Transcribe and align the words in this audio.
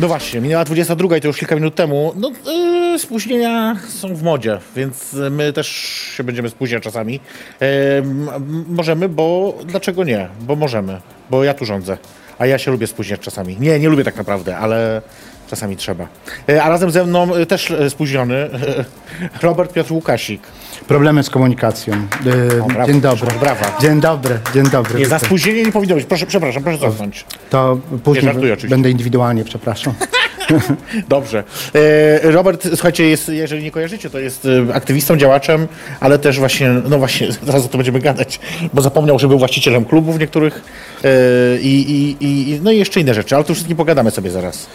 No 0.00 0.08
właśnie, 0.08 0.40
minęła 0.40 0.64
22 0.64 1.16
i 1.16 1.20
to 1.20 1.26
już 1.26 1.36
kilka 1.36 1.54
minut 1.54 1.74
temu. 1.74 2.12
No, 2.16 2.30
yy, 2.90 2.98
spóźnienia 2.98 3.76
są 3.88 4.14
w 4.14 4.22
modzie, 4.22 4.58
więc 4.76 5.16
my 5.30 5.52
też 5.52 5.68
się 6.16 6.24
będziemy 6.24 6.50
spóźniać 6.50 6.82
czasami. 6.82 7.20
Yy, 7.60 7.68
możemy, 8.68 9.08
bo 9.08 9.54
dlaczego 9.64 10.04
nie? 10.04 10.28
Bo 10.40 10.56
możemy, 10.56 11.00
bo 11.30 11.44
ja 11.44 11.54
tu 11.54 11.64
rządzę. 11.64 11.98
A 12.38 12.46
ja 12.46 12.58
się 12.58 12.70
lubię 12.70 12.86
spóźniać 12.86 13.20
czasami. 13.20 13.56
Nie, 13.60 13.78
nie 13.78 13.88
lubię 13.88 14.04
tak 14.04 14.16
naprawdę, 14.16 14.56
ale 14.56 15.02
czasami 15.50 15.76
trzeba. 15.76 16.06
Yy, 16.48 16.62
a 16.62 16.68
razem 16.68 16.90
ze 16.90 17.04
mną 17.04 17.36
yy, 17.38 17.46
też 17.46 17.70
yy, 17.70 17.90
spóźniony 17.90 18.50
Robert 19.42 19.72
Piotr 19.72 19.92
Łukasik. 19.92 20.42
Problemy 20.88 21.22
z 21.22 21.30
komunikacją. 21.30 21.94
E, 21.94 22.82
O, 22.82 22.86
dzień 22.86 23.00
dobry. 23.00 23.38
brawa. 23.40 23.78
Dzień 23.80 24.00
dobry, 24.00 24.38
dzień 24.54 24.70
dobry. 24.70 24.98
Nie, 24.98 25.06
za 25.06 25.18
spóźnienie 25.18 25.62
nie 25.62 25.72
powinno 25.72 25.94
być. 25.94 26.04
Proszę, 26.04 26.26
przepraszam, 26.26 26.62
proszę 26.62 26.78
cofnąć. 26.78 27.24
To 27.50 27.78
później 28.04 28.24
żartuję 28.24 28.52
oczywiście. 28.52 28.74
będę 28.74 28.90
indywidualnie, 28.90 29.44
przepraszam. 29.44 29.94
Dobrze. 31.08 31.44
E, 31.74 32.30
Robert, 32.30 32.68
słuchajcie, 32.68 33.08
jest, 33.08 33.28
jeżeli 33.28 33.62
nie 33.64 33.70
kojarzycie, 33.70 34.10
to 34.10 34.18
jest 34.18 34.46
e, 34.70 34.74
aktywistą, 34.74 35.16
działaczem, 35.16 35.68
ale 36.00 36.18
też 36.18 36.38
właśnie, 36.38 36.70
no 36.88 36.98
właśnie, 36.98 37.32
zaraz 37.46 37.64
o 37.64 37.68
to 37.68 37.78
będziemy 37.78 38.00
gadać, 38.00 38.40
bo 38.74 38.82
zapomniał, 38.82 39.18
że 39.18 39.28
był 39.28 39.38
właścicielem 39.38 39.84
klubów 39.84 40.18
niektórych 40.18 40.62
e, 41.04 41.08
i, 41.60 41.90
i, 41.90 42.16
i, 42.50 42.60
no 42.62 42.72
i 42.72 42.78
jeszcze 42.78 43.00
inne 43.00 43.14
rzeczy, 43.14 43.34
ale 43.34 43.44
to 43.44 43.54
wszystkim 43.54 43.76
pogadamy 43.76 44.10
sobie 44.10 44.30
zaraz. 44.30 44.66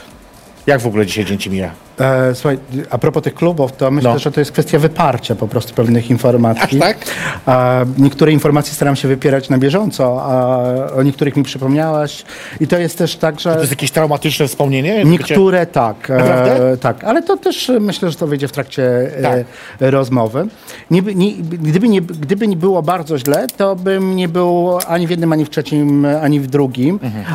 Jak 0.68 0.82
w 0.82 0.88
ogóle 0.88 1.06
dzisiaj 1.06 1.26
dzień 1.26 1.38
ci 1.38 1.50
mija? 1.50 1.72
E, 2.00 2.36
słuchaj, 2.36 2.58
a 2.90 2.98
propos 2.98 3.24
tych 3.24 3.34
klubów, 3.34 3.72
to 3.72 3.92
myślę, 3.92 4.14
No. 4.14 4.20
że 4.20 4.32
to 4.32 4.42
jest 4.42 4.52
kwestia 4.52 4.80
wyparcia 4.80 5.36
po 5.36 5.48
prostu 5.48 5.74
pewnych 5.74 6.10
informacji. 6.10 6.64
Aż 6.82 6.88
tak? 6.88 6.98
A 7.46 7.82
niektóre 7.98 8.32
informacje 8.32 8.74
staram 8.74 8.96
się 8.96 9.08
wypierać 9.08 9.50
na 9.50 9.58
bieżąco, 9.58 10.24
a 10.24 10.64
o 10.96 11.04
niektórych 11.04 11.36
mi 11.36 11.44
przypomniałaś. 11.44 12.26
I 12.60 12.68
to 12.68 12.78
jest 12.78 12.98
też 12.98 13.16
tak, 13.16 13.40
że... 13.40 13.54
To 13.54 13.60
jest 13.60 13.72
jakieś 13.72 13.92
traumatyczne 13.92 14.48
wspomnienie? 14.48 15.06
Niektóre 15.06 15.66
tak, 15.66 16.10
Naprawdę? 16.10 16.72
e, 16.72 16.78
tak, 16.78 17.04
ale 17.04 17.24
to 17.24 17.38
też 17.38 17.70
e, 17.70 17.80
myślę, 17.80 18.12
że 18.12 18.18
to 18.18 18.28
wyjdzie 18.28 18.48
w 18.48 18.52
trakcie 18.52 18.84
e, 19.18 19.22
Tak. 19.22 19.46
rozmowy. 19.80 20.48
Nie, 20.92 21.02
nie, 21.02 21.34
gdyby, 21.42 21.90
nie, 21.90 22.02
gdyby 22.02 22.48
nie 22.48 22.58
było 22.58 22.82
bardzo 22.82 23.18
źle, 23.18 23.48
to 23.58 23.76
bym 23.76 24.16
nie 24.16 24.28
był 24.28 24.78
ani 24.88 25.08
w 25.08 25.10
jednym, 25.10 25.32
ani 25.34 25.46
w 25.46 25.50
trzecim, 25.50 26.06
ani 26.22 26.40
w 26.40 26.48
drugim. 26.48 27.00
Mhm. 27.04 27.26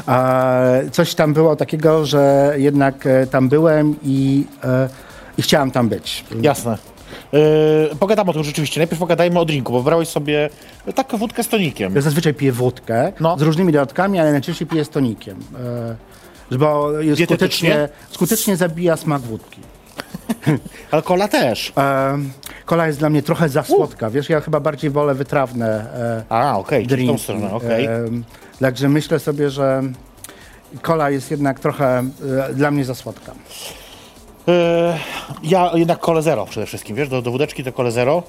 Coś 0.90 1.14
tam 1.14 1.34
było 1.34 1.56
takiego, 1.56 2.06
że 2.06 2.54
jednak 2.56 3.06
e, 3.06 3.19
tam 3.26 3.48
byłem 3.48 3.96
i, 4.02 4.44
e, 4.64 4.88
i 5.38 5.42
chciałem 5.42 5.70
tam 5.70 5.88
być. 5.88 6.24
Jasne. 6.42 6.78
E, 7.92 7.96
pogadamy 7.96 8.30
o 8.30 8.32
tym 8.32 8.44
rzeczywiście. 8.44 8.80
Najpierw 8.80 8.98
pogadajmy 9.00 9.38
o 9.40 9.44
drinku, 9.44 9.72
bo 9.72 9.82
brałeś 9.82 10.08
sobie 10.08 10.50
taką 10.94 11.16
wódkę 11.18 11.42
z 11.44 11.48
tonikiem. 11.48 11.94
Ja 11.96 12.00
zazwyczaj 12.00 12.34
piję 12.34 12.52
wódkę 12.52 13.12
No. 13.20 13.38
z 13.38 13.42
różnymi 13.42 13.72
dodatkami, 13.72 14.18
ale 14.18 14.32
najczęściej 14.32 14.68
piję 14.68 14.84
z 14.84 14.88
tonikiem. 14.88 15.38
E, 16.52 16.58
bo 16.58 16.88
skutecznie, 17.24 17.88
skutecznie 18.10 18.56
zabija 18.56 18.96
smak 18.96 19.22
wódki. 19.22 19.60
Ale 20.90 21.02
kola 21.02 21.28
też. 21.28 21.72
Kola 22.64 22.86
jest 22.86 22.98
dla 22.98 23.10
mnie 23.10 23.22
trochę 23.22 23.48
za 23.48 23.62
słodka, 23.62 24.10
wiesz, 24.10 24.28
ja 24.28 24.40
chyba 24.40 24.60
bardziej 24.60 24.90
wolę 24.90 25.14
wytrawne 25.14 25.66
e, 25.94 26.22
A, 26.28 26.58
okej, 26.58 26.82
tą 26.86 26.88
drinki. 26.88 27.22
stronę, 27.22 27.52
okej. 27.52 27.84
Em, 27.86 28.24
Także 28.60 28.88
myślę 28.88 29.18
sobie, 29.18 29.50
że 29.50 29.82
kola 30.82 31.10
jest 31.10 31.30
jednak 31.30 31.60
trochę 31.60 31.98
e, 32.48 32.54
dla 32.54 32.70
mnie 32.70 32.84
za 32.84 32.94
słodka. 32.94 33.32
E, 34.48 34.98
Ja 35.42 35.70
jednak 35.74 36.00
kole 36.00 36.22
zero 36.22 36.46
przede 36.46 36.66
wszystkim, 36.66 36.96
wiesz, 36.96 37.08
do, 37.08 37.22
do 37.22 37.30
wódeczki 37.30 37.64
to 37.64 37.72
kole 37.72 37.90
zero, 37.92 38.22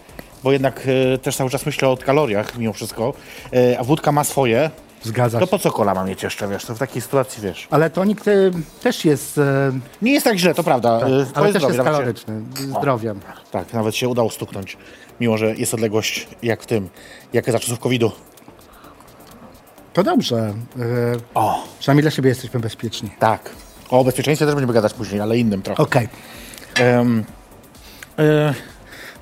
bo 0.43 0.51
jednak 0.51 0.87
e, 1.13 1.17
też 1.17 1.35
cały 1.35 1.49
czas 1.49 1.65
myślę 1.65 1.87
o 1.87 1.97
kaloriach 1.97 2.57
mimo 2.57 2.73
wszystko, 2.73 3.13
a 3.79 3.83
wódka 3.83 4.11
ma 4.11 4.23
swoje, 4.23 4.69
Zgadza 5.03 5.39
to 5.39 5.45
się. 5.45 5.49
po 5.51 5.59
co 5.59 5.71
kola 5.71 5.93
ma 5.93 6.03
mieć 6.03 6.23
jeszcze, 6.23 6.47
wiesz, 6.47 6.65
to 6.65 6.75
w 6.75 6.79
takiej 6.79 7.01
sytuacji, 7.01 7.43
wiesz. 7.43 7.67
Ale 7.71 7.89
tonik 7.89 8.27
e, 8.27 8.31
też 8.83 9.05
jest, 9.05 9.37
e, 9.37 9.71
Nie 10.01 10.11
jest 10.11 10.23
tak 10.23 10.37
źle, 10.37 10.53
to 10.53 10.63
prawda. 10.63 10.89
e, 10.99 11.01
ale 11.03 11.25
twoje 11.25 11.53
też 11.53 11.63
jest 11.63 11.77
nawet 11.77 11.77
się- 11.77 11.83
kaloryczny, 11.83 12.41
zdrowiem. 12.79 13.19
Tak, 13.51 13.73
nawet 13.73 13.95
się 13.95 14.09
udało 14.09 14.29
stuknąć, 14.29 14.77
mimo 15.19 15.37
że 15.37 15.55
jest 15.55 15.73
odległość 15.73 16.27
jak 16.43 16.63
w 16.63 16.65
tym, 16.65 16.89
jak 17.33 17.51
za 17.51 17.59
czasów 17.59 17.79
COVID-u. 17.79 18.11
To 19.93 20.03
dobrze. 20.03 20.53
e, 20.79 21.17
O, 21.33 21.63
Przynajmniej 21.79 22.01
dla 22.01 22.11
siebie 22.11 22.29
jesteśmy 22.29 22.59
bezpieczni. 22.59 23.09
tak. 23.19 23.49
O 23.89 24.03
bezpieczeństwie 24.03 24.45
też 24.45 24.55
będziemy 24.55 24.73
gadać 24.73 24.93
później, 24.93 25.21
ale 25.21 25.37
innym 25.37 25.61
trochę. 25.61 25.83
Okej. 25.83 26.09
Em, 26.79 27.23
e, 28.19 28.53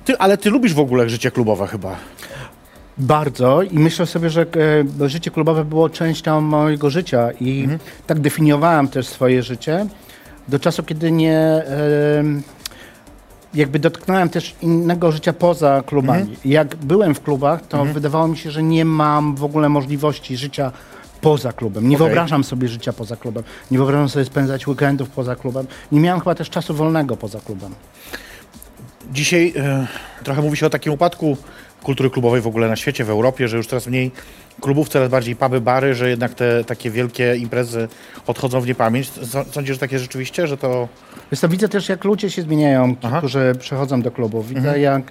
ty, 0.04 0.18
ale 0.18 0.38
ty 0.38 0.50
lubisz 0.50 0.74
w 0.74 0.78
ogóle 0.80 1.08
życie 1.08 1.30
klubowe 1.30 1.66
chyba. 1.66 1.96
Bardzo 2.98 3.62
i 3.62 3.78
myślę 3.78 4.06
sobie, 4.06 4.30
że 4.30 4.46
e, 5.02 5.08
życie 5.08 5.30
klubowe 5.30 5.64
było 5.64 5.88
częścią 5.88 6.40
mojego 6.40 6.90
życia 6.90 7.28
i 7.40 7.60
Mhm. 7.62 7.78
tak 8.06 8.20
definiowałem 8.20 8.88
też 8.88 9.08
swoje 9.08 9.42
życie 9.42 9.86
do 10.48 10.58
czasu, 10.58 10.82
kiedy 10.82 11.12
nie 11.12 11.36
e, 11.38 11.64
jakby 13.54 13.78
dotknąłem 13.78 14.28
też 14.28 14.54
innego 14.62 15.12
życia 15.12 15.32
poza 15.32 15.82
klubami. 15.86 16.20
Mhm. 16.20 16.38
Jak 16.44 16.76
byłem 16.76 17.14
w 17.14 17.22
klubach, 17.22 17.66
to 17.66 17.84
wydawało 17.84 18.28
mi 18.28 18.36
się, 18.36 18.50
że 18.50 18.62
nie 18.62 18.84
mam 18.84 19.34
w 19.36 19.44
ogóle 19.44 19.68
możliwości 19.68 20.36
życia 20.36 20.72
poza 21.20 21.52
klubem. 21.52 21.88
Nie 21.88 21.96
Okej. 21.96 22.06
wyobrażam 22.06 22.44
sobie 22.44 22.68
życia 22.68 22.92
poza 22.92 23.16
klubem. 23.16 23.42
Nie 23.70 23.78
wyobrażam 23.78 24.08
sobie 24.08 24.24
spędzać 24.24 24.66
weekendów 24.66 25.10
poza 25.10 25.36
klubem. 25.36 25.66
Nie 25.92 26.00
miałem 26.00 26.20
chyba 26.20 26.34
też 26.34 26.50
czasu 26.50 26.74
wolnego 26.74 27.16
poza 27.16 27.40
klubem. 27.40 27.74
Dzisiaj 29.12 29.52
e, 29.56 29.86
trochę 30.24 30.42
mówi 30.42 30.56
się 30.56 30.66
o 30.66 30.70
takim 30.70 30.92
upadku 30.92 31.36
kultury 31.82 32.10
klubowej 32.10 32.40
w 32.40 32.46
ogóle 32.46 32.68
na 32.68 32.76
świecie, 32.76 33.04
w 33.04 33.10
Europie, 33.10 33.48
że 33.48 33.56
już 33.56 33.66
coraz 33.66 33.86
mniej 33.86 34.10
klubów, 34.60 34.88
coraz 34.88 35.08
bardziej 35.10 35.36
puby, 35.36 35.60
bary, 35.60 35.94
że 35.94 36.08
jednak 36.10 36.34
te 36.34 36.64
takie 36.64 36.90
wielkie 36.90 37.36
imprezy 37.36 37.88
odchodzą 38.26 38.60
w 38.60 38.66
niepamięć. 38.66 39.10
Sądzisz, 39.52 39.74
że 39.74 39.80
takie 39.80 39.98
rzeczywiście, 39.98 40.46
że 40.46 40.56
to... 40.56 40.88
Wiesz 41.32 41.40
co, 41.40 41.48
widzę 41.48 41.68
też, 41.68 41.88
jak 41.88 42.04
ludzie 42.04 42.30
się 42.30 42.42
zmieniają, 42.42 42.82
Aha. 42.82 42.92
Mhm. 43.04 43.18
którzy 43.20 43.52
przychodzą 43.58 44.02
do 44.02 44.10
klubów. 44.10 44.48
Widzę, 44.48 44.80
jak 44.80 45.02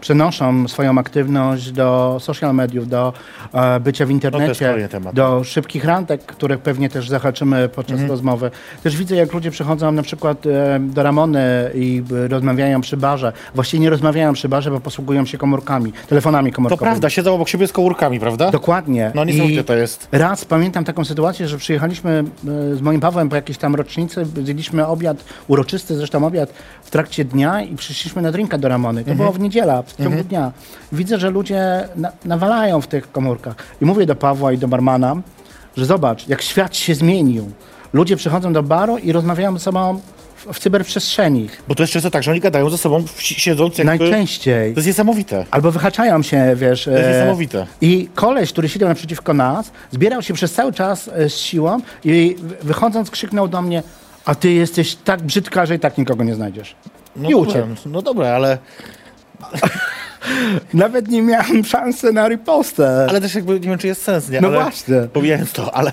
przenoszą 0.00 0.68
swoją 0.68 0.98
aktywność 0.98 1.72
do 1.72 2.16
social 2.20 2.54
mediów, 2.54 2.88
do 2.88 3.12
e, 3.54 3.80
bycia 3.80 4.06
w 4.06 4.10
internecie, 4.10 4.88
temat. 4.90 5.14
do 5.14 5.44
szybkich 5.44 5.84
randek, 5.84 6.26
których 6.26 6.58
pewnie 6.60 6.88
też 6.88 7.08
zahaczymy 7.08 7.68
podczas 7.68 7.92
Mhm. 7.92 8.10
rozmowy. 8.10 8.50
Też 8.82 8.96
widzę, 8.96 9.16
jak 9.16 9.32
ludzie 9.32 9.50
przychodzą 9.50 9.92
na 9.92 10.02
przykład 10.02 10.46
e, 10.46 10.80
do 10.80 11.02
Ramony 11.02 11.70
i 11.74 12.02
e, 12.24 12.28
rozmawiają 12.28 12.80
przy 12.80 12.96
barze. 12.96 13.32
Właściwie 13.54 13.80
nie 13.82 13.90
rozmawiają 13.90 14.32
przy 14.32 14.48
barze, 14.48 14.70
bo 14.70 14.80
posługują 14.80 15.26
się 15.26 15.38
komórkami, 15.38 15.92
telefonami 16.08 16.50
To 16.50 16.56
komórkowymi. 16.56 16.86
prawda, 16.90 17.10
siedzą 17.10 17.34
obok 17.34 17.48
siebie 17.48 17.66
z 17.66 17.72
komórkami, 17.72 18.20
prawda? 18.20 18.50
Dokładnie. 18.50 18.95
No 19.14 19.24
niesamowite 19.24 19.64
to 19.64 19.74
jest. 19.74 20.08
Raz 20.12 20.44
pamiętam 20.44 20.84
taką 20.84 21.04
sytuację, 21.04 21.48
że 21.48 21.58
przyjechaliśmy 21.58 22.24
e, 22.72 22.76
z 22.76 22.80
moim 22.80 23.00
Pawłem 23.00 23.28
po 23.28 23.36
jakiejś 23.36 23.58
tam 23.58 23.74
rocznicy, 23.74 24.26
zjedliśmy 24.42 24.86
obiad, 24.86 25.24
uroczysty 25.48 25.96
zresztą 25.96 26.26
obiad 26.26 26.52
w 26.82 26.90
trakcie 26.90 27.24
dnia 27.24 27.62
i 27.62 27.76
przyszliśmy 27.76 28.22
na 28.22 28.32
drinka 28.32 28.58
do 28.58 28.68
Ramony. 28.68 29.04
To 29.04 29.14
było 29.14 29.32
w 29.32 29.40
niedziela, 29.40 29.82
w 29.82 29.96
ciągu 29.96 30.24
dnia. 30.24 30.52
Widzę, 30.92 31.18
że 31.18 31.30
ludzie 31.30 31.88
na, 31.96 32.12
nawalają 32.24 32.80
w 32.80 32.86
tych 32.86 33.12
komórkach. 33.12 33.54
I 33.82 33.84
mówię 33.84 34.06
do 34.06 34.16
Pawła 34.16 34.52
i 34.52 34.58
do 34.58 34.68
barmana, 34.68 35.16
że 35.76 35.86
zobacz, 35.86 36.28
jak 36.28 36.42
świat 36.42 36.76
się 36.76 36.94
zmienił. 36.94 37.50
Ludzie 37.92 38.16
przychodzą 38.16 38.52
do 38.52 38.62
baru 38.62 38.98
i 38.98 39.12
rozmawiają 39.12 39.52
ze 39.52 39.58
sobą 39.58 40.00
w, 40.52 40.56
w 40.56 40.58
cyberprzestrzeni. 40.58 41.48
Bo 41.68 41.74
to 41.74 41.82
jest 41.82 41.92
często 41.92 42.10
tak, 42.10 42.22
że 42.22 42.30
oni 42.30 42.40
gadają 42.40 42.70
ze 42.70 42.78
sobą 42.78 43.04
siedząc 43.18 43.78
jakby... 43.78 43.98
Najczęściej. 43.98 44.74
To 44.74 44.78
jest 44.78 44.86
niesamowite. 44.86 45.44
Albo 45.50 45.72
wyhaczają 45.72 46.22
się, 46.22 46.56
wiesz. 46.56 46.84
To 46.84 46.90
jest 46.90 47.08
niesamowite. 47.08 47.66
I 47.80 48.08
koleś, 48.14 48.52
który 48.52 48.68
siedział 48.68 48.88
naprzeciwko 48.88 49.34
nas, 49.34 49.70
zbierał 49.92 50.22
się 50.22 50.34
przez 50.34 50.52
cały 50.52 50.72
czas 50.72 51.08
e, 51.08 51.30
z 51.30 51.36
siłą 51.36 51.80
i 52.04 52.36
wychodząc 52.62 53.10
krzyknął 53.10 53.48
do 53.48 53.62
mnie, 53.62 53.82
a 54.24 54.34
ty 54.34 54.52
jesteś 54.52 54.94
tak 54.94 55.22
brzydka, 55.22 55.66
że 55.66 55.74
i 55.74 55.78
tak 55.78 55.98
nikogo 55.98 56.24
nie 56.24 56.34
znajdziesz. 56.34 56.74
No 57.16 57.30
I 57.30 57.34
uciekł. 57.34 57.68
No 57.86 58.02
dobra, 58.02 58.28
ale... 58.28 58.58
Nawet 60.74 61.08
nie 61.08 61.22
miałem 61.22 61.64
szansy 61.64 62.12
na 62.12 62.28
ripostę. 62.28 63.06
Ale 63.08 63.20
też 63.20 63.34
jakby 63.34 63.52
nie 63.52 63.68
wiem, 63.68 63.78
czy 63.78 63.86
jest 63.86 64.02
sens, 64.02 64.30
nie? 64.30 64.40
No 64.40 64.48
ale, 64.48 64.62
właśnie. 64.62 64.96
Pomijając 65.12 65.52
to, 65.52 65.74
ale 65.74 65.92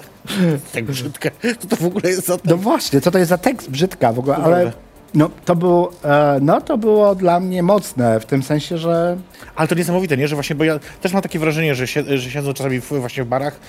tak 0.74 0.86
brzydkie. 0.86 1.32
To 1.60 1.68
to 1.68 1.76
w 1.76 1.86
ogóle 1.86 2.10
jest 2.10 2.26
za 2.26 2.38
No 2.46 2.58
właśnie, 2.58 3.02
co 3.02 3.12
to 3.12 3.18
jest 3.18 3.30
za 3.30 3.38
tekst 3.38 3.70
brzydka 3.70 4.14
w 4.14 4.20
ogóle, 4.20 4.36
ale 4.36 4.72
no 5.14 5.30
to, 5.46 5.56
było, 5.56 5.92
e, 6.04 6.40
no 6.42 6.62
to 6.62 6.78
było 6.78 7.16
dla 7.16 7.40
mnie 7.40 7.64
mocne, 7.64 8.20
w 8.20 8.26
tym 8.26 8.44
sensie, 8.44 8.78
że 8.78 9.18
Ale 9.56 9.68
to 9.68 9.76
niesamowite, 9.76 10.18
nie? 10.18 10.28
Że 10.28 10.36
właśnie, 10.36 10.56
bo 10.56 10.64
ja 10.64 10.80
też 11.02 11.14
mam 11.14 11.22
takie 11.22 11.40
wrażenie, 11.40 11.76
że, 11.76 11.88
sie, 11.88 12.18
że 12.18 12.32
siedzą 12.32 12.54
czasami 12.54 12.82
w, 12.82 12.88
właśnie 12.90 13.24
w 13.24 13.28
barach. 13.28 13.60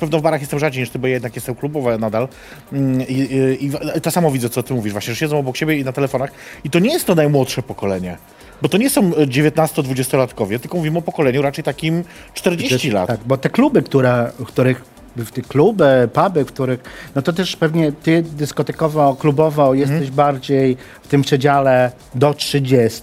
Pewno 0.00 0.18
w 0.18 0.22
barach 0.22 0.40
jestem 0.40 0.58
rzadziej 0.58 0.80
niż 0.80 0.90
ty, 0.90 0.98
bo 0.98 1.06
ja 1.06 1.12
jednak 1.12 1.36
jestem 1.36 1.54
klubowa 1.54 1.98
nadal. 1.98 2.28
Mm, 2.72 3.00
I, 3.08 3.12
i, 3.12 3.70
i 3.96 4.00
to 4.00 4.10
samo 4.10 4.30
widzę, 4.30 4.48
co 4.48 4.62
ty 4.62 4.74
mówisz, 4.74 4.92
właśnie, 4.92 5.14
że 5.14 5.20
siedzą 5.20 5.38
obok 5.38 5.56
siebie 5.56 5.78
i 5.78 5.84
na 5.84 5.92
telefonach. 5.92 6.30
I 6.64 6.70
to 6.70 6.78
nie 6.78 6.92
jest 6.92 7.06
to 7.06 7.14
najmłodsze 7.14 7.62
pokolenie. 7.62 8.16
Bo 8.62 8.68
to 8.68 8.78
nie 8.78 8.90
są 8.90 9.10
19-20-latkowie, 9.10 10.58
tylko 10.58 10.76
mówimy 10.76 10.98
o 10.98 11.02
pokoleniu 11.02 11.42
raczej 11.42 11.64
takim 11.64 12.04
40 12.34 12.90
lat. 12.90 13.06
Tak, 13.08 13.20
bo 13.26 13.36
te 13.36 13.50
kluby, 13.50 13.82
które, 13.82 14.30
których 14.46 14.82
w 15.16 15.30
te 15.30 15.42
kluby, 15.42 16.08
puby, 16.12 16.44
w 16.44 16.48
których, 16.48 16.80
no 17.14 17.22
to 17.22 17.32
też 17.32 17.56
pewnie 17.56 17.92
ty 17.92 18.22
dyskotekowo, 18.22 19.14
klubowo 19.14 19.74
jesteś 19.74 19.96
Mhm. 19.98 20.14
bardziej 20.14 20.76
w 21.02 21.08
tym 21.08 21.22
przedziale 21.22 21.92
do 22.14 22.34
30, 22.34 23.02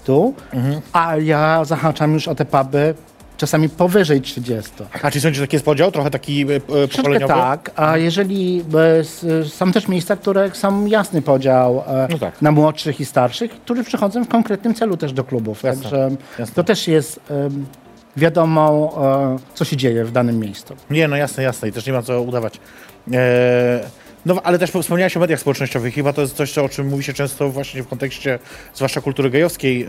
Mhm. 0.52 0.80
a 0.92 1.16
ja 1.16 1.64
zahaczam 1.64 2.12
już 2.14 2.28
o 2.28 2.34
te 2.34 2.44
puby 2.44 2.94
czasami 3.38 3.68
powyżej 3.68 4.20
30. 4.20 4.72
A 5.02 5.10
czy 5.10 5.20
sądzisz, 5.20 5.38
że 5.38 5.44
taki 5.46 5.56
jest 5.56 5.64
podział? 5.64 5.92
Trochę 5.92 6.10
taki 6.10 6.42
e, 6.42 6.56
e, 6.56 6.88
pokoleniowy? 6.96 7.34
tak, 7.34 7.70
a 7.76 7.96
jeżeli 7.98 8.64
e, 8.74 8.98
s- 8.98 9.26
są 9.52 9.72
też 9.72 9.88
miejsca, 9.88 10.16
które 10.16 10.50
są 10.54 10.86
jasny 10.86 11.22
podział 11.22 11.84
e, 11.86 12.08
No 12.10 12.18
tak. 12.18 12.42
na 12.42 12.52
młodszych 12.52 13.00
i 13.00 13.04
starszych, 13.04 13.50
którzy 13.50 13.84
przychodzą 13.84 14.24
w 14.24 14.28
konkretnym 14.28 14.74
celu 14.74 14.96
też 14.96 15.12
do 15.12 15.24
klubów. 15.24 15.62
Jasne, 15.62 15.82
Także 15.82 16.10
jasne. 16.38 16.54
to 16.54 16.64
też 16.64 16.88
jest 16.88 17.20
em, 17.30 17.66
wiadomo, 18.16 18.94
e, 19.50 19.54
co 19.54 19.64
się 19.64 19.76
dzieje 19.76 20.04
w 20.04 20.12
danym 20.12 20.38
miejscu. 20.38 20.74
Nie, 20.90 21.08
no 21.08 21.16
jasne, 21.16 21.42
jasne 21.42 21.68
i 21.68 21.72
też 21.72 21.86
nie 21.86 21.92
ma 21.92 22.02
co 22.02 22.22
udawać. 22.22 22.60
E, 23.12 23.80
no 24.26 24.36
ale 24.44 24.58
też 24.58 24.70
wspomniałeś 24.70 25.16
o 25.16 25.20
mediach 25.20 25.40
społecznościowych. 25.40 25.94
Chyba 25.94 26.12
to 26.12 26.20
jest 26.20 26.36
coś, 26.36 26.58
o 26.58 26.68
czym 26.68 26.88
mówi 26.88 27.04
się 27.04 27.12
często 27.12 27.48
właśnie 27.48 27.82
w 27.82 27.88
kontekście 27.88 28.38
zwłaszcza 28.74 29.00
kultury 29.00 29.30
gejowskiej. 29.30 29.86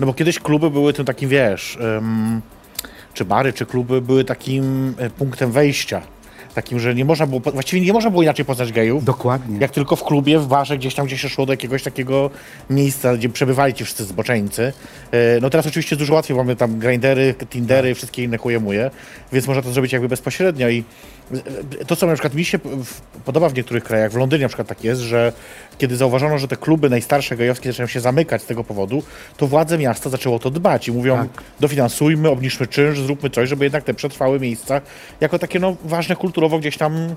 No 0.00 0.06
bo 0.06 0.14
kiedyś 0.14 0.38
kluby 0.38 0.70
były 0.70 0.92
tym 0.92 1.04
takim, 1.04 1.28
wiesz, 1.28 1.78
czy 3.14 3.24
bary, 3.24 3.52
czy 3.52 3.66
kluby 3.66 4.00
były 4.00 4.24
takim 4.24 4.94
e, 4.98 5.10
punktem 5.10 5.52
wejścia. 5.52 6.02
Takim, 6.54 6.80
że 6.80 6.94
nie 6.94 7.04
można 7.04 7.26
było, 7.26 7.40
właściwie 7.40 7.86
nie 7.86 7.92
można 7.92 8.10
było 8.10 8.22
inaczej 8.22 8.44
poznać 8.44 8.72
gejów. 8.72 9.04
Dokładnie. 9.04 9.58
Jak 9.60 9.70
tylko 9.70 9.96
w 9.96 10.04
klubie, 10.04 10.38
w 10.38 10.46
barze, 10.46 10.78
gdzieś 10.78 10.94
tam, 10.94 11.06
gdzie 11.06 11.18
się 11.18 11.28
szło 11.28 11.46
do 11.46 11.52
jakiegoś 11.52 11.82
takiego 11.82 12.30
miejsca, 12.70 13.16
gdzie 13.16 13.28
przebywali 13.28 13.74
ci 13.74 13.84
wszyscy 13.84 14.04
zboczeńcy. 14.04 14.72
E, 15.12 15.40
No 15.40 15.50
teraz 15.50 15.66
oczywiście 15.66 15.96
dużo 15.96 16.14
łatwiej, 16.14 16.36
mamy 16.36 16.56
tam 16.56 16.78
grindery, 16.78 17.34
tindery, 17.50 17.94
wszystkie 17.94 18.24
inne 18.24 18.38
chujemuje, 18.38 18.90
więc 19.32 19.46
można 19.46 19.62
to 19.62 19.72
zrobić 19.72 19.92
jakby 19.92 20.08
bezpośrednio 20.08 20.68
i 20.68 20.84
to, 21.86 21.96
co 21.96 22.06
na 22.06 22.12
przykład 22.12 22.34
mi 22.34 22.44
się 22.44 22.58
podoba 23.24 23.48
w 23.48 23.54
niektórych 23.54 23.84
krajach, 23.84 24.12
w 24.12 24.16
Londynie 24.16 24.42
na 24.42 24.48
przykład 24.48 24.68
tak 24.68 24.84
jest, 24.84 25.00
że 25.00 25.32
kiedy 25.78 25.96
zauważono, 25.96 26.38
że 26.38 26.48
te 26.48 26.56
kluby 26.56 26.90
najstarsze 26.90 27.36
gejowskie 27.36 27.68
zaczynają 27.72 27.88
się 27.88 28.00
zamykać 28.00 28.42
z 28.42 28.46
tego 28.46 28.64
powodu, 28.64 29.02
to 29.36 29.46
władze 29.46 29.78
miasta 29.78 30.10
zaczęło 30.10 30.38
to 30.38 30.50
dbać 30.50 30.88
i 30.88 30.92
mówią, 30.92 31.16
Tak. 31.16 31.42
dofinansujmy, 31.60 32.28
obniżmy 32.30 32.66
czynsz, 32.66 33.00
zróbmy 33.00 33.30
coś, 33.30 33.48
żeby 33.48 33.64
jednak 33.64 33.84
te 33.84 33.94
przetrwałe 33.94 34.40
miejsca 34.40 34.80
jako 35.20 35.38
takie 35.38 35.58
no, 35.60 35.76
ważne 35.84 36.16
kulturowo 36.16 36.58
gdzieś 36.58 36.76
tam 36.76 37.14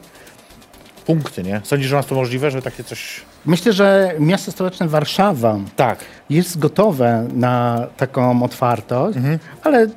punkty, 1.06 1.44
nie? 1.44 1.62
Sądzisz, 1.64 1.88
że 1.88 1.96
nas 1.96 2.06
to 2.06 2.16
możliwe, 2.16 2.52
że 2.52 2.62
takie 2.62 2.84
coś... 2.84 3.22
Myślę, 3.46 3.74
że 3.74 4.14
miasto 4.20 4.52
stołeczne 4.52 4.88
Warszawa 4.88 5.58
Tak. 5.76 6.00
jest 6.30 6.60
gotowe 6.60 7.28
na 7.34 7.88
taką 7.98 8.44
otwartość, 8.44 9.18
Mhm. 9.18 9.40
ale 9.64 9.88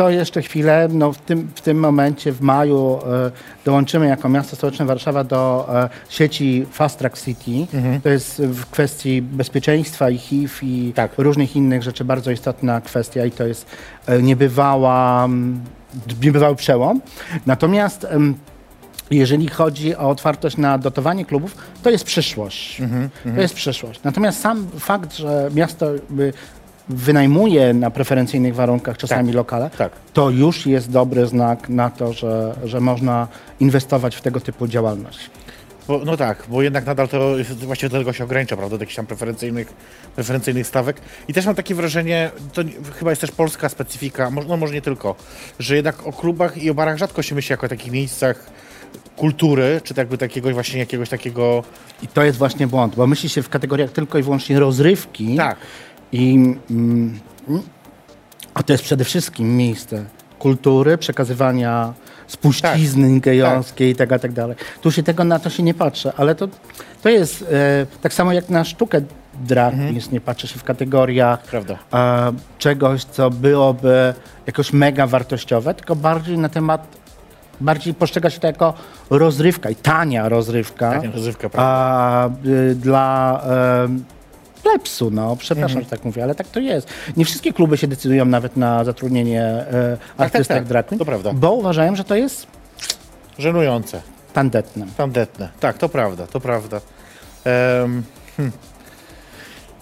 to 0.00 0.10
jeszcze 0.10 0.42
chwilę. 0.42 0.88
No 0.92 1.12
w, 1.12 1.18
tym, 1.18 1.48
w 1.54 1.60
tym 1.60 1.78
momencie, 1.78 2.32
w 2.32 2.40
maju, 2.40 2.98
e, 3.06 3.30
dołączymy 3.64 4.06
jako 4.06 4.28
miasto 4.28 4.56
stołeczne 4.56 4.84
Warszawa 4.86 5.24
do 5.24 5.68
e, 5.74 5.88
sieci 6.08 6.66
Fast 6.72 6.98
Track 6.98 7.20
City. 7.20 7.76
Mhm. 7.76 8.00
To 8.00 8.08
jest 8.08 8.42
w 8.42 8.66
kwestii 8.66 9.22
bezpieczeństwa 9.22 10.10
i 10.10 10.18
HIV 10.18 10.54
i 10.62 10.92
Tak. 10.94 11.10
różnych 11.18 11.56
innych 11.56 11.82
rzeczy 11.82 12.04
bardzo 12.04 12.30
istotna 12.30 12.80
kwestia 12.80 13.24
i 13.24 13.30
to 13.30 13.46
jest 13.46 13.66
e, 14.06 14.22
niebywała, 14.22 15.24
mm, 15.24 15.60
niebywały 16.22 16.56
przełom. 16.56 17.00
Natomiast 17.46 18.06
jeżeli 19.10 19.48
chodzi 19.48 19.96
o 19.96 20.08
otwartość 20.08 20.56
na 20.56 20.78
dotowanie 20.78 21.24
klubów, 21.24 21.56
to 21.82 21.90
jest 21.90 22.04
przyszłość. 22.04 22.80
Mhm, 22.80 23.10
To 23.34 23.40
jest 23.40 23.54
przyszłość. 23.54 24.00
Natomiast 24.04 24.40
sam 24.40 24.66
fakt, 24.78 25.16
że 25.16 25.50
miasto 25.54 25.86
wynajmuje 26.90 27.74
na 27.74 27.90
preferencyjnych 27.90 28.54
warunkach 28.54 28.96
czasami 28.96 29.28
Tak, 29.28 29.34
lokale, 29.34 29.70
tak. 29.78 29.92
to 30.12 30.30
już 30.30 30.66
jest 30.66 30.90
dobry 30.90 31.26
znak 31.26 31.68
na 31.68 31.90
to, 31.90 32.12
że, 32.12 32.54
że 32.64 32.80
można 32.80 33.28
inwestować 33.60 34.16
w 34.16 34.20
tego 34.20 34.40
typu 34.40 34.66
działalność. 34.66 35.30
Bo, 35.88 36.00
no 36.04 36.16
tak, 36.16 36.44
bo 36.48 36.62
jednak 36.62 36.86
nadal 36.86 37.08
to 37.08 37.34
właściwie 37.56 37.90
do 37.90 37.98
tego 37.98 38.12
się 38.12 38.24
ogranicza, 38.24 38.56
prawda, 38.56 38.76
do 38.76 38.82
jakichś 38.82 38.96
tam 38.96 39.06
preferencyjnych, 39.06 39.72
preferencyjnych 40.14 40.66
stawek. 40.66 41.00
I 41.28 41.32
też 41.32 41.46
mam 41.46 41.54
takie 41.54 41.74
wrażenie, 41.74 42.30
to 42.52 42.62
chyba 42.98 43.10
jest 43.10 43.20
też 43.20 43.30
polska 43.30 43.68
specyfika, 43.68 44.30
może, 44.30 44.48
no 44.48 44.56
może 44.56 44.74
nie 44.74 44.82
tylko, 44.82 45.14
że 45.58 45.76
jednak 45.76 46.06
o 46.06 46.12
klubach 46.12 46.58
i 46.58 46.70
o 46.70 46.74
barach 46.74 46.98
rzadko 46.98 47.22
się 47.22 47.34
myśli 47.34 47.52
jako 47.52 47.66
o 47.66 47.68
takich 47.68 47.92
miejscach 47.92 48.50
kultury, 49.16 49.80
czy 49.84 49.94
jakby 49.96 50.18
takiego 50.18 50.50
właśnie 50.50 50.78
jakiegoś 50.78 51.08
takiego... 51.08 51.64
I 52.02 52.08
to 52.08 52.22
jest 52.22 52.38
właśnie 52.38 52.66
błąd, 52.66 52.96
bo 52.96 53.06
myśli 53.06 53.28
się 53.28 53.42
w 53.42 53.48
kategoriach 53.48 53.90
tylko 53.90 54.18
i 54.18 54.22
wyłącznie 54.22 54.60
rozrywki. 54.60 55.36
Tak. 55.36 55.56
I 56.12 56.34
mm, 56.34 57.20
mm, 57.48 57.62
a 58.54 58.62
to 58.62 58.72
jest 58.72 58.84
przede 58.84 59.04
wszystkim 59.04 59.56
miejsce 59.56 60.04
kultury, 60.38 60.98
przekazywania 60.98 61.94
spuścizny 62.26 63.20
gejowskiej 63.20 63.90
i 63.90 63.94
tak, 63.94 64.08
tak 64.20 64.32
dalej. 64.32 64.56
Tu 64.80 64.90
się 64.90 65.02
tego 65.02 65.24
na 65.24 65.38
to 65.38 65.50
się 65.50 65.62
nie 65.62 65.74
patrzy, 65.74 66.12
ale 66.16 66.34
to, 66.34 66.48
to 67.02 67.08
jest 67.08 67.42
e, 67.42 67.86
tak 68.00 68.14
samo 68.14 68.32
jak 68.32 68.48
na 68.48 68.64
sztukę 68.64 69.00
drag 69.40 69.74
queens, 69.74 70.10
nie 70.10 70.20
patrzy 70.20 70.48
się 70.48 70.58
w 70.58 70.64
kategoriach 70.64 71.54
e, 71.92 72.32
czegoś, 72.58 73.04
co 73.04 73.30
byłoby 73.30 74.14
jakoś 74.46 74.72
mega 74.72 75.06
wartościowe, 75.06 75.74
tylko 75.74 75.96
bardziej 75.96 76.38
na 76.38 76.48
temat, 76.48 76.86
bardziej 77.60 77.94
postrzega 77.94 78.30
się 78.30 78.40
to 78.40 78.46
jako 78.46 78.74
rozrywka 79.10 79.70
i 79.70 79.76
tania 79.76 80.28
rozrywka. 80.28 80.90
Tania 80.90 81.10
rozrywka, 81.10 81.48
prawda. 81.48 81.72
a, 81.72 82.28
y, 82.46 82.74
dla 82.74 83.40
e, 83.46 84.19
plepsu, 84.62 85.10
no, 85.10 85.36
przepraszam, 85.36 85.82
że 85.82 85.88
tak 85.88 86.04
mówię, 86.04 86.22
ale 86.22 86.34
tak 86.34 86.48
to 86.48 86.60
jest. 86.60 86.88
Nie 87.16 87.24
wszystkie 87.24 87.52
kluby 87.52 87.76
się 87.76 87.86
decydują 87.86 88.24
nawet 88.24 88.56
na 88.56 88.84
zatrudnienie 88.84 89.42
e, 89.42 89.96
artystek 90.18 90.56
tak, 90.56 90.64
drag 90.64 90.86
queen, 90.86 90.98
to 90.98 91.04
prawda. 91.04 91.32
bo 91.32 91.52
uważają, 91.52 91.96
że 91.96 92.04
to 92.04 92.14
jest 92.14 92.46
Żenujące, 93.38 94.02
tandetne. 94.32 94.86
tandetne. 94.96 95.48
Tak, 95.60 95.78
to 95.78 95.88
prawda, 95.88 96.26
to 96.26 96.40
prawda. 96.40 96.80
Em, 97.44 98.02
hmm. 98.36 98.52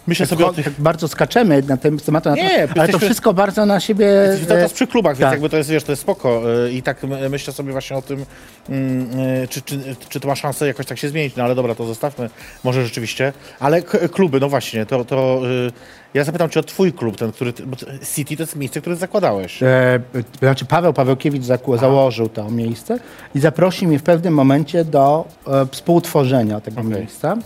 Myślę 0.09 0.27
Tak, 0.27 0.39
sobie 0.39 0.47
o 0.47 0.53
tych... 0.53 0.65
tak 0.65 0.75
bardzo 0.79 1.09
skaczemy 1.09 1.63
na 1.63 1.77
ten 1.77 1.99
temat, 1.99 2.25
na 2.25 2.35
Nie, 2.35 2.49
to, 2.51 2.55
ale 2.59 2.69
to 2.75 2.81
jesteśmy- 2.83 2.99
wszystko 2.99 3.35
bardzo 3.35 3.67
na 3.67 3.81
siebie... 3.81 4.07
Jesteśmy 4.07 4.47
cały 4.47 4.61
czas 4.61 4.73
przy 4.73 4.87
klubach, 4.87 5.17
więc 5.17 5.21
tak. 5.27 5.33
jakby 5.33 5.49
to 5.49 5.57
jest, 5.57 5.71
wiesz, 5.71 5.85
to 5.85 5.93
jest 5.93 6.03
spoko. 6.03 6.43
y, 6.67 6.73
I 6.73 6.83
tak 6.83 7.03
my- 7.03 7.29
myślę 7.29 7.53
sobie 7.53 7.73
właśnie 7.73 7.97
o 7.97 8.03
tym, 8.03 8.25
mm, 8.69 9.21
y, 9.21 9.49
czy, 9.49 9.63
czy, 9.63 9.79
czy 10.09 10.21
to 10.21 10.29
ma 10.29 10.35
szansę 10.37 10.67
jakoś 10.67 10.87
tak 10.87 10.99
się 10.99 11.09
zmienić. 11.09 11.37
No 11.37 11.45
ale 11.45 11.55
dobra, 11.55 11.75
to 11.75 11.87
zostawmy. 11.87 12.31
Może 12.65 12.85
rzeczywiście. 12.85 13.33
Ale 13.61 13.83
kluby, 13.83 14.41
no 14.41 14.49
właśnie, 14.49 14.87
to, 14.87 15.05
to 15.05 15.41
y, 15.67 15.73
ja 16.15 16.25
zapytam 16.25 16.51
cię 16.51 16.61
o 16.61 16.63
twój 16.63 16.93
klub, 16.93 17.17
ten, 17.17 17.33
który, 17.33 17.53
bo 17.67 17.77
City 18.15 18.37
to 18.37 18.43
jest 18.43 18.57
miejsce, 18.57 18.81
które 18.81 18.97
zakładałeś. 18.97 19.63
E, 19.63 20.01
to 20.33 20.39
znaczy 20.39 20.65
Paweł 20.65 20.93
Pawełkiewicz 20.93 21.43
zaku- 21.43 21.79
założył 21.79 22.29
to 22.29 22.51
miejsce 22.51 22.99
i 23.35 23.41
zaprosił 23.41 23.89
mnie 23.89 23.99
w 23.99 24.03
pewnym 24.03 24.35
momencie 24.35 24.85
do 24.85 25.29
e, 25.47 25.67
współtworzenia 25.73 26.61
tego 26.61 26.81
Okej. 26.81 26.93
miejsca 26.93 27.37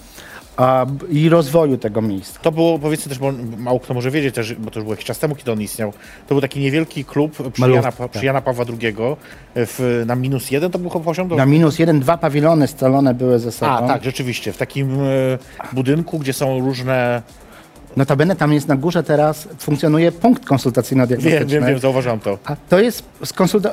a, 0.56 0.86
i 1.10 1.28
rozwoju 1.28 1.78
tego 1.78 2.02
miejsca. 2.02 2.40
To 2.40 2.52
było, 2.52 2.78
powiedzmy 2.78 3.08
też, 3.08 3.18
bo 3.18 3.32
mało 3.58 3.80
kto 3.80 3.94
może 3.94 4.10
wiedzieć 4.10 4.34
też, 4.34 4.54
bo 4.54 4.70
to 4.70 4.78
już 4.78 4.84
było 4.84 4.92
jakiś 4.92 5.06
czas 5.06 5.18
temu, 5.18 5.34
kiedy 5.34 5.52
on 5.52 5.60
istniał, 5.60 5.92
to 6.28 6.34
był 6.34 6.40
taki 6.40 6.60
niewielki 6.60 7.04
klub 7.04 7.52
przy, 7.52 7.70
Jana, 7.70 7.82
Pa- 7.82 7.92
tak. 7.92 8.10
przy 8.10 8.26
Jana 8.26 8.40
Pawła 8.40 8.64
II 8.82 8.94
w, 9.56 10.02
na 10.06 10.16
minus 10.16 10.50
jeden, 10.50 10.70
to 10.70 10.78
był 10.78 10.90
poziom 10.90 11.28
do... 11.28 11.36
Na 11.36 11.46
minus 11.46 11.78
jeden, 11.78 12.00
dwa 12.00 12.18
pawilony 12.18 12.68
scalone 12.68 13.14
były 13.14 13.38
ze 13.38 13.52
sobą. 13.52 13.72
A, 13.72 13.88
tak, 13.88 14.04
rzeczywiście, 14.04 14.52
w 14.52 14.56
takim 14.56 15.00
y, 15.00 15.38
budynku, 15.72 16.18
gdzie 16.18 16.32
są 16.32 16.60
różne... 16.60 17.22
Notabene 17.96 18.36
tam 18.36 18.52
jest 18.52 18.68
na 18.68 18.76
górze 18.76 19.02
teraz, 19.02 19.48
funkcjonuje 19.58 20.12
punkt 20.12 20.44
konsultacyjno-diagnostyczny. 20.44 21.38
Wiem, 21.38 21.48
wiem, 21.48 21.66
wiem, 21.66 21.78
zauważyłam 21.78 22.20
to. 22.20 22.38
A 22.44 22.56
to 22.68 22.80
jest 22.80 23.04
skonsulta- 23.24 23.70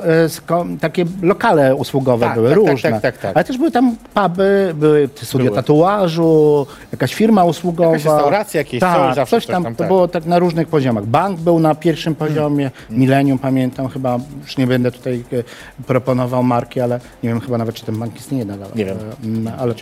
e, 0.74 0.78
takie 0.80 1.04
lokale 1.22 1.74
usługowe 1.76 2.26
Tak, 2.26 2.34
były, 2.34 2.48
tak, 2.50 2.58
tak, 2.58 2.68
różne. 2.70 2.90
tak, 2.90 3.00
tak, 3.02 3.18
tak. 3.18 3.36
Ale 3.36 3.44
też 3.44 3.58
były 3.58 3.70
tam 3.70 3.96
puby, 4.14 4.72
były 4.74 5.08
studia 5.22 5.44
Były. 5.44 5.56
tatuażu, 5.56 6.66
jakaś 6.92 7.14
firma 7.14 7.44
usługowa. 7.44 7.90
Jakaś 7.90 8.04
restauracja, 8.04 8.58
jakieś 8.58 8.80
tak, 8.80 8.96
coś, 8.96 9.14
zawsze 9.14 9.36
coś 9.36 9.44
coś 9.44 9.54
tam, 9.54 9.62
tam, 9.64 9.74
to 9.74 9.78
tak. 9.78 9.88
było 9.88 10.08
tak 10.08 10.26
na 10.26 10.38
różnych 10.38 10.68
poziomach. 10.68 11.06
Bank 11.06 11.40
był 11.40 11.58
na 11.58 11.74
pierwszym 11.74 12.14
poziomie, 12.14 12.70
Millennium 12.90 13.38
pamiętam 13.38 13.88
chyba, 13.88 14.18
już 14.42 14.56
nie 14.56 14.66
będę 14.66 14.92
tutaj 14.92 15.24
e, 15.32 15.84
proponował 15.86 16.42
marki, 16.42 16.80
ale 16.80 17.00
nie 17.22 17.28
wiem 17.28 17.40
chyba 17.40 17.58
nawet, 17.58 17.74
czy 17.74 17.86
ten 17.86 17.98
bank 17.98 18.16
istnieje 18.16 18.44
nadal. 18.44 18.68
Nie 18.74 18.84
wiem. 18.84 18.96
E, 18.98 19.26
m, 19.26 19.50
ale, 19.58 19.74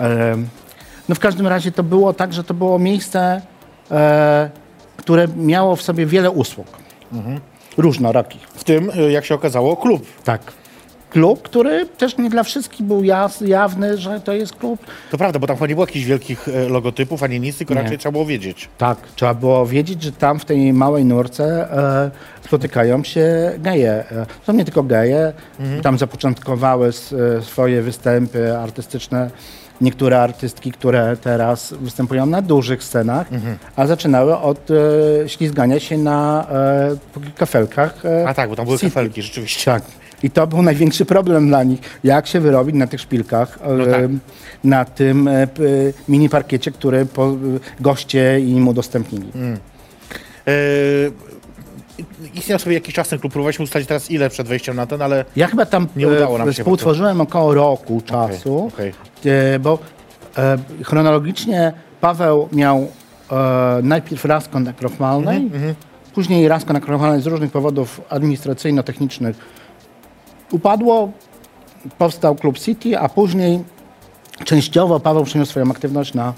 e, 0.00 0.36
no 1.08 1.14
w 1.14 1.18
każdym 1.18 1.46
razie 1.46 1.72
to 1.72 1.82
było 1.82 2.12
tak, 2.12 2.32
że 2.32 2.44
to 2.44 2.54
było 2.54 2.78
miejsce, 2.78 3.42
które 4.96 5.28
miało 5.36 5.76
w 5.76 5.82
sobie 5.82 6.06
wiele 6.06 6.30
usług. 6.30 6.66
Różnorakich. 7.76 8.42
W 8.42 8.64
tym, 8.64 8.90
y, 8.90 9.12
jak 9.12 9.24
się 9.24 9.34
okazało, 9.34 9.76
klub. 9.76 10.06
Tak. 10.24 10.42
Klub, 11.10 11.42
który 11.42 11.86
też 11.86 12.16
nie 12.16 12.30
dla 12.30 12.42
wszystkich 12.42 12.86
był 12.86 13.04
jawny, 13.40 13.98
że 13.98 14.20
to 14.20 14.32
jest 14.32 14.56
klub. 14.56 14.80
To 15.10 15.18
prawda, 15.18 15.38
bo 15.38 15.46
tam 15.46 15.56
chyba 15.56 15.66
nie 15.66 15.74
było 15.74 15.86
jakichś 15.86 16.04
wielkich 16.06 16.48
e, 16.48 16.68
logotypów, 16.68 17.22
ani 17.22 17.40
nic, 17.40 17.58
tylko 17.58 17.74
Nie. 17.74 17.82
raczej 17.82 17.98
trzeba 17.98 18.12
było 18.12 18.26
wiedzieć. 18.26 18.68
Tak, 18.78 18.98
trzeba 19.16 19.34
było 19.34 19.66
wiedzieć, 19.66 20.02
że 20.02 20.12
tam 20.12 20.38
w 20.38 20.44
tej 20.44 20.72
małej 20.72 21.04
nurce 21.04 21.72
e, 21.72 22.10
spotykają 22.44 23.04
się 23.04 23.52
geje. 23.58 23.90
E, 23.92 24.26
są 24.46 24.52
nie 24.52 24.64
tylko 24.64 24.82
geje, 24.82 25.32
tam 25.82 25.98
zapoczątkowały 25.98 26.88
e, 27.38 27.42
swoje 27.42 27.82
występy 27.82 28.58
artystyczne 28.58 29.30
niektóre 29.80 30.20
artystki, 30.22 30.72
które 30.72 31.16
teraz 31.16 31.74
występują 31.80 32.26
na 32.26 32.42
dużych 32.42 32.84
scenach, 32.84 33.26
a 33.76 33.86
zaczynały 33.86 34.38
od 34.38 34.68
e, 34.70 35.28
ślizgania 35.28 35.80
się 35.80 35.98
na 35.98 36.46
e, 36.50 37.32
kafelkach. 37.36 38.04
E, 38.04 38.28
A 38.28 38.34
tak, 38.34 38.50
bo 38.50 38.56
tam 38.56 38.66
były 38.66 38.78
City. 38.78 38.90
kafelki, 38.90 39.22
rzeczywiście. 39.22 39.64
Tak. 39.64 39.82
I 40.22 40.30
to 40.30 40.46
był 40.46 40.62
największy 40.62 41.04
problem 41.04 41.48
dla 41.48 41.62
nich. 41.62 41.80
Jak 42.04 42.26
się 42.26 42.40
wyrobić 42.40 42.76
na 42.76 42.86
tych 42.86 43.00
szpilkach, 43.00 43.58
e, 43.62 43.86
tak. 43.90 44.10
na 44.64 44.84
tym 44.84 45.28
e, 45.28 45.46
mini 46.08 46.28
parkiecie, 46.28 46.70
który 46.70 47.06
po, 47.06 47.36
goście 47.80 48.40
im 48.40 48.68
udostępnili. 48.68 49.32
E, 50.46 50.52
istniał 52.34 52.58
sobie 52.58 52.74
jakiś 52.74 52.94
czas 52.94 53.08
ten 53.08 53.18
klub, 53.18 53.32
próbowaliśmy 53.32 53.62
ustalić 53.62 53.88
teraz 53.88 54.10
ile 54.10 54.30
przed 54.30 54.48
wejściem 54.48 54.76
na 54.76 54.86
ten, 54.86 55.02
ale 55.02 55.24
Ja 55.36 55.46
chyba 55.46 55.66
tam 55.66 55.86
Nie 55.96 56.08
udało 56.08 56.38
nam 56.38 56.48
e, 56.48 56.54
się 56.54 56.62
współtworzyłem 56.62 57.20
około 57.20 57.54
roku 57.54 58.00
czasu, 58.06 58.70
okej. 58.74 58.92
e, 59.54 59.58
bo 59.58 59.78
e, 60.38 60.58
chronologicznie 60.84 61.72
Paweł 62.00 62.48
miał 62.52 62.88
najpierw 63.82 64.24
Rasko 64.24 64.60
na 64.60 64.72
Krofmalnej, 64.72 65.36
Mhm, 65.36 65.74
później 66.14 66.48
na 66.48 66.80
Krofmalnej 66.80 67.20
z 67.22 67.26
różnych 67.26 67.52
powodów 67.52 68.00
administracyjno-technicznych 68.10 69.34
upadło, 70.52 71.12
powstał 71.98 72.34
Klub 72.34 72.58
City, 72.58 72.98
a 72.98 73.08
później 73.08 73.64
częściowo 74.44 75.00
Paweł 75.00 75.24
przeniósł 75.24 75.50
swoją 75.50 75.70
aktywność 75.70 76.14
na 76.14 76.32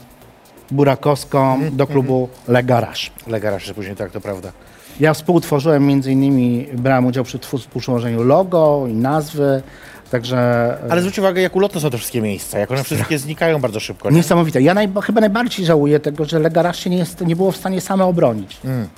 Burakowską 0.70 1.54
Mhm, 1.54 1.76
do 1.76 1.86
klubu 1.86 2.28
Le 2.48 2.62
Garage. 2.62 3.00
Legaraż, 3.26 3.64
że 3.64 3.74
później 3.74 3.96
tak, 3.96 4.10
to 4.10 4.20
prawda. 4.20 4.52
Ja 5.00 5.14
współtworzyłem 5.14 5.86
między 5.86 6.12
innymi, 6.12 6.66
brałem 6.74 7.06
udział 7.06 7.24
przy 7.24 7.38
współtworzeniu 7.38 8.22
logo 8.22 8.84
i 8.88 8.92
nazwy, 8.92 9.62
także 10.10 10.38
e, 10.86 10.92
Ale 10.92 11.00
zwróć 11.00 11.18
uwagę, 11.18 11.42
jak 11.42 11.56
ulotne 11.56 11.80
są 11.80 11.90
te 11.90 11.98
wszystkie 11.98 12.22
miejsca, 12.22 12.58
jak 12.58 12.70
one 12.70 12.84
wszystkie 12.84 13.18
znikają 13.18 13.60
bardzo 13.60 13.80
szybko. 13.80 14.10
Nie? 14.10 14.16
niesamowite. 14.16 14.62
Ja 14.62 14.74
naj, 14.74 14.88
chyba 15.02 15.20
najbardziej 15.20 15.66
żałuję 15.66 16.00
tego, 16.00 16.24
że 16.24 16.38
Legaraż 16.38 16.78
się 16.78 16.90
nie, 16.90 16.96
jest, 16.98 17.20
nie 17.20 17.36
było 17.36 17.52
w 17.52 17.56
stanie 17.56 17.80
same 17.80 18.04
obronić. 18.04 18.56
Mm. 18.64 18.88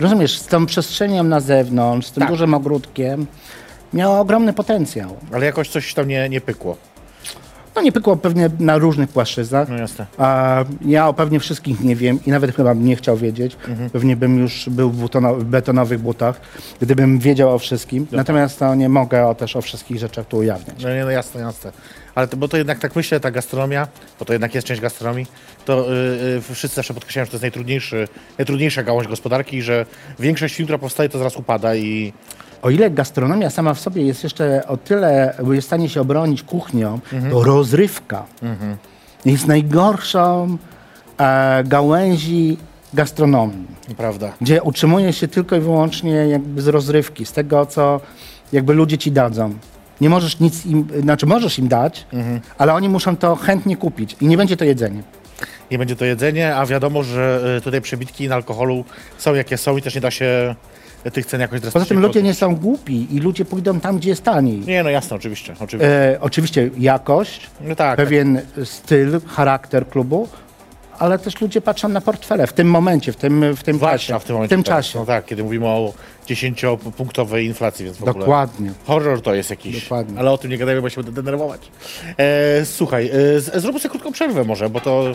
Rozumiesz, 0.00 0.38
z 0.38 0.46
tą 0.46 0.66
przestrzenią 0.66 1.22
na 1.22 1.40
zewnątrz, 1.40 2.06
z 2.08 2.12
tym 2.12 2.20
Tak. 2.20 2.30
dużym 2.30 2.54
ogródkiem, 2.54 3.26
miało 3.92 4.20
ogromny 4.20 4.52
potencjał. 4.52 5.16
Ale 5.32 5.46
jakoś 5.46 5.68
coś 5.68 5.94
tam 5.94 6.08
nie, 6.08 6.28
nie 6.28 6.40
pykło. 6.40 6.76
No 7.76 7.82
nie 7.82 7.92
pykło 7.92 8.16
pewnie 8.16 8.50
na 8.58 8.78
różnych 8.78 9.08
płaszczyznach. 9.08 9.68
No 9.68 9.76
jasne. 9.76 10.06
A 10.18 10.64
ja 10.84 11.08
o 11.08 11.14
pewnie 11.14 11.40
wszystkich 11.40 11.80
nie 11.80 11.96
wiem 11.96 12.18
i 12.26 12.30
nawet 12.30 12.56
chyba 12.56 12.74
bym 12.74 12.84
nie 12.84 12.96
chciał 12.96 13.16
wiedzieć. 13.16 13.56
Mhm. 13.68 13.90
Pewnie 13.90 14.16
bym 14.16 14.38
już 14.38 14.68
był 14.68 14.90
w, 14.90 15.44
betonowych 15.44 16.00
butach, 16.00 16.40
gdybym 16.80 17.18
wiedział 17.18 17.54
o 17.54 17.58
wszystkim. 17.58 18.06
Natomiast 18.12 18.58
to 18.58 18.74
nie 18.74 18.88
mogę 18.88 19.26
o, 19.26 19.34
też 19.34 19.56
o 19.56 19.62
wszystkich 19.62 19.98
rzeczach 19.98 20.26
tu 20.26 20.36
ujawniać. 20.36 20.82
No 20.82 20.94
nie, 20.94 21.04
no 21.04 21.10
jasne, 21.10 21.40
jasne. 21.40 21.72
Ale 22.14 22.28
to, 22.28 22.36
bo 22.36 22.48
to 22.48 22.56
jednak 22.56 22.78
tak 22.78 22.96
myślę, 22.96 23.20
ta 23.20 23.30
gastronomia, 23.30 23.88
bo 24.18 24.24
to 24.24 24.32
jednak 24.32 24.54
jest 24.54 24.66
część 24.66 24.80
gastronomii, 24.80 25.26
to 25.64 25.86
yy, 26.34 26.54
wszyscy 26.54 26.76
zawsze 26.76 26.94
podkreślają, 26.94 27.24
że 27.24 27.30
to 27.30 27.36
jest 27.36 27.42
najtrudniejszy, 27.42 28.08
najtrudniejsza 28.38 28.82
gałąź 28.82 29.08
gospodarki 29.08 29.56
i 29.56 29.62
że 29.62 29.86
większość 30.18 30.62
która 30.62 30.78
powstaje, 30.78 31.08
to 31.08 31.18
zaraz 31.18 31.36
upada 31.36 31.74
i 31.74 32.12
O 32.62 32.70
ile 32.70 32.90
gastronomia 32.90 33.50
sama 33.50 33.74
w 33.74 33.80
sobie 33.80 34.02
jest 34.02 34.24
jeszcze 34.24 34.66
o 34.66 34.76
tyle, 34.76 35.34
bo 35.44 35.52
jest 35.52 35.66
w 35.66 35.68
stanie 35.68 35.88
się 35.88 36.00
obronić 36.00 36.42
kuchnią, 36.42 37.00
to 37.30 37.42
rozrywka 37.42 38.24
jest 39.24 39.46
najgorszą 39.46 40.56
e, 41.18 41.64
gałęzi 41.64 42.56
gastronomii. 42.94 43.66
prawda. 43.96 44.32
gdzie 44.40 44.62
utrzymuje 44.62 45.12
się 45.12 45.28
tylko 45.28 45.56
i 45.56 45.60
wyłącznie 45.60 46.10
jakby 46.10 46.62
z 46.62 46.68
rozrywki, 46.68 47.26
z 47.26 47.32
tego, 47.32 47.66
co 47.66 48.00
jakby 48.52 48.74
ludzie 48.74 48.98
ci 48.98 49.12
dadzą. 49.12 49.54
Nie 50.00 50.10
możesz 50.10 50.40
nic 50.40 50.66
im, 50.66 50.86
znaczy 51.02 51.26
możesz 51.26 51.58
im 51.58 51.68
dać, 51.68 52.06
ale 52.58 52.74
oni 52.74 52.88
muszą 52.88 53.16
to 53.16 53.36
chętnie 53.36 53.76
kupić 53.76 54.16
i 54.20 54.26
nie 54.26 54.36
będzie 54.36 54.56
to 54.56 54.64
jedzenie. 54.64 55.02
Nie 55.70 55.78
będzie 55.78 55.96
to 55.96 56.04
jedzenie, 56.04 56.56
a 56.56 56.66
wiadomo, 56.66 57.02
że 57.02 57.40
y, 57.58 57.60
tutaj 57.60 57.80
przebitki 57.80 58.28
na 58.28 58.34
alkoholu 58.34 58.84
są 59.18 59.34
jakie 59.34 59.56
są 59.56 59.76
i 59.76 59.82
też 59.82 59.94
nie 59.94 60.00
da 60.00 60.10
się 60.10 60.54
tych 61.12 61.26
cen 61.26 61.40
jakoś 61.40 61.60
drastycznie 61.60 61.80
Poza 61.80 61.88
tym 61.88 62.00
ludzie 62.00 62.22
nie 62.22 62.34
są 62.34 62.56
głupi 62.56 63.06
i 63.16 63.20
ludzie 63.20 63.44
pójdą 63.44 63.80
tam, 63.80 63.96
gdzie 63.98 64.08
jest 64.10 64.22
taniej. 64.24 64.60
Nie, 64.60 64.82
no 64.82 64.90
jasne, 64.90 65.16
oczywiście. 65.16 65.54
oczywiście. 65.60 66.12
E, 66.12 66.20
oczywiście 66.20 66.70
jakość, 66.78 67.50
No 67.60 67.74
tak, 67.76 67.96
pewien 67.96 68.40
styl, 68.64 69.20
charakter 69.26 69.88
klubu, 69.88 70.28
ale 70.98 71.18
też 71.18 71.40
ludzie 71.40 71.60
patrzą 71.60 71.88
na 71.88 72.00
portfele 72.00 72.46
w 72.46 72.52
tym 72.52 72.70
momencie, 72.70 73.12
w 73.12 73.16
tym, 73.16 73.56
w 73.56 73.62
tym 73.62 73.76
Zwłaszcza 73.76 74.12
czasie. 74.14 74.24
w 74.24 74.26
tym 74.26 74.34
momencie. 74.36 74.56
tak. 74.56 74.64
czasie. 74.66 74.98
No 74.98 75.06
tak, 75.06 75.26
kiedy 75.26 75.42
mówimy 75.44 75.66
o 75.66 75.92
10-punktowej 76.28 77.44
inflacji, 77.44 77.84
więc 77.84 77.96
w 77.96 78.02
ogóle... 78.02 78.24
Dokładnie. 78.24 78.72
Horror 78.86 79.22
to 79.22 79.34
jest 79.34 79.50
jakiś. 79.50 79.82
Dokładnie. 79.82 80.18
Ale 80.18 80.30
o 80.30 80.38
tym 80.38 80.50
nie 80.50 80.58
gadajmy, 80.58 80.82
bo 80.82 80.88
się 80.88 81.02
będę 81.02 81.22
denerwować. 81.22 81.60
E, 82.18 82.64
słuchaj, 82.64 83.10
e, 83.36 83.60
zróbmy 83.60 83.80
sobie 83.80 83.90
krótką 83.90 84.12
przerwę 84.12 84.44
może, 84.44 84.70
bo 84.70 84.80
to, 84.80 85.14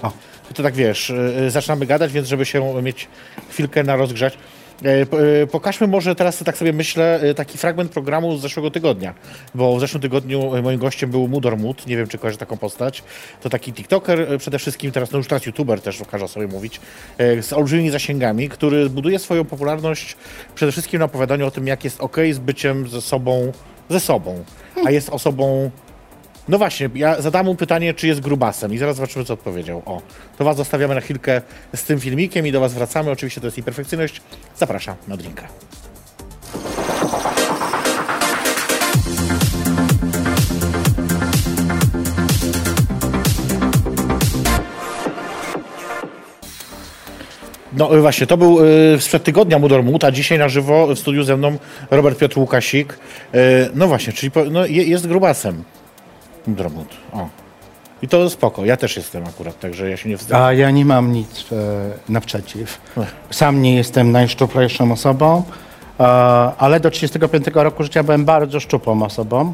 to 0.53 0.63
tak 0.63 0.73
wiesz, 0.73 1.09
e, 1.09 1.51
zaczynamy 1.51 1.85
gadać, 1.85 2.11
więc 2.11 2.27
żeby 2.27 2.45
się 2.45 2.81
mieć 2.81 3.07
chwilkę 3.49 3.83
na 3.83 3.95
rozgrzać. 3.95 4.37
E, 4.83 5.01
e, 5.41 5.47
Pokażmy 5.47 5.87
może 5.87 6.15
teraz, 6.15 6.43
tak 6.43 6.57
sobie 6.57 6.73
myślę, 6.73 7.19
e, 7.21 7.33
taki 7.33 7.57
fragment 7.57 7.91
programu 7.91 8.37
z 8.37 8.41
zeszłego 8.41 8.71
tygodnia, 8.71 9.13
bo 9.55 9.77
w 9.77 9.79
zeszłym 9.79 10.01
tygodniu 10.01 10.61
moim 10.63 10.79
gościem 10.79 11.11
był 11.11 11.27
Mudor 11.27 11.57
Mud, 11.57 11.87
nie 11.87 11.97
wiem 11.97 12.07
czy 12.07 12.17
kojarzy 12.17 12.37
taką 12.37 12.57
postać, 12.57 13.03
to 13.41 13.49
taki 13.49 13.73
TikToker 13.73 14.27
przede 14.39 14.59
wszystkim, 14.59 14.91
teraz 14.91 15.11
no 15.11 15.17
już 15.17 15.27
teraz 15.27 15.45
YouTuber 15.45 15.81
też 15.81 16.01
okaże 16.01 16.27
sobie 16.27 16.47
mówić, 16.47 16.81
z 17.41 17.53
olbrzymimi 17.53 17.89
zasięgami, 17.89 18.49
który 18.49 18.89
buduje 18.89 19.19
swoją 19.19 19.45
popularność 19.45 20.17
przede 20.55 20.71
wszystkim 20.71 20.99
na 20.99 21.05
opowiadaniu 21.05 21.47
o 21.47 21.51
tym, 21.51 21.67
jak 21.67 21.83
jest 21.83 22.01
ok 22.01 22.17
z 22.31 22.39
byciem 22.39 22.87
ze 22.87 23.01
sobą, 23.01 23.51
ze 23.89 23.99
sobą, 23.99 24.43
a 24.85 24.91
jest 24.91 25.09
osobą 25.09 25.71
no 26.47 26.57
właśnie, 26.57 26.89
ja 26.95 27.21
zadam 27.21 27.45
mu 27.45 27.55
pytanie, 27.55 27.93
czy 27.93 28.07
jest 28.07 28.19
grubasem 28.19 28.73
i 28.73 28.77
zaraz 28.77 28.95
zobaczymy, 28.95 29.25
co 29.25 29.33
odpowiedział. 29.33 29.81
O, 29.85 30.01
to 30.37 30.43
was 30.43 30.57
zostawiamy 30.57 30.95
na 30.95 31.01
chwilkę 31.01 31.41
z 31.75 31.83
tym 31.83 31.99
filmikiem 31.99 32.47
i 32.47 32.51
do 32.51 32.59
was 32.59 32.73
wracamy. 32.73 33.11
Oczywiście 33.11 33.41
to 33.41 33.47
jest 33.47 33.57
imperfekcyjność. 33.57 34.21
Zapraszam 34.55 34.95
na 35.07 35.17
drinka. 35.17 35.47
No 47.77 47.97
y, 47.97 48.01
właśnie, 48.01 48.27
to 48.27 48.37
był 48.37 48.65
y, 48.65 48.97
sprzed 48.99 49.23
tygodnia 49.23 49.59
Mudor 49.59 49.83
Mut, 49.83 50.03
a 50.03 50.11
dzisiaj 50.11 50.39
na 50.39 50.49
żywo 50.49 50.87
w 50.87 50.99
studiu 50.99 51.23
ze 51.23 51.37
mną 51.37 51.57
Robert 51.91 52.19
Piotr 52.19 52.39
Łukasik. 52.39 52.93
Y, 52.93 53.37
no 53.73 53.87
właśnie, 53.87 54.13
czyli 54.13 54.31
po, 54.31 54.45
no, 54.45 54.65
je, 54.65 54.83
jest 54.83 55.07
grubasem. 55.07 55.63
Mut. 56.47 56.97
O. 57.13 57.27
I 58.01 58.07
to 58.07 58.29
spoko, 58.29 58.65
ja 58.65 58.77
też 58.77 58.97
jestem 58.97 59.23
akurat, 59.27 59.59
także 59.59 59.89
ja 59.89 59.97
się 59.97 60.09
nie 60.09 60.17
wstydzę. 60.17 60.45
A 60.45 60.53
ja 60.53 60.71
nie 60.71 60.85
mam 60.85 61.11
nic 61.11 61.45
e, 61.51 61.55
naprzeciw. 62.09 62.81
Sam 63.29 63.61
nie 63.61 63.75
jestem 63.75 64.11
najszczuplejszą 64.11 64.91
osobą, 64.91 65.43
e, 65.99 66.03
ale 66.57 66.79
do 66.79 66.91
35 66.91 67.45
roku 67.53 67.83
życia 67.83 68.03
byłem 68.03 68.25
bardzo 68.25 68.59
szczupłą 68.59 69.03
osobą. 69.03 69.53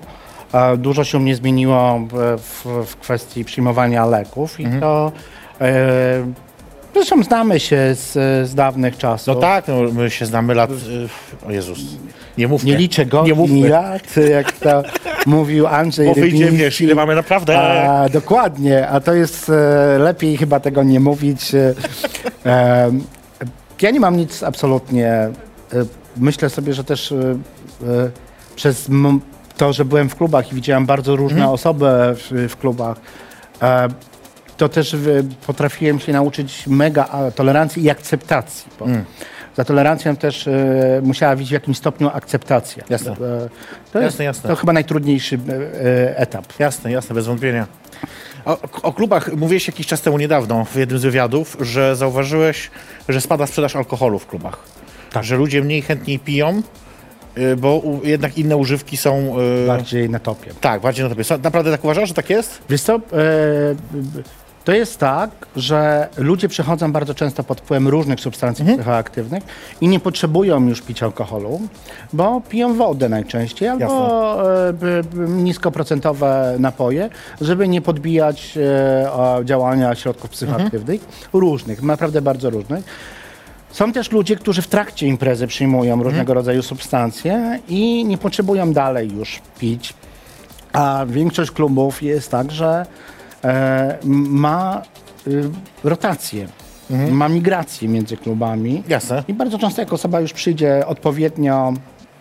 E, 0.53 0.77
dużo 0.77 1.03
się 1.03 1.17
u 1.17 1.21
mnie 1.21 1.35
zmieniło 1.35 1.99
w, 2.11 2.41
w, 2.41 2.85
w 2.85 2.95
kwestii 2.95 3.45
przyjmowania 3.45 4.05
leków 4.05 4.59
i 4.59 4.67
to... 4.79 5.11
Zresztą 6.93 7.23
znamy 7.23 7.59
się 7.59 7.95
z, 7.95 8.13
z 8.49 8.55
dawnych 8.55 8.97
czasów. 8.97 9.27
No 9.27 9.35
tak, 9.35 9.67
no, 9.67 9.81
my 9.93 10.09
się 10.09 10.25
znamy 10.25 10.55
lat... 10.55 10.71
Y, 10.71 11.45
o 11.47 11.51
Jezus, 11.51 11.79
nie 12.37 12.47
mówmy. 12.47 12.69
Nie 12.69 12.77
liczę 12.77 13.05
Nie 13.05 13.11
godzin 13.11 13.35
i 13.35 13.37
mówmy, 13.37 13.69
lat, 13.69 14.15
jak 14.29 14.51
to 14.51 14.83
mówił 15.25 15.67
Andrzej 15.67 16.07
bo 16.07 16.13
wyjdzie, 16.13 16.51
wiesz, 16.51 16.81
ile 16.81 16.95
mamy 16.95 17.15
naprawdę... 17.15 17.59
A, 17.59 18.09
dokładnie, 18.09 18.87
a 18.87 18.99
to 18.99 19.13
jest 19.13 19.49
e, 19.49 19.97
lepiej 19.99 20.37
chyba 20.37 20.59
tego 20.59 20.83
nie 20.83 20.99
mówić. 20.99 21.55
E, 21.55 21.73
e, 22.45 22.91
ja 23.81 23.91
nie 23.91 23.99
mam 23.99 24.17
nic 24.17 24.43
absolutnie. 24.43 25.29
Myślę 26.17 26.49
sobie, 26.49 26.73
że 26.73 26.83
też 26.83 27.13
przez 28.55 28.89
to, 29.57 29.73
że 29.73 29.85
byłem 29.85 30.09
w 30.09 30.15
klubach 30.15 30.51
i 30.51 30.55
widziałem 30.55 30.85
bardzo 30.85 31.15
różne 31.15 31.49
osoby 31.49 31.87
w, 32.15 32.47
w 32.49 32.57
klubach, 32.57 32.97
to 34.61 34.69
też 34.69 34.95
w, 34.95 35.35
potrafiłem 35.47 35.99
się 35.99 36.13
nauczyć 36.13 36.67
mega 36.67 37.09
tolerancji 37.35 37.83
i 37.83 37.89
akceptacji. 37.89 38.71
Bo 38.79 38.85
Za 39.57 39.65
tolerancją 39.65 40.15
też 40.15 40.47
e, 40.47 41.01
musiała 41.03 41.35
być 41.35 41.49
w 41.49 41.51
jakimś 41.51 41.77
stopniu 41.77 42.09
akceptacja. 42.13 42.83
Jasne. 42.89 43.11
E, 43.11 43.15
to 43.93 43.99
jest 43.99 44.13
Jasne, 44.13 44.25
jasne. 44.25 44.49
to 44.49 44.55
chyba 44.55 44.73
najtrudniejszy 44.73 45.35
e, 45.49 45.53
e, 45.85 46.17
etap. 46.17 46.45
Jasne, 46.59 46.91
jasne, 46.91 47.15
bez 47.15 47.25
wątpienia. 47.27 47.67
O, 48.45 48.57
o 48.81 48.93
klubach 48.93 49.33
mówiłeś 49.33 49.67
jakiś 49.67 49.87
czas 49.87 50.01
temu 50.01 50.17
niedawno 50.17 50.65
w 50.65 50.75
jednym 50.75 50.99
z 50.99 51.01
wywiadów, 51.03 51.57
że 51.59 51.95
zauważyłeś, 51.95 52.71
że 53.09 53.21
spada 53.21 53.47
sprzedaż 53.47 53.75
alkoholu 53.75 54.19
w 54.19 54.27
klubach. 54.27 54.57
Tak. 55.11 55.23
Że 55.23 55.35
ludzie 55.35 55.61
mniej 55.61 55.81
chętniej 55.81 56.19
piją, 56.19 56.61
bo 57.57 57.81
jednak 58.03 58.37
inne 58.37 58.57
używki 58.57 58.97
są... 58.97 59.35
Bardziej 59.67 60.09
na 60.09 60.19
topie. 60.19 60.51
Tak, 60.61 60.81
bardziej 60.81 61.03
na 61.03 61.09
tobie. 61.09 61.23
Są- 61.23 61.37
Naprawdę 61.37 61.71
tak 61.71 61.83
uważasz, 61.83 62.09
że 62.09 62.15
tak 62.15 62.29
jest? 62.29 62.61
Wiesz 62.69 62.81
co, 62.81 62.95
e, 62.95 62.99
to 64.63 64.71
jest 64.71 64.99
tak, 64.99 65.29
że 65.55 66.07
ludzie 66.17 66.47
przechodzą 66.49 66.91
bardzo 66.91 67.13
często 67.13 67.43
pod 67.43 67.61
wpływem 67.61 67.87
różnych 67.87 68.19
substancji 68.19 68.65
psychoaktywnych 68.75 69.43
i 69.81 69.87
nie 69.87 69.99
potrzebują 69.99 70.67
już 70.67 70.81
pić 70.81 71.03
alkoholu, 71.03 71.61
bo 72.13 72.41
piją 72.49 72.73
wodę 72.73 73.09
najczęściej 73.09 73.69
albo 73.69 73.85
e, 74.69 74.73
b- 74.73 75.01
niskoprocentowe 75.27 76.55
napoje, 76.59 77.09
żeby 77.41 77.67
nie 77.67 77.81
podbijać 77.81 78.57
e, 78.57 79.45
działania 79.45 79.95
środków 79.95 80.29
psychoaktywnych. 80.29 81.01
Różnych, 81.33 81.83
naprawdę 81.83 82.21
bardzo 82.21 82.49
różnych. 82.49 82.85
Są 83.71 83.93
też 83.93 84.11
ludzie, 84.11 84.35
którzy 84.35 84.61
w 84.61 84.67
trakcie 84.67 85.07
imprezy 85.07 85.47
przyjmują 85.47 86.03
różnego 86.03 86.33
rodzaju 86.33 86.61
substancje 86.63 87.59
i 87.67 88.05
nie 88.05 88.17
potrzebują 88.17 88.73
dalej 88.73 89.11
już 89.17 89.41
pić. 89.59 89.93
A 90.73 91.05
większość 91.07 91.51
klubów 91.51 92.03
jest 92.03 92.31
tak, 92.31 92.51
że 92.51 92.85
e, 92.85 93.20
ma 94.03 94.81
y, 95.27 95.49
rotację, 95.83 96.47
ma 97.11 97.29
migrację 97.29 97.87
między 97.89 98.17
klubami. 98.17 98.83
Jasne. 98.87 99.23
I 99.27 99.33
bardzo 99.33 99.59
często 99.59 99.81
jak 99.81 99.93
osoba 99.93 100.19
już 100.19 100.33
przyjdzie 100.33 100.87
odpowiednio 100.87 101.73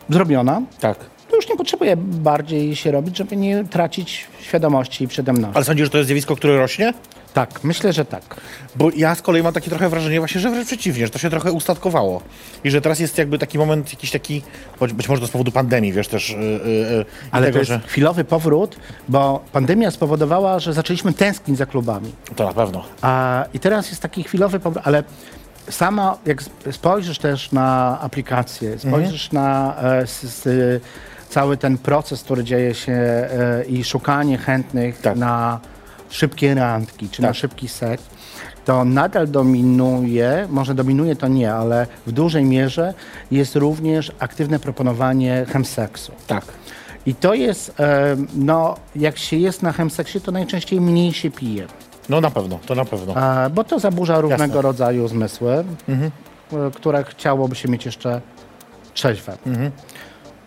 zrobiona, 0.08 0.62
Tak. 0.80 0.98
to 1.30 1.36
już 1.36 1.48
nie 1.48 1.56
potrzebuje 1.56 1.96
bardziej 1.96 2.76
się 2.76 2.90
robić, 2.90 3.16
żeby 3.16 3.36
nie 3.36 3.64
tracić 3.64 4.26
świadomości 4.40 5.04
i 5.04 5.08
przytomności. 5.08 5.56
Ale 5.56 5.64
sądzisz, 5.64 5.84
że 5.86 5.90
to 5.90 5.98
jest 5.98 6.06
zjawisko, 6.06 6.36
które 6.36 6.56
rośnie? 6.56 6.92
Tak, 7.40 7.64
myślę, 7.64 7.92
że 7.92 8.04
tak. 8.04 8.22
Bo 8.76 8.90
ja 8.96 9.14
z 9.14 9.22
kolei 9.22 9.42
mam 9.42 9.52
takie 9.52 9.70
trochę 9.70 9.88
wrażenie 9.88 10.18
właśnie, 10.18 10.40
że 10.40 10.50
wręcz 10.50 10.66
przeciwnie, 10.66 11.06
że 11.06 11.10
to 11.12 11.18
się 11.18 11.30
trochę 11.30 11.52
ustatkowało. 11.52 12.22
I 12.64 12.70
że 12.70 12.80
teraz 12.80 13.00
jest 13.00 13.18
jakby 13.18 13.38
taki 13.38 13.58
moment 13.58 13.92
jakiś 13.92 14.10
taki, 14.10 14.42
być, 14.80 14.92
być 14.92 15.08
może 15.08 15.20
to 15.20 15.26
z 15.26 15.30
powodu 15.30 15.52
pandemii, 15.52 15.92
wiesz, 15.92 16.08
też 16.08 16.30
yy, 16.30 16.36
yy, 16.38 17.04
Ale 17.30 17.46
tego, 17.46 17.54
to 17.54 17.58
jest 17.58 17.68
że... 17.68 17.80
chwilowy 17.86 18.24
powrót, 18.24 18.76
bo 19.08 19.44
pandemia 19.52 19.90
spowodowała, 19.90 20.58
że 20.58 20.72
zaczęliśmy 20.72 21.12
tęsknić 21.12 21.58
za 21.58 21.66
klubami. 21.66 22.12
To 22.36 22.44
na 22.44 22.52
pewno. 22.52 22.84
A, 23.02 23.44
I 23.54 23.58
teraz 23.60 23.90
jest 23.90 24.02
taki 24.02 24.22
chwilowy 24.22 24.60
powrót, 24.60 24.86
ale 24.86 25.04
sama, 25.70 26.18
jak 26.26 26.42
sp- 26.48 26.72
spojrzysz 26.72 27.18
też 27.18 27.52
na 27.52 27.98
aplikację, 28.00 28.78
spojrzysz 28.78 29.32
na 29.32 29.76
e, 29.82 29.98
s, 29.98 30.24
s, 30.24 30.48
cały 31.28 31.56
ten 31.56 31.78
proces, 31.78 32.22
który 32.22 32.44
dzieje 32.44 32.74
się 32.74 32.92
e, 32.92 33.64
i 33.68 33.84
szukanie 33.84 34.38
chętnych 34.38 35.00
Tak. 35.00 35.16
na 35.16 35.60
szybkie 36.10 36.54
randki, 36.54 37.08
czy 37.08 37.22
na 37.22 37.28
Tak. 37.28 37.36
szybki 37.36 37.68
seks, 37.68 38.04
to 38.64 38.84
nadal 38.84 39.28
dominuje, 39.28 40.46
może 40.50 40.74
dominuje 40.74 41.16
to 41.16 41.28
nie, 41.28 41.52
ale 41.54 41.86
w 42.06 42.12
dużej 42.12 42.44
mierze 42.44 42.94
jest 43.30 43.56
również 43.56 44.12
aktywne 44.18 44.58
proponowanie 44.58 45.46
chemseksu. 45.52 46.12
Tak. 46.26 46.44
I 47.06 47.14
to 47.14 47.34
jest, 47.34 47.80
e, 47.80 48.16
no, 48.34 48.76
jak 48.96 49.18
się 49.18 49.36
jest 49.36 49.62
na 49.62 49.72
chemseksie, 49.72 50.20
to 50.20 50.32
najczęściej 50.32 50.80
mniej 50.80 51.12
się 51.12 51.30
pije. 51.30 51.66
No 52.08 52.20
na 52.20 52.30
pewno, 52.30 52.58
to 52.66 52.74
na 52.74 52.84
pewno. 52.84 53.16
E, 53.44 53.50
bo 53.50 53.64
to 53.64 53.78
zaburza 53.78 54.20
różnego 54.20 54.44
Jasne. 54.44 54.62
rodzaju 54.62 55.08
zmysły, 55.08 55.52
e, 55.52 55.64
które 56.74 57.04
chciałoby 57.04 57.54
się 57.56 57.68
mieć 57.68 57.86
jeszcze 57.86 58.20
trzeźwe. 58.94 59.36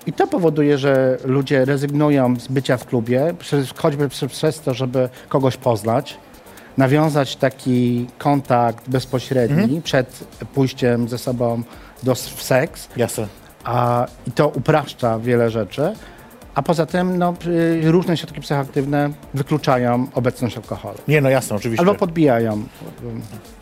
I 0.08 0.14
to 0.14 0.28
powoduje, 0.28 0.78
że 0.78 1.18
ludzie 1.26 1.66
rezygnują 1.66 2.40
z 2.40 2.48
bycia 2.48 2.78
w 2.78 2.86
klubie, 2.86 3.34
choćby 3.76 4.10
przez, 4.10 4.62
to, 4.62 4.74
żeby 4.74 5.10
kogoś 5.30 5.58
poznać, 5.58 6.18
nawiązać 6.78 7.36
taki 7.36 8.08
kontakt 8.18 8.90
bezpośredni 8.90 9.82
przed 9.82 10.24
pójściem 10.54 11.10
ze 11.10 11.18
sobą 11.18 11.64
do 12.04 12.16
w 12.16 12.44
seks. 12.44 12.90
Jasne. 12.98 13.28
A, 13.64 14.08
I 14.28 14.32
to 14.32 14.48
upraszcza 14.48 15.20
wiele 15.20 15.50
rzeczy. 15.50 15.94
A 16.56 16.62
poza 16.62 16.86
tym 16.86 17.18
no, 17.18 17.34
y, 17.84 17.92
różne 17.92 18.18
środki 18.18 18.42
psychoaktywne 18.42 19.10
wykluczają 19.34 20.08
obecność 20.14 20.58
alkoholu. 20.58 20.98
Nie, 21.08 21.22
no 21.22 21.30
jasne, 21.30 21.56
oczywiście. 21.56 21.82
Albo 21.82 21.96
podbijają. 21.96 22.64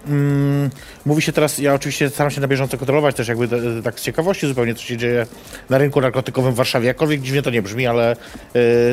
Mm, 0.08 0.70
mówi 1.06 1.22
się 1.22 1.32
teraz, 1.32 1.58
ja 1.58 1.74
oczywiście 1.74 2.10
staram 2.10 2.32
się 2.32 2.42
na 2.42 2.48
bieżąco 2.48 2.78
kontrolować 2.78 3.16
też 3.16 3.28
jakby 3.28 3.46
e, 3.46 3.82
tak 3.84 4.00
z 4.00 4.04
ciekawości 4.04 4.48
zupełnie, 4.48 4.76
co 4.76 4.82
się 4.82 4.98
dzieje 4.98 5.26
na 5.70 5.78
rynku 5.78 6.02
narkotykowym 6.02 6.54
w 6.54 6.56
Warszawie. 6.56 6.88
Jakkolwiek 6.88 7.22
dziwnie 7.22 7.42
to 7.42 7.50
nie 7.50 7.62
brzmi, 7.62 7.88
ale 7.88 8.12
e, 8.12 8.16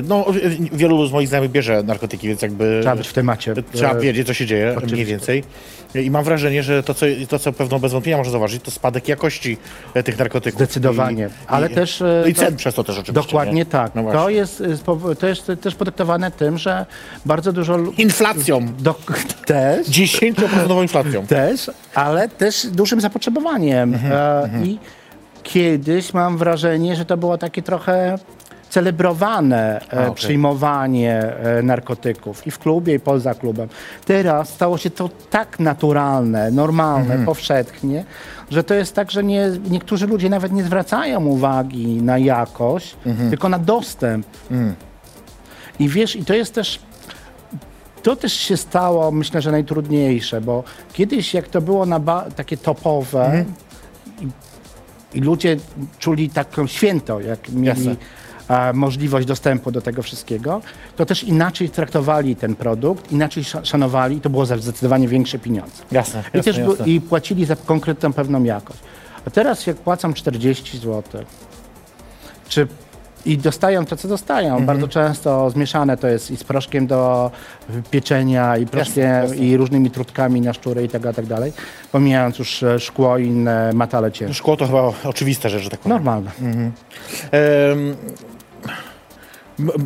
no, 0.05 0.27
e, 0.29 0.33
wielu 0.73 1.07
z 1.07 1.13
moich 1.13 1.29
znajomych 1.29 1.51
bierze 1.51 1.83
narkotyki, 1.83 2.29
więc 2.29 2.43
jakby... 2.43 2.79
Trzeba 2.81 2.97
być 2.97 3.09
w 3.09 3.13
temacie. 3.13 3.55
Trzeba 3.73 3.95
wiedzieć, 3.95 4.27
co 4.27 4.35
się 4.35 4.47
dzieje, 4.47 4.71
oczywiście. 4.71 4.95
mniej 4.95 5.07
więcej. 5.07 5.45
I 5.95 6.11
mam 6.11 6.25
wrażenie, 6.25 6.63
że 6.63 6.83
to, 6.83 6.95
co, 6.95 7.07
to, 7.29 7.39
co 7.39 7.53
pewną 7.53 7.79
bez 7.79 7.93
wątpienia 7.93 8.17
może 8.17 8.31
zauważyć, 8.31 8.63
to 8.63 8.71
spadek 8.71 9.09
jakości 9.09 9.57
e, 9.95 10.03
tych 10.03 10.19
narkotyków. 10.19 10.59
Zdecydowanie. 10.61 11.25
I, 11.27 11.47
Ale 11.47 11.67
i, 11.71 11.75
też, 11.75 12.03
e, 12.03 12.25
i 12.29 12.35
to- 12.35 12.41
cen 12.41 12.57
przez 12.57 12.75
to 12.75 12.85
też 12.85 12.99
oczywiście. 12.99 13.27
Dokładnie 13.29 13.55
nie? 13.55 13.67
tak. 13.67 13.95
No 13.95 14.13
to, 14.13 14.29
jest, 14.31 14.63
spowo- 14.63 15.17
to 15.17 15.27
jest 15.27 15.53
też 15.61 15.75
podyktowane 15.75 16.31
tym, 16.31 16.59
że 16.59 16.87
bardzo 17.27 17.53
dużo... 17.53 17.79
Inflacją. 17.99 18.73
Do, 18.79 18.95
też, 19.47 19.87
10% 19.89 20.83
inflacją. 20.83 21.27
też, 21.37 21.71
ale 21.95 22.29
też 22.29 22.67
dużym 22.67 23.01
zapotrzebowaniem. 23.01 23.95
E, 23.95 24.51
I 24.65 24.79
kiedyś 25.43 26.15
mam 26.15 26.39
wrażenie, 26.39 26.97
że 26.97 27.05
to 27.05 27.17
było 27.17 27.39
takie 27.39 27.63
trochę 27.63 28.19
celebrowane 28.69 29.81
e, 29.81 29.99
A, 29.99 30.03
okej. 30.03 30.15
przyjmowanie 30.15 31.15
e, 31.23 31.63
narkotyków 31.63 32.47
i 32.47 32.51
w 32.51 32.59
klubie, 32.59 32.95
i 32.95 33.01
poza 33.01 33.35
klubem. 33.35 33.69
Teraz 34.05 34.49
stało 34.49 34.79
się 34.79 34.91
to 34.91 35.11
tak 35.31 35.61
naturalne, 35.61 36.51
normalne, 36.51 37.19
powszechnie, 37.25 38.05
że 38.51 38.65
to 38.65 38.75
jest 38.75 38.95
tak, 38.95 39.11
że 39.11 39.25
nie, 39.25 39.51
niektórzy 39.71 40.07
ludzie 40.07 40.31
nawet 40.31 40.53
nie 40.53 40.65
zwracają 40.65 41.27
uwagi 41.27 42.03
na 42.03 42.19
jakość, 42.19 42.97
tylko 43.31 43.49
na 43.49 43.59
dostęp. 43.59 44.27
I 45.79 45.89
wiesz, 45.89 46.17
i 46.17 46.25
to 46.25 46.35
jest 46.35 46.55
też 46.55 46.81
to 48.03 48.17
też 48.17 48.33
się 48.33 48.57
stało, 48.57 49.11
myślę, 49.11 49.43
że 49.43 49.51
najtrudniejsze, 49.51 50.41
bo 50.41 50.65
kiedyś 50.93 51.35
jak 51.35 51.49
to 51.49 51.61
było 51.61 51.87
na 51.87 52.01
takie 52.37 52.57
topowe 52.57 53.45
i, 54.21 54.29
i 55.19 55.21
ludzie 55.21 55.57
czuli 55.99 56.31
taką 56.31 56.67
święto, 56.67 57.21
jak 57.21 57.49
mieli 57.49 57.67
Jasne. 57.67 57.97
A, 58.49 58.73
możliwość 58.75 59.27
dostępu 59.27 59.71
do 59.71 59.81
tego 59.81 60.03
wszystkiego, 60.03 60.61
to 60.97 61.07
też 61.07 61.25
inaczej 61.25 61.71
traktowali 61.71 62.37
ten 62.37 62.55
produkt, 62.57 63.13
inaczej 63.13 63.43
sza- 63.45 63.65
szanowali 63.65 64.21
to 64.21 64.31
było 64.31 64.47
za 64.47 64.57
zdecydowanie 64.57 65.09
większe 65.09 65.39
pieniądze. 65.39 65.83
Jasne, 65.93 66.21
I, 66.21 66.37
jasne, 66.37 66.53
też 66.53 66.59
jasne. 66.69 66.87
I 66.87 67.01
płacili 67.01 67.45
za 67.45 67.57
konkretną 67.57 68.13
pewną 68.13 68.45
jakość. 68.45 68.79
A 69.27 69.31
teraz 69.31 69.67
jak 69.67 69.77
płacą 69.77 70.13
40 70.15 70.79
zł, 70.79 71.03
czy 72.49 72.67
i 73.27 73.39
dostają 73.39 73.87
to, 73.87 73.97
co 73.97 74.09
dostają. 74.09 74.49
Mhm. 74.49 74.67
Bardzo 74.67 74.89
często 74.89 75.51
zmieszane 75.51 75.97
to 75.97 76.09
jest 76.09 76.31
i 76.31 76.37
z 76.37 76.45
proszkiem 76.45 76.87
do 76.87 77.31
pieczenia, 77.91 78.57
i 78.57 78.67
proszkiem, 78.67 79.05
jasne. 79.05 79.37
i 79.37 79.57
różnymi 79.57 79.91
trutkami 79.91 80.41
na 80.41 80.53
szczury 80.53 80.85
i 80.85 80.89
tak, 80.89 81.03
tak 81.17 81.27
dalej. 81.27 81.53
Pomijając 81.93 82.39
już 82.39 82.63
e, 82.63 82.81
szkło 82.81 83.19
i 83.19 83.27
inne 83.27 83.73
metale 83.73 84.13
ciężkie. 84.13 84.35
Szkło 84.35 84.57
to 84.57 84.67
chyba 84.67 84.93
oczywista 85.05 85.49
rzecz, 85.49 85.63
że 85.63 85.71
tak 85.71 85.81
powiem. 85.81 85.97
Normalne. 85.97 86.31
Em, 86.41 86.53
m- 87.33 87.79
m- 87.81 87.97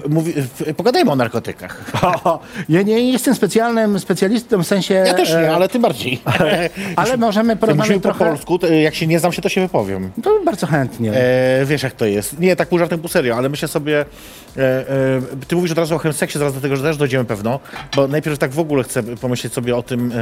mówi, 0.09 0.35
pogadajmy 0.77 1.11
o 1.11 1.17
narkotykach. 1.17 1.85
Ja 2.69 2.83
nie 2.83 3.13
jestem 3.13 3.35
specjalnym 3.35 4.01
specjalistą 4.01 4.63
w 4.63 4.67
sensie... 4.67 4.95
Ja 4.95 5.15
też 5.15 5.31
nie, 5.31 5.37
e, 5.37 5.55
ale 5.55 5.69
tym 5.69 5.83
bardziej. 5.83 6.21
ale 6.97 7.17
możemy 7.17 7.57
porozmawiać 7.57 7.97
po 7.97 8.01
trochę... 8.01 8.25
polsku, 8.25 8.59
to, 8.59 8.67
jak 8.67 8.95
się 8.95 9.07
nie 9.07 9.19
znam 9.19 9.33
się, 9.33 9.43
to 9.43 9.49
się 9.49 9.61
wypowiem. 9.61 10.11
To 10.23 10.41
bardzo 10.45 10.67
chętnie. 10.67 11.13
E, 11.13 11.65
wiesz 11.65 11.83
jak 11.83 11.93
to 11.93 12.07
jest. 12.07 12.39
Nie, 12.39 12.57
tak 12.57 12.69
pół 12.69 12.79
żartem, 12.79 13.01
pół 13.01 13.09
serio, 13.09 13.37
ale 13.37 13.49
myślę 13.49 13.69
sobie, 13.69 14.05
e, 14.57 14.61
e, 14.61 15.23
ty 15.49 15.57
mówisz 15.57 15.73
od 15.73 15.79
razu 15.79 15.95
o 15.95 15.99
chemseksie, 15.99 16.39
zaraz 16.39 16.55
do 16.55 16.61
tego 16.61 16.77
że 16.77 16.83
też 16.83 16.97
dojdziemy 16.97 17.25
pewno, 17.25 17.61
bo 17.97 18.09
najpierw 18.09 18.39
tak 18.39 18.51
w 18.51 18.59
ogóle 18.59 18.85
chcę 18.85 19.03
pomyśleć 19.03 19.53
sobie 19.53 19.77
o 19.77 19.83
tym, 19.83 20.13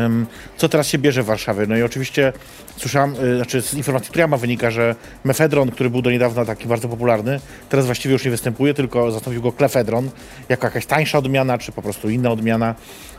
co 0.57 0.69
teraz 0.69 0.87
się 0.87 0.99
bierze 0.99 1.23
w 1.23 1.27
Warszawie. 1.27 1.67
No 1.67 1.77
i 1.77 1.83
oczywiście 1.83 2.33
słyszałam, 2.77 3.15
e, 3.33 3.37
znaczy 3.37 3.63
z 3.63 3.75
informacji, 3.75 4.09
która 4.11 4.23
ja 4.23 4.29
mam 4.29 4.41
wynika, 4.41 4.71
że 4.71 4.95
mefedron, 5.25 5.71
który 5.71 5.91
był 5.91 6.03
do 6.03 6.11
niedawna 6.11 6.45
taki 6.45 6.69
bardzo 6.69 6.89
popularny, 6.89 7.41
teraz 7.69 7.87
właściwie 7.87 8.13
już 8.13 8.25
nie 8.25 8.31
występuje, 8.31 8.75
tylko 8.75 9.11
zastąpił 9.11 9.39
go 9.40 9.53
klefedron, 9.53 10.11
jako 10.48 10.66
jakaś 10.66 10.87
tańsza 10.87 11.18
odmiana, 11.18 11.59
czy 11.59 11.72
po 11.72 11.83
prostu 11.83 12.11
inna 12.11 12.31
odmiana. 12.31 12.74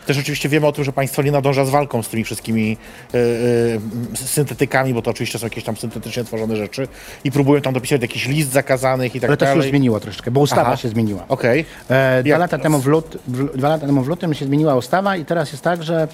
Też 0.05 0.17
oczywiście 0.17 0.49
wiemy 0.49 0.67
o 0.67 0.71
tym, 0.71 0.84
że 0.84 0.93
państwo 0.93 1.21
nie 1.21 1.31
nadąża 1.31 1.65
z 1.65 1.69
walką 1.69 2.03
z 2.03 2.10
tymi 2.10 2.23
wszystkimi 2.23 2.77
e, 3.13 3.17
e, 3.17 4.27
syntetykami, 4.27 4.93
bo 4.93 5.01
to 5.01 5.12
oczywiście 5.12 5.39
są 5.39 5.45
jakieś 5.45 5.63
tam 5.63 5.77
syntetycznie 5.77 6.23
tworzone 6.23 6.55
rzeczy 6.55 6.88
i 7.23 7.31
próbują 7.31 7.62
tam 7.62 7.73
dopisać 7.73 8.01
jakiś 8.01 8.27
list 8.27 8.51
zakazanych 8.51 9.15
i 9.15 9.19
tak 9.19 9.29
ale 9.29 9.38
to 9.38 9.45
się 9.45 9.49
dalej. 9.49 9.63
już 9.63 9.69
zmieniło 9.69 9.99
troszeczkę, 9.99 10.31
bo 10.31 10.41
ustawa 10.41 10.62
Aha. 10.62 10.77
się 10.77 10.89
zmieniła. 10.89 11.25
Okej. 11.27 11.65
E, 11.89 12.23
dwa, 12.23 12.29
Jak 12.29 12.39
lata 12.39 12.49
teraz? 12.49 12.63
temu 12.63 12.79
w 12.79 12.88
lut, 12.88 13.17
dwa 13.55 13.69
lata 13.69 13.86
temu 13.86 14.03
w 14.03 14.07
lutym 14.07 14.34
się 14.34 14.45
zmieniła 14.45 14.75
ustawa 14.75 15.15
i 15.17 15.25
teraz 15.25 15.51
jest 15.51 15.63
tak, 15.63 15.84
że 15.84 16.07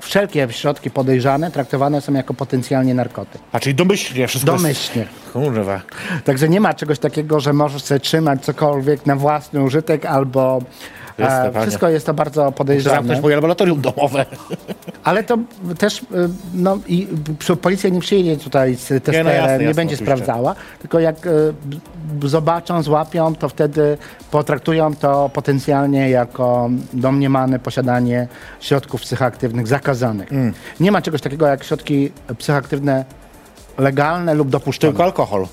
wszelkie 0.00 0.48
środki 0.50 0.90
podejrzane 0.90 1.50
traktowane 1.50 2.00
są 2.00 2.12
jako 2.12 2.34
potencjalnie 2.34 2.94
narkotyk. 2.94 3.42
A 3.52 3.60
czyli 3.60 3.74
domyślnie 3.74 4.28
wszystko 4.28 4.52
Domyślnie. 4.52 5.02
Jest... 5.02 5.32
Kurwa. 5.32 5.80
Także 6.24 6.48
nie 6.48 6.60
ma 6.60 6.74
czegoś 6.74 6.98
takiego, 6.98 7.40
że 7.40 7.52
możesz 7.52 7.82
sobie 7.82 8.00
trzymać 8.00 8.44
cokolwiek 8.44 9.06
na 9.06 9.16
własny 9.16 9.62
użytek 9.62 10.06
albo 10.06 10.62
e, 11.18 11.60
wszystko 11.62 11.88
jest 11.88 12.06
to 12.06 12.14
bardzo 12.14 12.34
Zamknąć 12.34 12.56
podejrzane. 12.56 13.20
moje 13.20 13.34
laboratorium 13.34 13.80
domowe. 13.80 14.26
Ale 15.04 15.24
to 15.24 15.38
też, 15.78 15.98
y, 15.98 16.04
no 16.54 16.78
i 16.86 17.08
policja 17.62 17.90
nie 17.90 18.00
przyjedzie 18.00 18.36
tutaj 18.36 18.74
z 18.74 18.88
testerem, 18.88 19.26
nie, 19.26 19.32
jasne, 19.32 19.52
jasne, 19.52 19.74
będzie 19.74 19.94
oczywiście. 19.94 20.04
sprawdzała, 20.04 20.54
tylko 20.80 21.00
jak 21.00 21.26
y, 21.26 21.54
zobaczą, 22.22 22.82
złapią, 22.82 23.34
to 23.34 23.48
wtedy 23.48 23.98
potraktują 24.30 24.94
to 24.96 25.30
potencjalnie 25.32 26.10
jako 26.10 26.70
domniemane 26.92 27.58
posiadanie 27.58 28.28
środków 28.60 29.00
psychoaktywnych 29.00 29.66
zakazanych. 29.66 30.32
Mm. 30.32 30.52
Nie 30.80 30.92
ma 30.92 31.02
czegoś 31.02 31.20
takiego 31.20 31.46
jak 31.46 31.64
środki 31.64 32.12
psychoaktywne 32.38 33.04
legalne 33.78 34.34
lub 34.34 34.48
dopuszczone. 34.48 34.92
Tylko 34.92 35.04
alkohol. 35.04 35.46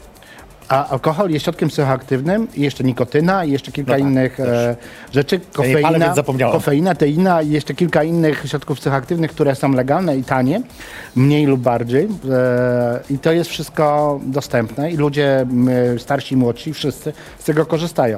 A 0.71 0.87
alkohol 0.89 1.29
jest 1.29 1.43
środkiem 1.43 1.69
psychoaktywnym, 1.69 2.47
i 2.55 2.61
jeszcze 2.61 2.83
nikotyna 2.83 3.45
i 3.45 3.51
jeszcze 3.51 3.71
kilka 3.71 3.91
No 3.91 3.97
tak, 3.97 4.07
innych 4.07 4.39
e, 4.39 4.75
rzeczy. 5.11 5.39
palę, 5.39 5.73
Kofeina, 5.73 6.15
zapomniałem. 6.15 6.53
kofeina, 6.53 6.95
teina 6.95 7.41
i 7.41 7.49
jeszcze 7.49 7.73
kilka 7.73 8.03
innych 8.03 8.43
środków 8.47 8.79
psychoaktywnych, 8.79 9.31
które 9.31 9.55
są 9.55 9.71
legalne 9.71 10.17
i 10.17 10.23
tanie, 10.23 10.61
mniej 11.15 11.45
lub 11.45 11.61
bardziej. 11.61 12.07
E, 12.31 12.99
I 13.09 13.19
to 13.19 13.31
jest 13.31 13.49
wszystko 13.49 14.19
dostępne 14.23 14.91
i 14.91 14.97
ludzie 14.97 15.45
starsi 15.97 16.33
i 16.35 16.37
młodsi, 16.37 16.73
wszyscy 16.73 17.13
z 17.39 17.43
tego 17.43 17.65
korzystają. 17.65 18.17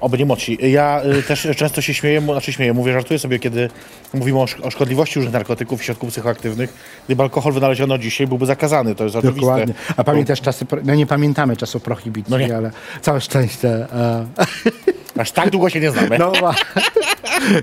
Oby 0.00 0.18
nie 0.18 0.24
młodsi. 0.26 0.58
Ja 0.70 1.02
y, 1.18 1.22
też 1.22 1.48
często 1.56 1.80
się 1.80 1.94
śmieję, 1.94 2.20
znaczy 2.20 2.52
śmieję, 2.52 2.72
mówię, 2.72 2.92
żartuję 2.92 3.18
sobie, 3.18 3.38
kiedy 3.38 3.68
mówimy 4.14 4.38
o, 4.38 4.44
szk- 4.44 4.66
o 4.66 4.70
szkodliwości 4.70 5.14
różnych 5.14 5.32
narkotyków 5.34 5.80
i 5.82 5.84
środków 5.84 6.08
psychoaktywnych. 6.10 6.74
Gdyby 7.06 7.22
alkohol 7.22 7.52
wynaleziono 7.52 7.98
dzisiaj, 7.98 8.26
byłby 8.26 8.46
zakazany, 8.46 8.94
to 8.94 9.04
jest 9.04 9.16
oczywiste. 9.16 9.40
Dokładnie. 9.40 9.74
A 9.96 10.04
pamiętasz 10.04 10.40
czasy, 10.40 10.66
no 10.84 10.94
nie 10.94 11.06
pamiętamy 11.06 11.56
czasów 11.56 11.82
prohibicji, 11.82 12.30
No 12.30 12.38
nie. 12.38 12.56
ale 12.56 12.70
całe 13.02 13.20
szczęście. 13.20 13.68
E, 13.68 14.26
Aż 15.18 15.32
tak 15.32 15.50
długo 15.50 15.70
się 15.70 15.80
nie 15.80 15.90
znamy. 15.90 16.18
No, 16.18 16.32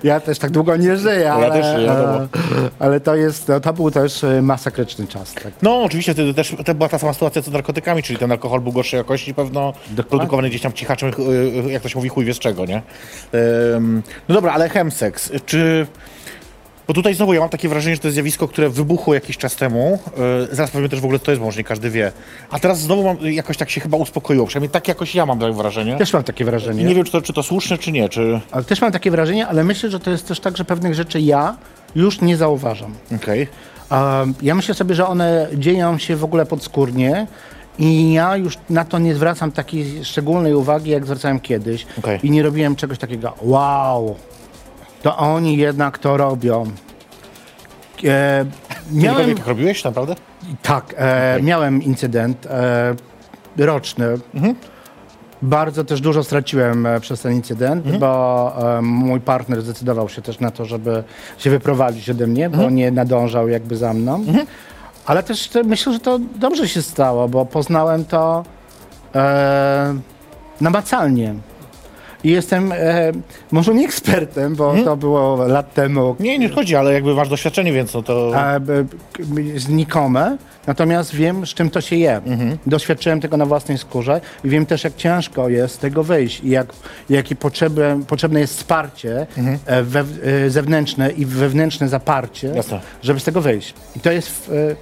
ja 0.04 0.20
też 0.20 0.40
tak 0.40 0.52
długo 0.52 0.76
nie 0.76 0.98
żyję, 0.98 1.34
ale, 1.34 1.52
też 1.52 1.66
żyję, 1.66 1.88
wiadomo. 1.88 2.20
e, 2.20 2.28
ale 2.80 3.00
to 3.00 3.16
jest, 3.16 3.48
no, 3.48 3.60
to 3.60 3.74
był 3.74 3.92
też 3.92 4.24
e, 4.24 4.42
masakryczny 4.42 5.08
czas. 5.08 5.34
Tak. 5.34 5.54
No, 5.62 5.84
oczywiście 5.84 6.14
wtedy 6.14 6.34
też 6.34 6.56
to 6.66 6.76
była 6.76 6.90
ta 6.90 7.00
sama 7.00 7.14
sytuacja 7.14 7.42
co 7.42 7.50
z 7.52 7.54
narkotykami, 7.54 8.04
czyli 8.04 8.20
ten 8.20 8.32
alkohol 8.32 8.62
był 8.62 8.72
gorszej 8.72 8.98
jakości, 8.98 9.34
pewno 9.34 9.74
produkowany 10.10 10.50
gdzieś 10.50 10.62
tam 10.62 10.74
cichaczem, 10.74 11.10
y, 11.10 11.72
jak 11.72 11.84
to 11.84 11.90
się 11.90 12.00
mówi, 12.00 12.10
chuj 12.10 12.26
wie 12.26 12.34
z 12.34 12.40
czego, 12.40 12.66
nie? 12.66 12.82
No 14.30 14.36
dobra, 14.36 14.54
ale 14.54 14.70
chemseks, 14.70 15.32
czy... 15.46 15.88
Bo 16.88 16.94
tutaj 16.94 17.14
znowu 17.14 17.34
ja 17.34 17.40
mam 17.40 17.50
takie 17.50 17.70
wrażenie, 17.70 17.96
że 17.96 18.02
to 18.02 18.08
jest 18.08 18.14
zjawisko, 18.14 18.48
które 18.48 18.70
wybuchło 18.70 19.14
jakiś 19.14 19.38
czas 19.38 19.56
temu. 19.56 20.00
Yy, 20.18 20.56
zaraz 20.56 20.72
powiem 20.72 20.90
też 20.90 21.02
w 21.02 21.04
ogóle, 21.04 21.20
co 21.20 21.26
to 21.26 21.32
jest, 21.32 21.40
bo 21.40 21.46
może 21.46 21.58
nie 21.58 21.64
każdy 21.64 21.90
wie. 21.90 22.12
A 22.50 22.60
teraz 22.60 22.80
znowu 22.80 23.04
mam, 23.04 23.18
jakoś 23.22 23.58
tak 23.58 23.70
się 23.70 23.82
chyba 23.82 23.98
uspokoiło, 23.98 24.48
przynajmniej 24.48 24.70
tak 24.70 24.88
jakoś 24.88 25.16
ja 25.16 25.26
mam 25.26 25.40
takie 25.40 25.54
wrażenie. 25.54 25.98
Też 25.98 26.14
mam 26.14 26.24
takie 26.24 26.44
I 26.44 26.46
wrażenie. 26.46 26.84
nie 26.84 26.96
wiem, 26.96 27.06
czy 27.06 27.12
to, 27.12 27.22
czy 27.22 27.34
to 27.34 27.44
słuszne, 27.44 27.78
czy 27.78 27.92
nie, 27.92 28.10
czy... 28.10 28.40
Ale 28.52 28.64
też 28.64 28.82
mam 28.82 28.92
takie 28.92 29.12
wrażenie, 29.12 29.48
ale 29.48 29.64
myślę, 29.64 29.90
że 29.90 30.00
to 30.00 30.12
jest 30.12 30.28
też 30.28 30.40
tak, 30.40 30.58
że 30.58 30.66
pewnych 30.66 30.94
rzeczy 30.94 31.22
ja 31.22 31.58
już 31.96 32.22
nie 32.22 32.38
zauważam. 32.38 32.94
Okej. 33.16 33.48
Um, 33.92 34.34
ja 34.42 34.56
myślę 34.56 34.76
sobie, 34.76 34.96
że 34.96 35.08
one 35.08 35.48
dzieją 35.54 35.98
się 35.98 36.16
w 36.16 36.24
ogóle 36.24 36.46
podskórnie 36.46 37.28
i 37.80 38.14
ja 38.14 38.38
już 38.38 38.58
na 38.70 38.86
to 38.86 39.00
nie 39.00 39.16
zwracam 39.16 39.52
takiej 39.52 40.06
szczególnej 40.06 40.54
uwagi, 40.54 40.92
jak 40.92 41.06
zwracałem 41.06 41.40
kiedyś. 41.40 41.86
Okej. 42.00 42.20
I 42.24 42.32
nie 42.32 42.44
robiłem 42.44 42.76
czegoś 42.76 42.98
takiego, 42.98 43.34
wow, 43.42 44.16
to 45.02 45.18
oni 45.18 45.58
jednak 45.58 45.98
to 45.98 46.18
robią. 46.18 46.66
E, 48.04 48.46
Miałem... 48.92 49.30
Jak 49.30 49.48
robiłeś, 49.48 49.84
naprawdę? 49.84 50.16
tak, 50.62 50.94
e, 50.98 51.40
miałem 51.42 51.84
incydent 51.84 52.46
e, 52.46 52.96
roczny. 53.58 54.06
Bardzo 55.42 55.84
też 55.84 56.02
dużo 56.02 56.24
straciłem 56.24 56.86
e, 56.86 57.00
przez 57.00 57.22
ten 57.22 57.34
incydent, 57.34 57.98
bo 57.98 58.54
e, 58.78 58.82
mój 58.82 59.20
partner 59.20 59.62
zdecydował 59.62 60.10
się 60.10 60.22
też 60.22 60.40
na 60.40 60.52
to, 60.52 60.66
żeby 60.66 61.04
się 61.38 61.50
wyprowadzić 61.50 62.10
ode 62.10 62.28
mnie, 62.28 62.50
bo 62.50 62.70
nie 62.70 62.92
nadążał 62.92 63.48
jakby 63.48 63.76
za 63.78 63.94
mną. 63.94 64.24
Ale 65.06 65.24
też 65.24 65.48
te, 65.48 65.64
myślę, 65.64 65.94
że 65.94 66.00
to 66.00 66.20
dobrze 66.20 66.68
się 66.68 66.82
stało, 66.82 67.30
bo 67.30 67.46
poznałem 67.46 68.06
to 68.06 68.44
e, 69.16 69.96
namacalnie. 70.62 71.36
I 72.24 72.32
jestem 72.32 72.72
e, 72.72 73.12
może 73.52 73.74
nie 73.74 73.86
ekspertem, 73.86 74.56
bo 74.56 74.76
to 74.86 74.98
było 74.98 75.48
lat 75.48 75.74
temu, 75.74 76.16
Nie, 76.20 76.40
nie 76.40 76.50
chodzi, 76.50 76.76
ale 76.76 76.94
jakby 76.94 77.16
masz 77.16 77.30
doświadczenie, 77.30 77.74
więc 77.74 77.94
no 77.94 78.04
to... 78.04 78.32
e, 78.36 78.62
znikome, 79.56 80.38
natomiast 80.68 81.16
wiem, 81.16 81.46
z 81.46 81.50
czym 81.50 81.70
to 81.70 81.82
się 81.82 81.96
je. 81.96 82.22
Doświadczyłem 82.66 83.22
tego 83.22 83.38
na 83.38 83.46
własnej 83.46 83.78
skórze 83.78 84.22
i 84.44 84.50
wiem 84.50 84.66
też, 84.66 84.84
jak 84.84 84.96
ciężko 84.96 85.50
jest 85.50 85.76
z 85.76 85.78
tego 85.78 86.04
wyjść 86.04 86.44
i 86.44 86.50
jak, 86.50 86.68
jakie 87.10 87.36
potrzebne, 87.36 88.00
potrzebne 88.08 88.40
jest 88.40 88.58
wsparcie 88.58 89.28
e, 89.66 89.84
we, 89.84 90.00
e, 90.00 90.50
zewnętrzne 90.50 91.12
i 91.12 91.26
wewnętrzne 91.26 91.90
zaparcie, 91.90 92.48
Jasne. 92.48 92.80
żeby 93.04 93.20
z 93.20 93.24
tego 93.24 93.42
wyjść. 93.42 93.74
I 93.96 94.00
to 94.00 94.12
jest 94.12 94.52
e, 94.72 94.76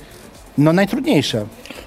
no, 0.57 0.73
najtrudniejsze. 0.73 1.45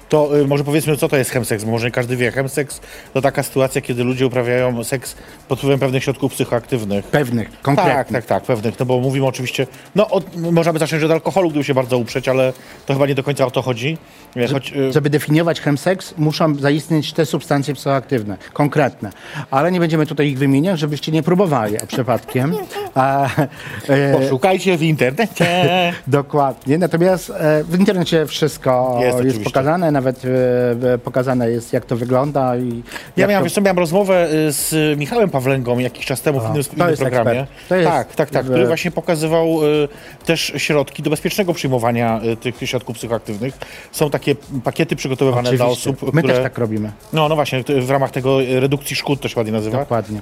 To 0.09 0.37
y, 0.37 0.47
może 0.47 0.63
powiedzmy, 0.63 0.97
co 0.97 1.09
to 1.09 1.17
jest 1.17 1.31
chemseks, 1.31 1.63
bo 1.63 1.71
może 1.71 1.85
nie 1.85 1.91
każdy 1.91 2.15
wie. 2.15 2.31
Chemseks 2.31 2.81
to 3.13 3.21
taka 3.21 3.43
sytuacja, 3.43 3.81
kiedy 3.81 4.03
ludzie 4.03 4.27
uprawiają 4.27 4.83
seks 4.83 5.15
pod 5.47 5.59
wpływem 5.59 5.79
pewnych 5.79 6.03
środków 6.03 6.33
psychoaktywnych. 6.33 7.05
Pewnych, 7.05 7.61
konkretnych. 7.61 7.95
Tak, 7.95 8.07
tak, 8.07 8.25
tak, 8.25 8.43
pewnych, 8.43 8.79
no 8.79 8.85
bo 8.85 8.99
mówimy 8.99 9.25
oczywiście, 9.25 9.67
no 9.95 10.09
od, 10.09 10.35
można 10.35 10.73
by 10.73 10.79
zacząć 10.79 11.03
od 11.03 11.11
alkoholu, 11.11 11.49
gdyby 11.49 11.63
się 11.63 11.73
bardzo 11.73 11.97
uprzeć, 11.97 12.27
ale 12.27 12.53
to 12.85 12.93
chyba 12.93 13.05
nie 13.05 13.15
do 13.15 13.23
końca 13.23 13.45
o 13.45 13.51
to 13.51 13.61
chodzi. 13.61 13.97
Choć, 14.51 14.73
y, 14.73 14.93
Żeby 14.93 15.09
definiować 15.09 15.61
chemseks, 15.61 16.13
muszą 16.17 16.55
zaistnieć 16.55 17.13
te 17.13 17.25
substancje 17.25 17.73
psychoaktywne, 17.73 18.37
konkretne. 18.53 19.09
Ale 19.51 19.71
nie 19.71 19.79
będziemy 19.79 20.05
tutaj 20.05 20.27
ich 20.27 20.37
wymieniać, 20.37 20.79
żebyście 20.79 21.11
nie 21.11 21.23
próbowali 21.23 21.77
a 21.77 21.85
przypadkiem. 21.85 22.55
A, 22.95 23.29
e, 23.87 24.17
poszukajcie 24.19 24.77
w 24.77 24.83
internecie. 24.83 25.45
dokładnie. 26.07 26.77
Natomiast 26.77 27.29
e, 27.29 27.63
w 27.63 27.79
internecie 27.79 28.25
wszystko 28.25 28.99
Jest 29.01 29.23
jest, 29.23 29.43
pokazane, 29.43 29.91
nawet 29.99 30.25
e, 30.25 30.93
e, 30.93 30.97
pokazane 30.97 31.51
jest, 31.51 31.73
jak 31.73 31.85
to 31.85 31.95
wygląda. 31.97 32.57
I 32.57 32.83
Ja 33.17 33.27
miałem, 33.27 33.43
to... 33.43 33.49
wiesz 33.49 33.63
miałem 33.63 33.79
rozmowę 33.79 34.27
y, 34.47 34.51
z 34.51 34.99
Michałem 34.99 35.29
Pawlęgą 35.29 35.79
jakiś 35.79 36.05
czas 36.05 36.21
temu 36.21 36.39
w 36.39 36.43
innym, 36.43 36.63
innym 36.77 36.97
programie. 36.97 37.47
jest- 37.71 37.83
tak, 37.89 38.15
tak, 38.15 38.29
tak, 38.29 38.45
który 38.45 38.63
e, 38.63 38.67
właśnie 38.67 38.91
pokazywał 38.91 39.59
też 40.25 40.53
środki 40.57 41.03
do 41.03 41.09
bezpiecznego 41.09 41.53
przyjmowania 41.53 42.21
tych 42.41 42.55
środków 42.69 42.95
psychoaktywnych. 42.97 43.57
Są 43.91 44.09
takie 44.09 44.35
pakiety 44.63 44.95
przygotowywane 44.95 45.51
dla 45.51 45.65
Oczywiście. 45.65 45.89
osób, 45.89 46.13
My 46.13 46.21
które... 46.21 46.33
też 46.33 46.43
tak 46.43 46.57
robimy. 46.57 46.91
No, 47.13 47.29
no 47.29 47.35
właśnie, 47.35 47.63
w 47.81 47.89
ramach 47.89 48.11
tego 48.11 48.37
redukcji 48.59 48.95
szkód 48.95 49.21
to 49.21 49.27
się 49.27 49.39
ładnie 49.39 49.53
nazywa. 49.53 49.77
Dokładnie. 49.77 50.21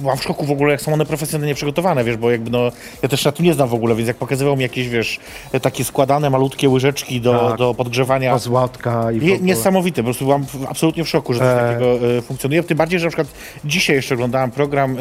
Byłam 0.00 0.18
w 0.18 0.22
szoku 0.22 0.44
w 0.46 0.50
ogóle, 0.50 0.72
jak 0.72 0.80
są 0.80 0.92
one 0.92 1.06
profesjonalnie 1.06 1.54
przygotowane, 1.54 2.04
wiesz, 2.04 2.16
bo 2.16 2.30
jakby 2.30 2.50
no, 2.50 2.70
ja 3.02 3.08
też 3.08 3.24
na 3.24 3.32
tym 3.32 3.44
nie 3.44 3.54
znam 3.54 3.68
w 3.68 3.74
ogóle, 3.74 3.94
więc 3.94 4.08
jak 4.08 4.16
pokazywał 4.16 4.56
mi 4.56 4.62
jakieś, 4.62 4.88
wiesz, 4.88 5.20
takie 5.62 5.84
składane 5.84 6.30
malutkie 6.30 6.68
łyżeczki 6.68 7.20
do, 7.20 7.48
Tak. 7.48 7.58
do 7.58 7.74
podgrzewania. 7.74 8.07
Ozłotka 8.34 9.12
i 9.12 9.20
w 9.20 9.22
Nie, 9.22 9.38
niesamowite, 9.38 10.02
po 10.02 10.04
prostu 10.04 10.24
byłam 10.24 10.46
absolutnie 10.68 11.04
w 11.04 11.08
szoku, 11.08 11.34
że 11.34 11.40
coś 11.40 11.48
E. 11.48 11.56
takiego 11.56 12.16
e, 12.18 12.22
funkcjonuje. 12.22 12.62
Tym 12.62 12.78
bardziej, 12.78 13.00
że 13.00 13.06
na 13.06 13.10
przykład 13.10 13.28
dzisiaj 13.64 13.96
jeszcze 13.96 14.14
oglądałem 14.14 14.50
program, 14.50 14.96
e, 14.96 15.00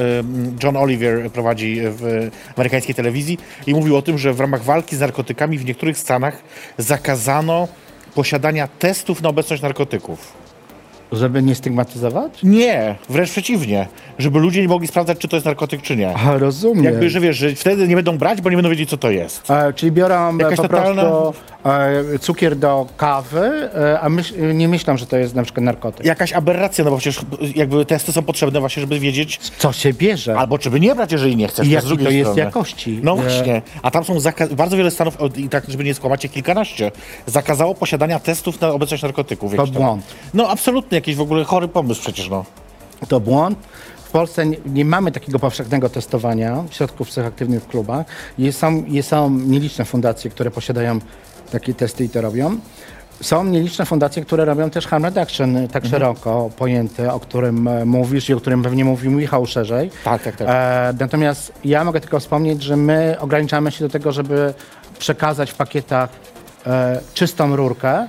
John 0.63 0.77
Oliver 0.77 1.31
prowadzi 1.31 1.81
w 1.81 2.29
amerykańskiej 2.55 2.95
telewizji 2.95 3.37
i 3.67 3.73
mówił 3.73 3.97
o 3.97 4.01
tym, 4.01 4.17
że 4.17 4.33
w 4.33 4.39
ramach 4.39 4.63
walki 4.63 4.95
z 4.95 4.99
narkotykami 4.99 5.57
w 5.57 5.65
niektórych 5.65 5.97
stanach 5.97 6.41
zakazano 6.77 7.67
posiadania 8.15 8.67
testów 8.67 9.21
na 9.21 9.29
obecność 9.29 9.61
narkotyków. 9.61 10.46
Żeby 11.11 11.43
nie 11.43 11.55
stygmatyzować? 11.55 12.43
Nie, 12.43 12.95
wręcz 13.09 13.29
przeciwnie, 13.31 13.87
żeby 14.19 14.39
ludzie 14.39 14.61
nie 14.61 14.67
mogli 14.67 14.87
sprawdzać, 14.87 15.17
czy 15.17 15.27
to 15.27 15.35
jest 15.35 15.45
narkotyk, 15.45 15.81
czy 15.81 15.95
nie. 15.95 16.15
A, 16.15 16.37
rozumiem. 16.37 16.83
Jakby, 16.83 17.09
że 17.09 17.19
wiesz, 17.19 17.37
że 17.37 17.55
wtedy 17.55 17.87
nie 17.87 17.95
będą 17.95 18.17
brać, 18.17 18.41
bo 18.41 18.49
nie 18.49 18.55
będą 18.55 18.69
wiedzieć, 18.69 18.89
co 18.89 18.97
to 18.97 19.11
jest. 19.11 19.51
E, 19.51 19.73
czyli 19.73 19.91
biorą 19.91 20.37
Jakaś 20.37 20.53
e, 20.59 20.61
po 20.61 20.67
totalna- 20.67 21.01
prostu 21.01 21.33
e, 22.15 22.19
cukier 22.19 22.55
do 22.55 22.87
kawy, 22.97 23.69
e, 23.75 23.99
a 24.01 24.09
myśl, 24.09 24.33
nie 24.57 24.67
myślą, 24.67 24.97
że 24.97 25.05
to 25.05 25.17
jest 25.17 25.35
na 25.35 25.43
przykład 25.43 25.63
narkotyk. 25.65 26.05
Jakaś 26.05 26.33
aberracja, 26.33 26.83
no 26.83 26.91
bo 26.91 26.97
przecież 26.97 27.21
jakby 27.55 27.85
testy 27.85 28.11
są 28.11 28.23
potrzebne 28.23 28.59
właśnie, 28.59 28.81
żeby 28.81 28.99
wiedzieć, 28.99 29.39
Co 29.57 29.71
się 29.73 29.93
bierze? 29.93 30.37
Albo 30.37 30.57
czy 30.57 30.69
by 30.69 30.79
nie 30.79 30.95
brać, 30.95 31.11
jeżeli 31.11 31.35
nie 31.35 31.47
chcesz. 31.47 31.67
I 31.67 31.71
jaki 31.71 31.97
to 31.97 32.09
jest 32.09 32.21
strony. 32.29 32.39
jakości? 32.41 32.99
No 33.03 33.13
E, 33.13 33.15
właśnie. 33.15 33.61
A 33.81 33.91
tam 33.91 34.03
są 34.03 34.17
bardzo 34.51 34.77
wiele 34.77 34.91
stanów, 34.91 35.17
i 35.37 35.49
tak, 35.49 35.63
żeby 35.67 35.83
nie 35.83 35.93
skłamać, 35.93 36.27
kilkanaście, 36.33 36.91
zakazało 37.25 37.75
posiadania 37.75 38.19
testów 38.19 38.61
na 38.61 38.69
obecność 38.69 39.03
narkotyków. 39.03 39.55
To 39.55 39.67
błąd. 39.67 40.03
No 40.33 40.49
absolutnie, 40.49 40.96
jakiś 40.97 41.15
w 41.15 41.21
ogóle 41.21 41.43
chory 41.43 41.67
pomysł 41.67 42.01
przecież, 42.01 42.29
no. 42.29 42.45
To 43.07 43.19
błąd. 43.19 43.59
W 44.03 44.09
Polsce 44.11 44.45
nie, 44.45 44.57
nie 44.65 44.85
mamy 44.85 45.11
takiego 45.11 45.39
powszechnego 45.39 45.89
testowania 45.89 46.63
środków 46.71 47.07
psychoaktywnych 47.07 47.63
w 47.63 47.67
klubach. 47.67 48.05
Jest, 48.37 48.59
są, 48.59 48.83
jest, 48.87 49.09
są 49.09 49.29
nieliczne 49.29 49.85
fundacje, 49.85 50.31
które 50.31 50.51
posiadają 50.51 50.99
takie 51.51 51.73
testy 51.73 52.03
i 52.03 52.09
to 52.09 52.21
robią. 52.21 52.57
Są 53.21 53.43
nieliczne 53.43 53.85
fundacje, 53.85 54.25
które 54.25 54.45
robią 54.45 54.69
też 54.69 54.87
harm 54.87 55.05
reduction, 55.05 55.53
tak 55.67 55.85
Mhm. 55.85 55.91
szeroko 55.91 56.49
pojęty, 56.57 57.11
o 57.11 57.19
którym 57.19 57.67
e, 57.67 57.85
mówisz 57.85 58.29
i 58.29 58.33
o 58.33 58.39
którym 58.39 58.63
pewnie 58.63 58.85
mówił 58.85 59.11
Michał 59.11 59.45
szerzej. 59.45 59.91
Tak, 60.03 60.23
tak, 60.23 60.35
tak. 60.35 60.47
E, 60.49 60.93
natomiast 60.99 61.53
ja 61.65 61.83
mogę 61.83 62.01
tylko 62.01 62.19
wspomnieć, 62.19 62.63
że 62.63 62.77
my 62.77 63.15
ograniczamy 63.19 63.71
się 63.71 63.85
do 63.85 63.89
tego, 63.89 64.11
żeby 64.11 64.53
przekazać 64.99 65.51
w 65.51 65.55
pakietach 65.55 66.09
e, 66.67 66.99
czystą 67.13 67.55
rurkę 67.55 68.07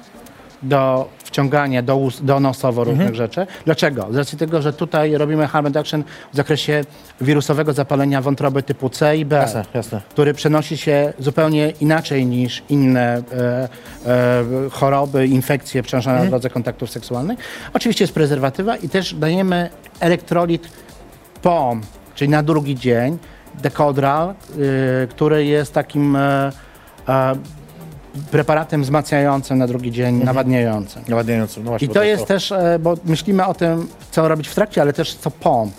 do 0.62 1.08
wciąganie 1.24 1.82
do, 1.82 1.96
ust, 1.96 2.24
do 2.24 2.40
nosowo 2.40 2.84
różnych 2.84 3.14
rzeczy. 3.14 3.46
Dlaczego? 3.64 4.08
Z 4.10 4.16
racji 4.16 4.38
tego, 4.38 4.62
że 4.62 4.72
tutaj 4.72 5.16
robimy 5.16 5.46
harm 5.46 5.66
reduction 5.66 6.04
w 6.32 6.36
zakresie 6.36 6.84
wirusowego 7.20 7.72
zapalenia 7.72 8.20
wątroby 8.20 8.62
typu 8.62 8.90
C 8.90 9.16
i 9.16 9.24
B, 9.24 9.36
Jasne, 9.36 9.64
jasne. 9.74 10.00
który 10.10 10.34
przenosi 10.34 10.76
się 10.76 11.12
zupełnie 11.18 11.72
inaczej 11.80 12.26
niż 12.26 12.62
inne 12.68 13.22
e, 13.32 13.68
e, 14.06 14.44
choroby, 14.70 15.26
infekcje 15.26 15.82
przenoszone 15.82 16.24
na 16.24 16.26
drodze 16.30 16.50
kontaktów 16.50 16.90
seksualnych. 16.90 17.38
Oczywiście 17.74 18.04
jest 18.04 18.14
prezerwatywa 18.14 18.76
i 18.76 18.88
też 18.88 19.14
dajemy 19.14 19.70
elektrolit 20.00 20.68
POM, 21.42 21.82
czyli 22.14 22.30
na 22.30 22.42
drugi 22.42 22.76
dzień, 22.76 23.18
dekodral, 23.62 24.30
y, 24.30 25.08
który 25.08 25.44
jest 25.44 25.74
takim 25.74 26.16
e, 26.16 26.52
e, 27.08 27.34
preparatem 28.30 28.82
wzmacniającym 28.82 29.58
na 29.58 29.66
drugi 29.66 29.92
dzień, 29.92 30.14
nawadniającym. 30.24 31.02
Nawadniającym, 31.08 31.64
no 31.64 31.70
właśnie. 31.70 31.86
I 31.86 31.90
to 31.90 32.02
jest 32.02 32.26
też, 32.26 32.52
e, 32.52 32.78
bo 32.80 32.94
myślimy 33.04 33.46
o 33.46 33.54
tym, 33.54 33.88
co 34.10 34.28
robić 34.28 34.48
w 34.48 34.54
trakcie, 34.54 34.82
ale 34.82 34.92
też 34.92 35.14
co 35.14 35.30
POM. 35.30 35.70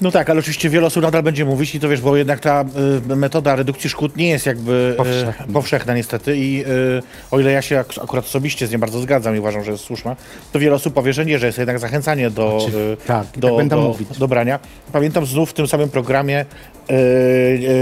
No 0.00 0.10
tak, 0.10 0.30
ale 0.30 0.38
oczywiście 0.40 0.70
wiele 0.70 0.86
osób 0.86 1.02
nadal 1.02 1.22
będzie 1.22 1.44
mówić 1.44 1.74
i 1.74 1.80
to 1.80 1.88
wiesz, 1.88 2.00
bo 2.00 2.16
jednak 2.16 2.40
ta 2.40 2.64
y, 3.10 3.16
metoda 3.16 3.56
redukcji 3.56 3.90
szkód 3.90 4.16
nie 4.16 4.28
jest 4.28 4.46
jakby 4.46 4.90
y, 4.92 4.96
Powszechna. 4.96 5.46
powszechna 5.52 5.94
niestety 5.94 6.36
i 6.36 6.64
y, 6.66 7.02
o 7.30 7.40
ile 7.40 7.52
ja 7.52 7.62
się 7.62 7.78
ak- 7.78 7.98
akurat 8.02 8.24
osobiście 8.24 8.66
z 8.66 8.72
nią 8.72 8.78
bardzo 8.78 9.00
zgadzam 9.00 9.36
i 9.36 9.38
uważam, 9.38 9.64
że 9.64 9.70
jest 9.72 9.84
słuszna, 9.84 10.16
to 10.52 10.58
wiele 10.58 10.74
osób 10.74 10.94
powie, 10.94 11.12
że 11.12 11.26
nie, 11.26 11.38
że 11.38 11.46
jest 11.46 11.58
jednak 11.58 11.78
zachęcanie 11.78 12.30
do, 12.30 12.58
y, 12.68 12.96
tak, 13.06 13.26
i 13.36 13.40
do, 13.40 13.56
tak 13.56 13.68
do, 13.68 13.76
mówić. 13.80 14.18
do 14.18 14.28
brania. 14.28 14.58
Pamiętam 14.92 15.26
znów 15.26 15.50
w 15.50 15.54
tym 15.54 15.66
samym 15.66 15.88
programie 15.88 16.40
y, 16.40 16.44
y, 16.44 16.75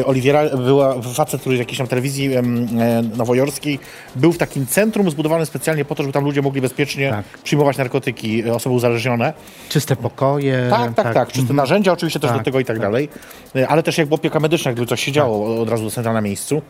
Oliwiera, 0.05 0.57
była 0.57 1.03
facet, 1.03 1.41
który 1.41 1.57
jakiejś 1.57 1.79
tam 1.79 1.87
telewizji 1.87 2.35
e, 2.35 2.43
nowojorskiej 3.17 3.79
był 4.17 4.33
w 4.33 4.39
takim 4.39 4.67
centrum 4.67 5.11
zbudowanym 5.11 5.47
specjalnie 5.47 5.85
po 5.85 5.95
to, 5.95 6.03
żeby 6.03 6.13
tam 6.13 6.25
ludzie 6.25 6.43
mogli 6.43 6.61
bezpiecznie 6.61 7.11
Tak. 7.11 7.25
przyjmować 7.43 7.77
narkotyki, 7.77 8.51
osoby 8.51 8.75
uzależnione. 8.75 9.33
Czyste 9.69 9.97
pokoje. 9.97 10.67
Tak, 10.71 10.95
tak, 10.95 11.15
tak. 11.15 11.33
Czyste 11.33 11.55
narzędzia 11.55 11.93
oczywiście 11.93 12.21
też 12.21 12.31
Tak, 12.31 12.39
do 12.39 12.45
tego 12.45 12.61
i 12.61 12.65
tak, 12.65 12.79
dalej. 12.79 13.09
Y, 13.57 13.69
Ale 13.69 13.83
też 13.83 13.99
jakby 13.99 14.15
opieka 14.15 14.41
medyczna, 14.41 14.73
gdyby 14.73 14.87
coś 14.87 15.05
się 15.05 15.13
działo, 15.13 15.61
od 15.63 15.69
razu 15.69 15.85
dostępna 15.85 16.13
na 16.13 16.21
miejscu. 16.21 16.63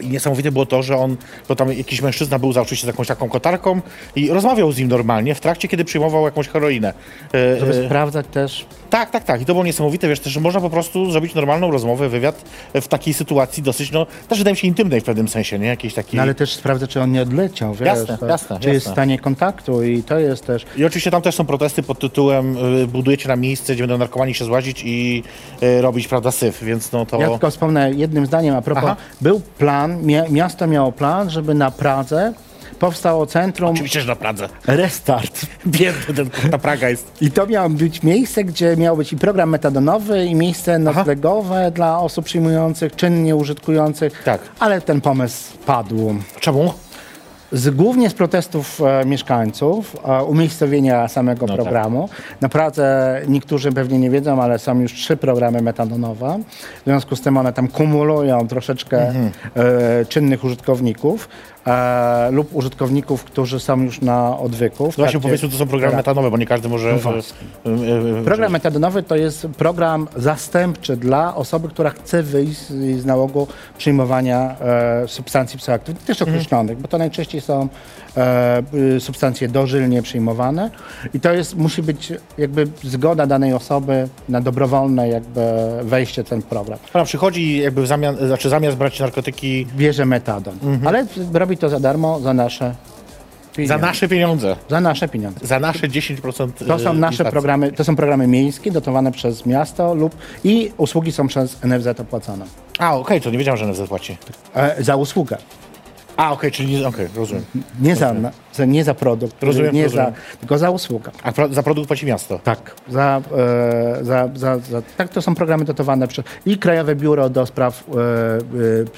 I 0.00 0.08
niesamowite 0.08 0.52
było 0.52 0.66
to, 0.66 0.82
że 0.82 0.96
on, 0.96 1.16
bo 1.48 1.56
tam 1.56 1.72
jakiś 1.72 2.02
mężczyzna 2.02 2.38
był 2.38 2.52
za 2.52 2.60
oczywiście 2.60 2.86
z 2.86 2.88
jakąś 2.88 3.06
taką 3.06 3.28
kotarką 3.28 3.80
i 4.16 4.28
rozmawiał 4.30 4.72
z 4.72 4.78
nim 4.78 4.88
normalnie 4.88 5.34
w 5.34 5.40
trakcie, 5.40 5.68
kiedy 5.68 5.84
przyjmował 5.84 6.24
jakąś 6.24 6.48
heroinę. 6.48 6.92
Y, 7.34 7.60
Żeby 7.60 7.72
y, 7.72 7.86
sprawdzać 7.86 8.26
też 8.32 8.66
tak, 8.90 9.10
tak, 9.10 9.24
tak. 9.24 9.42
I 9.42 9.44
to 9.44 9.52
było 9.52 9.64
niesamowite, 9.64 10.08
wiesz, 10.08 10.20
też, 10.20 10.32
że 10.32 10.40
można 10.40 10.60
po 10.60 10.70
prostu 10.70 11.10
zrobić 11.10 11.34
normalną 11.34 11.70
rozmowę, 11.70 12.08
wywiad 12.08 12.44
w 12.74 12.88
takiej 12.88 13.14
sytuacji 13.14 13.62
dosyć, 13.62 13.92
no, 13.92 14.06
też 14.28 14.38
wydaje 14.38 14.52
mi 14.52 14.58
się 14.58 14.66
intymnej 14.68 15.00
w 15.00 15.04
pewnym 15.04 15.28
sensie, 15.28 15.58
nie? 15.58 15.66
Jakiejś 15.66 15.94
takiej... 15.94 16.16
No 16.16 16.22
ale 16.22 16.34
też 16.34 16.54
sprawdzę, 16.54 16.88
czy 16.88 17.00
on 17.00 17.12
nie 17.12 17.22
odleciał, 17.22 17.74
wiesz, 17.74 17.86
Jasne, 17.86 18.18
to- 18.18 18.26
jasne, 18.26 18.60
czy 18.60 18.68
jest 18.68 18.80
w 18.80 18.86
jasne. 18.86 18.92
stanie 18.92 19.18
kontaktu 19.18 19.82
i 19.82 20.02
to 20.02 20.18
jest 20.18 20.46
też... 20.46 20.66
I 20.76 20.84
oczywiście 20.84 21.10
tam 21.10 21.22
też 21.22 21.34
są 21.34 21.46
protesty 21.46 21.82
pod 21.82 21.98
tytułem 21.98 22.56
y, 22.82 22.86
budujecie 22.86 23.28
na 23.28 23.36
miejsce, 23.36 23.74
gdzie 23.74 23.82
będą 23.82 23.98
narkomani 23.98 24.34
się 24.34 24.44
złazić 24.44 24.82
i 24.84 25.22
y, 25.62 25.82
robić, 25.82 26.08
prawda, 26.08 26.30
syf, 26.30 26.64
więc 26.64 26.92
no 26.92 27.06
to... 27.06 27.20
Ja 27.20 27.28
tylko 27.28 27.50
wspomnę 27.50 27.92
jednym 27.92 28.26
zdaniem 28.26 28.56
a 28.56 28.62
propos. 28.62 28.84
Aha. 28.84 28.96
Był 29.20 29.40
plan, 29.40 29.89
mia- 29.90 30.30
miasto 30.30 30.66
miało 30.66 30.92
plan, 30.92 31.30
żeby 31.30 31.54
na 31.54 31.70
Pradze 31.70 32.32
powstało 32.78 33.26
centrum 33.26 33.70
Oczywiście, 33.70 34.00
że 34.00 34.06
na 34.06 34.16
Pradze. 34.16 34.48
Restart. 34.66 35.46
Biedny 35.66 36.14
ten, 36.14 36.50
ta 36.50 36.58
Praga 36.58 36.88
jest. 36.88 37.12
I 37.20 37.30
to 37.30 37.46
miało 37.46 37.68
być 37.68 38.02
miejsce, 38.02 38.44
gdzie 38.44 38.76
miał 38.76 38.96
być 38.96 39.12
i 39.12 39.16
program 39.16 39.50
metadonowy, 39.50 40.26
i 40.26 40.34
miejsce 40.34 40.78
noclegowe 40.78 41.70
dla 41.70 41.98
osób 41.98 42.24
przyjmujących, 42.24 42.96
czynnie 42.96 43.36
użytkujących. 43.36 44.22
Tak. 44.24 44.40
Ale 44.58 44.80
ten 44.80 45.00
pomysł 45.00 45.58
padł. 45.66 46.14
Czemu? 46.40 46.72
Z, 47.52 47.74
głównie 47.76 48.10
z 48.10 48.14
protestów 48.14 48.80
e, 48.80 49.04
mieszkańców, 49.06 49.96
e, 50.04 50.24
umiejscowienia 50.24 51.08
samego 51.08 51.46
No 51.46 51.56
tak. 51.56 51.62
programu. 51.62 52.08
Naprawdę 52.40 53.20
niektórzy 53.28 53.72
pewnie 53.72 53.98
nie 53.98 54.10
wiedzą, 54.10 54.42
ale 54.42 54.58
są 54.58 54.80
już 54.80 54.92
trzy 54.92 55.16
programy 55.16 55.62
metadonowe. 55.62 56.38
W 56.80 56.84
związku 56.84 57.16
z 57.16 57.20
tym 57.20 57.36
one 57.36 57.52
tam 57.52 57.68
kumulują 57.68 58.48
troszeczkę 58.48 59.08
Mhm. 59.08 59.30
e, 60.00 60.04
czynnych 60.04 60.44
użytkowników 60.44 61.28
e, 61.66 62.30
lub 62.30 62.56
użytkowników, 62.56 63.24
którzy 63.24 63.60
są 63.60 63.82
już 63.82 64.00
na 64.00 64.38
odwyku. 64.38 64.84
No 64.84 64.92
właśnie 64.96 65.20
powiedzmy, 65.20 65.48
to 65.48 65.56
są 65.56 65.66
programy 65.66 65.96
metanowe, 65.96 66.30
bo 66.30 66.36
nie 66.36 66.46
każdy 66.46 66.68
może... 66.68 66.92
No 66.92 66.98
właśnie. 66.98 67.36
y, 67.66 68.20
y, 68.20 68.24
Program 68.24 68.52
metadonowy 68.52 69.02
to 69.02 69.16
jest 69.16 69.46
program 69.58 70.08
zastępczy 70.16 70.96
dla 70.96 71.34
osoby, 71.34 71.68
która 71.68 71.90
chce 71.90 72.22
wyjść 72.22 72.60
z, 72.60 73.00
z 73.00 73.06
nałogu 73.06 73.46
przyjmowania 73.78 74.56
e, 74.60 75.08
substancji 75.08 75.58
psychoaktywnych, 75.58 76.04
też 76.04 76.22
określonych, 76.22 76.78
bo 76.78 76.88
to 76.88 76.98
najczęściej 76.98 77.40
są 77.40 77.62
e, 77.62 77.68
substancje 78.98 79.48
dożylnie 79.48 80.02
przyjmowane 80.02 80.70
i 81.14 81.20
to 81.20 81.32
jest, 81.32 81.56
musi 81.56 81.82
być 81.82 82.12
jakby 82.38 82.66
zgoda 82.82 83.26
danej 83.26 83.52
osoby 83.54 84.08
na 84.28 84.40
dobrowolne 84.40 85.08
jakby 85.08 85.40
wejście 85.82 86.24
w 86.24 86.28
ten 86.28 86.42
program. 86.42 86.78
Ona 86.94 87.04
przychodzi 87.04 87.58
jakby 87.58 87.82
w 87.82 87.86
zamian, 87.86 88.16
znaczy 88.16 88.48
zamiast 88.48 88.76
brać 88.76 89.00
narkotyki 89.00 89.66
Bierze 89.76 90.06
metadon, 90.06 90.58
ale 90.86 91.06
robi 91.32 91.56
to 91.56 91.68
za 91.68 91.80
darmo, 91.80 92.20
za 92.20 92.34
nasze 92.34 92.74
za 93.50 93.56
pieniądze. 93.56 93.86
nasze 93.86 94.08
pieniądze, 94.08 94.56
Za 94.68 94.80
nasze 94.80 95.08
pieniądze. 95.08 95.46
za 95.46 95.60
nasze 95.60 95.88
10% 95.88 96.50
To 96.68 96.78
są 96.78 96.90
y, 96.90 96.94
nasze 96.94 97.12
inflacji. 97.14 97.32
programy, 97.32 97.72
to 97.72 97.84
są 97.84 97.96
programy 97.96 98.26
miejskie 98.26 98.70
dotowane 98.70 99.12
przez 99.12 99.46
miasto 99.46 99.94
lub 99.94 100.14
i 100.44 100.72
usługi 100.76 101.12
są 101.12 101.26
przez 101.26 101.56
NFZ 101.64 102.00
opłacone. 102.00 102.44
A, 102.78 102.96
okej, 102.96 103.20
to 103.20 103.30
nie 103.30 103.38
wiedziałem, 103.38 103.58
że 103.58 103.66
NFZ 103.66 103.88
płaci. 103.88 104.16
E, 104.54 104.82
za 104.84 104.96
usługę. 104.96 105.36
A, 106.16 106.32
okej, 106.32 106.52
czyli 106.52 106.84
okej, 106.84 107.08
rozumiem. 107.16 107.44
Nie 107.80 107.96
za, 107.96 108.12
na, 108.12 108.30
za, 108.54 108.64
nie 108.64 108.84
za 108.84 108.94
produkt, 108.94 109.42
Rozumiem, 109.42 109.74
nie 109.74 109.82
rozumiem. 109.84 110.06
Za, 110.06 110.36
tylko 110.40 110.58
za 110.58 110.70
usługę. 110.70 111.10
A 111.22 111.32
pro, 111.32 111.48
za 111.48 111.62
produkt 111.62 111.88
płaci 111.88 112.06
miasto. 112.06 112.38
Tak. 112.44 112.74
Za, 112.88 113.20
e, 114.00 114.04
za, 114.04 114.28
za, 114.34 114.58
za, 114.58 114.82
tak, 114.96 115.08
to 115.08 115.22
są 115.22 115.34
programy 115.34 115.64
dotowane 115.64 116.08
przez 116.08 116.24
i 116.46 116.58
Krajowe 116.58 116.96
Biuro 116.96 117.30
do 117.30 117.46
Spraw, 117.46 117.84
e, 117.88 117.92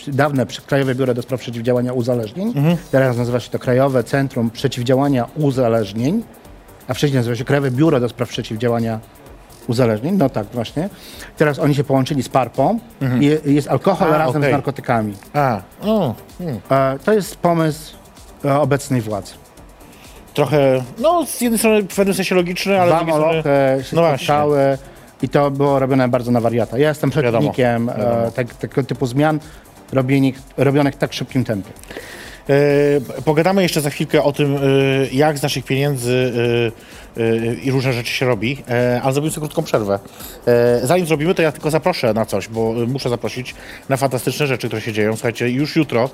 e, 0.09 0.13
dawne 0.13 0.47
przy- 0.47 0.63
Krajowe 0.63 0.95
Biuro 0.95 1.15
do 1.15 1.23
Spraw 1.23 1.41
Przeciwdziałania 1.41 1.93
Uzależnień, 1.93 2.55
teraz 2.91 3.17
nazywa 3.17 3.41
się 3.41 3.51
to 3.51 3.59
Krajowe 3.59 4.05
Centrum 4.05 4.51
Przeciwdziałania 4.51 5.27
Uzależnień, 5.37 6.23
a 6.89 6.95
wcześniej 6.95 7.17
nazywa 7.17 7.37
się 7.37 7.45
Krajowe 7.45 7.71
Biuro 7.71 8.01
do 8.01 8.09
Spraw 8.09 8.29
Przeciwdziałania 8.29 9.01
Uzależnień, 9.69 10.15
no 10.17 10.29
tak 10.29 10.47
właśnie. 10.47 10.89
Teraz 11.37 11.59
oni 11.59 11.75
się 11.75 11.85
połączyli 11.85 12.23
z 12.23 12.29
PARPą 12.29 12.79
i 13.21 13.55
jest 13.55 13.69
alkohol 13.69 14.15
A, 14.15 14.19
razem 14.19 14.37
okej. 14.37 14.51
z 14.51 14.53
narkotykami. 14.53 15.15
A, 15.35 15.61
o, 15.83 16.15
hmm. 16.39 16.61
E, 16.71 16.99
to 17.05 17.13
jest 17.13 17.37
pomysł 17.37 17.97
e, 18.45 18.55
obecnej 18.61 19.01
władzy. 19.01 19.33
trochę, 20.35 20.83
no 20.99 21.27
z 21.27 21.41
jednej 21.41 21.59
strony 21.59 21.83
w 21.83 21.95
pewnym 21.97 22.15
sensie 22.15 22.35
logiczny, 22.35 22.81
ale 22.81 22.97
drugiej 22.97 23.15
strony... 23.15 23.43
się 23.85 23.97
no 23.97 24.09
spotkały 24.09 24.79
i 25.23 25.29
to 25.29 25.51
było 25.51 25.79
robione 25.79 26.09
bardzo 26.09 26.31
na 26.31 26.41
wariata. 26.41 26.79
Ja 26.79 26.89
jestem 26.89 27.11
Wiadomo, 27.11 27.31
przeciwnikiem 27.31 27.89
e, 27.89 28.33
tak, 28.35 28.55
tego 28.55 28.85
typu 28.85 29.07
zmian 29.07 29.41
robionych, 29.93 30.39
robionych 30.57 30.95
w 30.95 30.99
tak 30.99 31.13
szybkim 31.13 31.45
tempie. 31.45 31.71
Pogadamy 33.25 33.63
jeszcze 33.63 33.81
za 33.81 33.91
chwilkę 33.91 34.23
o 34.23 34.33
tym, 34.33 34.59
jak 35.13 35.39
z 35.39 35.43
naszych 35.43 35.65
pieniędzy 35.65 36.33
i 37.63 37.71
różne 37.71 37.93
rzeczy 37.93 38.13
się 38.13 38.27
robi, 38.27 38.63
e, 38.69 39.01
ale 39.03 39.13
zrobimy 39.13 39.33
sobie 39.35 39.47
krótką 39.47 39.63
przerwę. 39.63 39.99
E, 40.47 40.81
Zanim 40.87 41.07
zrobimy, 41.07 41.35
to 41.35 41.43
ja 41.43 41.53
tylko 41.53 41.71
zaproszę 41.71 42.15
na 42.15 42.27
coś, 42.27 42.49
bo 42.49 42.73
muszę 42.73 43.09
zaprosić 43.09 43.55
na 43.89 43.97
fantastyczne 43.97 44.47
rzeczy, 44.47 44.69
które 44.69 44.83
się 44.83 44.93
dzieją. 44.93 45.13
Słuchajcie, 45.13 45.51
już 45.51 45.77
jutro 45.77 46.05
e, 46.05 46.09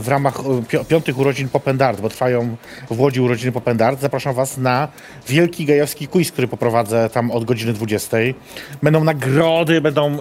w 0.00 0.04
ramach 0.08 0.38
pi- 0.68 0.84
piątych 0.88 1.18
urodzin 1.18 1.48
Popendart, 1.48 2.00
bo 2.00 2.08
trwają 2.08 2.56
w 2.90 3.00
Łodzi 3.00 3.20
urodziny 3.20 3.52
Popendart, 3.52 4.00
zapraszam 4.00 4.34
Was 4.34 4.58
na 4.58 4.88
wielki 5.28 5.64
gejowski 5.64 6.08
quiz, 6.08 6.32
który 6.32 6.48
poprowadzę 6.48 7.10
tam 7.12 7.30
od 7.30 7.44
godziny 7.44 7.72
20. 7.72 8.16
Będą 8.82 9.04
nagrody, 9.04 9.80
będą 9.80 10.14
e, 10.14 10.18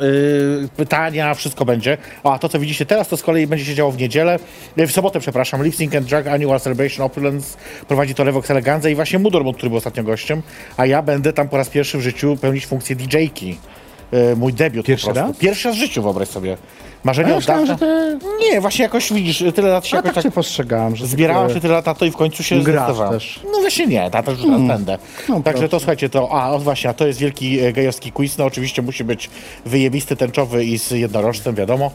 pytania, 0.78 1.34
wszystko 1.34 1.66
będzie. 1.66 1.98
A 2.24 2.40
to, 2.40 2.50
co 2.50 2.60
widzicie 2.60 2.86
teraz, 2.86 3.08
to 3.08 3.18
z 3.18 3.24
kolei 3.24 3.48
będzie 3.48 3.66
się 3.66 3.76
działo 3.76 3.92
w 3.92 3.98
niedzielę, 3.98 4.40
e, 4.78 4.88
w 4.88 4.92
sobotę, 4.92 5.20
przepraszam, 5.20 5.64
Lip 5.64 5.76
Sync 5.76 5.96
and 5.96 6.08
Drag 6.08 6.28
Annual 6.28 6.60
Celebration 6.60 7.06
Opulence 7.06 7.58
prowadzi 7.88 8.16
to 8.16 8.24
Lewox 8.24 8.52
Eleganza 8.52 8.90
i 8.90 8.96
właśnie 8.96 9.20
Mudormund, 9.20 9.58
który 9.58 9.70
był 9.70 9.80
ostatnio 9.88 10.04
gościem, 10.04 10.42
a 10.78 10.86
ja 10.86 11.02
będę 11.02 11.34
tam 11.34 11.50
po 11.50 11.58
raz 11.58 11.70
pierwszy 11.70 11.98
w 11.98 12.02
życiu 12.02 12.38
pełnić 12.42 12.66
funkcję 12.66 12.96
DJ-ki. 12.96 13.58
E, 14.12 14.36
Mój 14.36 14.54
debiut 14.54 14.86
Pierwszy 14.86 15.08
po 15.08 15.14
prostu. 15.14 15.32
raz? 15.32 15.38
Pierwszy 15.40 15.68
raz 15.68 15.78
w 15.78 15.80
życiu, 15.80 16.04
wyobraź 16.04 16.28
sobie. 16.28 16.58
Marzenie 17.04 17.30
Ja 17.30 17.38
od 17.38 17.46
dawna. 17.46 17.66
że 17.66 17.76
ty... 17.76 18.20
Nie, 18.40 18.62
właśnie 18.62 18.84
jakoś 18.84 19.14
widzisz, 19.14 19.44
tyle 19.56 19.70
lat 19.70 19.86
się 19.86 19.96
Ja 19.98 20.00
jakoś 20.00 20.14
tak 20.16 20.24
tak 20.24 20.34
postrzegałem, 20.34 20.96
że 20.96 21.08
Zbierałem 21.08 21.48
ty- 21.48 21.54
się 21.54 21.60
tyle 21.60 21.74
lat 21.74 21.86
na 21.86 21.94
to 21.94 22.06
i 22.06 22.12
w 22.12 22.16
końcu 22.18 22.44
się 22.44 22.62
zdecydowałem. 22.62 23.14
też. 23.14 23.40
No 23.54 23.60
właśnie 23.60 23.88
nie, 23.88 24.10
na 24.14 24.24
to 24.24 24.32
już 24.32 24.42
teraz 24.42 24.62
będę. 24.62 24.98
No 25.30 25.36
Także 25.36 25.52
proszę. 25.60 25.70
to 25.70 25.80
słuchajcie, 25.80 26.10
to 26.10 26.30
a 26.32 26.52
o, 26.52 26.60
właśnie, 26.60 26.90
a 26.90 26.94
to 26.94 27.08
jest 27.08 27.20
wielki 27.20 27.60
e, 27.60 27.74
gejowski 27.74 28.12
quiz. 28.12 28.38
No 28.38 28.46
oczywiście 28.46 28.82
musi 28.82 29.04
być 29.04 29.30
wyjebisty, 29.66 30.16
tęczowy 30.16 30.66
i 30.66 30.78
z 30.80 30.92
jednorożcem, 30.92 31.56
wiadomo. 31.56 31.92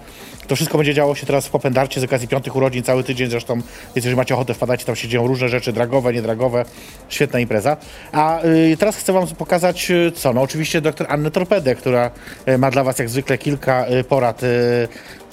To 0.46 0.56
wszystko 0.56 0.78
będzie 0.78 0.94
działo 0.94 1.14
się 1.14 1.26
teraz 1.26 1.46
w 1.46 1.50
Popendarcie 1.50 2.00
z 2.00 2.04
okazji 2.04 2.28
piątych 2.28 2.56
urodzin 2.56 2.82
cały 2.82 3.04
tydzień. 3.04 3.30
Zresztą, 3.30 3.60
jeżeli 3.94 4.16
macie 4.16 4.34
ochotę, 4.34 4.54
wpadajcie, 4.54 4.84
tam 4.84 4.96
się 4.96 5.08
dzieją 5.08 5.26
różne 5.26 5.48
rzeczy, 5.48 5.72
dragowe, 5.72 6.12
niedragowe. 6.12 6.64
Świetna 7.08 7.40
impreza. 7.40 7.76
A 8.12 8.44
y, 8.44 8.76
teraz 8.78 8.96
chcę 8.96 9.12
wam 9.12 9.26
pokazać 9.26 9.90
y, 9.90 10.12
co? 10.14 10.32
No 10.32 10.42
oczywiście 10.42 10.80
doktor 10.80 11.06
Annę 11.10 11.30
Torpedę, 11.30 11.74
która 11.74 12.10
e, 12.46 12.58
ma 12.58 12.70
dla 12.70 12.84
was 12.84 12.98
jak 12.98 13.08
zwykle 13.08 13.38
kilka 13.38 13.86
e, 13.86 14.04
porad 14.04 14.42
e, 14.42 14.46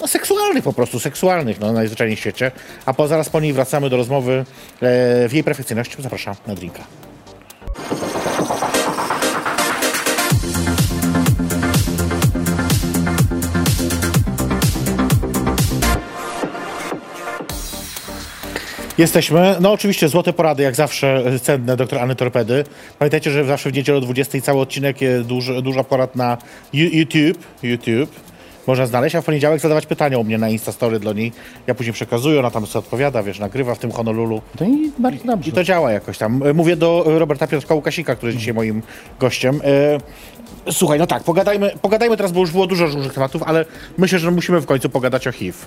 no, 0.00 0.08
seksualnych 0.08 0.64
po 0.64 0.72
prostu, 0.72 1.00
seksualnych 1.00 1.60
no, 1.60 1.72
najzwyczajniej 1.72 2.16
w 2.16 2.20
świecie. 2.20 2.50
A 2.86 2.94
po, 2.94 3.08
zaraz 3.08 3.28
po 3.28 3.40
niej 3.40 3.52
wracamy 3.52 3.90
do 3.90 3.96
rozmowy 3.96 4.32
e, 4.32 5.28
w 5.28 5.32
jej 5.32 5.44
perfekcyjności. 5.44 6.02
Zapraszam 6.02 6.34
na 6.46 6.54
drinka. 6.54 7.09
Jesteśmy. 19.00 19.56
No 19.60 19.72
oczywiście 19.72 20.08
złote 20.08 20.32
porady, 20.32 20.62
jak 20.62 20.74
zawsze 20.74 21.22
e, 21.26 21.38
cenne, 21.38 21.76
doktor 21.76 21.98
Anny 21.98 22.16
Torpedy. 22.16 22.64
Pamiętajcie, 22.98 23.30
że 23.30 23.44
zawsze 23.44 23.70
w 23.70 23.74
niedzielę 23.74 23.98
o 23.98 24.00
20 24.00 24.40
cały 24.40 24.60
odcinek, 24.60 25.00
jest 25.00 25.28
duży, 25.28 25.62
dużo 25.62 25.84
porad 25.84 26.16
na 26.16 26.38
YouTube. 26.72 27.38
YouTube. 27.62 28.10
Można 28.66 28.86
znaleźć, 28.86 29.16
a 29.16 29.22
w 29.22 29.24
poniedziałek 29.24 29.60
zadawać 29.60 29.86
pytania 29.86 30.18
u 30.18 30.24
mnie 30.24 30.38
na 30.38 30.48
Instastory 30.48 30.98
dla 31.00 31.12
niej. 31.12 31.32
Ja 31.66 31.74
później 31.74 31.92
przekazuję, 31.92 32.40
ona 32.40 32.50
tam 32.50 32.66
sobie 32.66 32.84
odpowiada, 32.84 33.22
wiesz, 33.22 33.38
nagrywa 33.38 33.74
w 33.74 33.78
tym 33.78 33.92
Honolulu. 33.92 34.42
To 34.58 34.64
i 34.64 34.92
bardzo 34.98 35.24
dobrze. 35.24 35.50
I 35.50 35.52
to 35.52 35.64
działa 35.64 35.92
jakoś 35.92 36.18
tam. 36.18 36.42
E, 36.42 36.52
Mówię 36.54 36.76
do 36.76 37.04
Roberta 37.06 37.46
Piotrka 37.46 37.74
Łukasika, 37.74 38.14
który 38.14 38.32
jest 38.32 38.38
dzisiaj 38.38 38.54
moim 38.54 38.82
gościem. 39.20 39.60
E, 39.64 40.72
Słuchaj, 40.72 40.98
no 40.98 41.06
tak, 41.06 41.22
pogadajmy, 41.22 41.70
pogadajmy 41.82 42.16
teraz, 42.16 42.32
bo 42.32 42.40
już 42.40 42.50
było 42.50 42.66
dużo 42.66 42.84
różnych 42.84 43.14
tematów, 43.14 43.42
ale 43.42 43.64
myślę, 43.98 44.18
że 44.18 44.30
musimy 44.30 44.60
w 44.60 44.66
końcu 44.66 44.88
pogadać 44.90 45.26
o 45.26 45.32
HIV. 45.32 45.58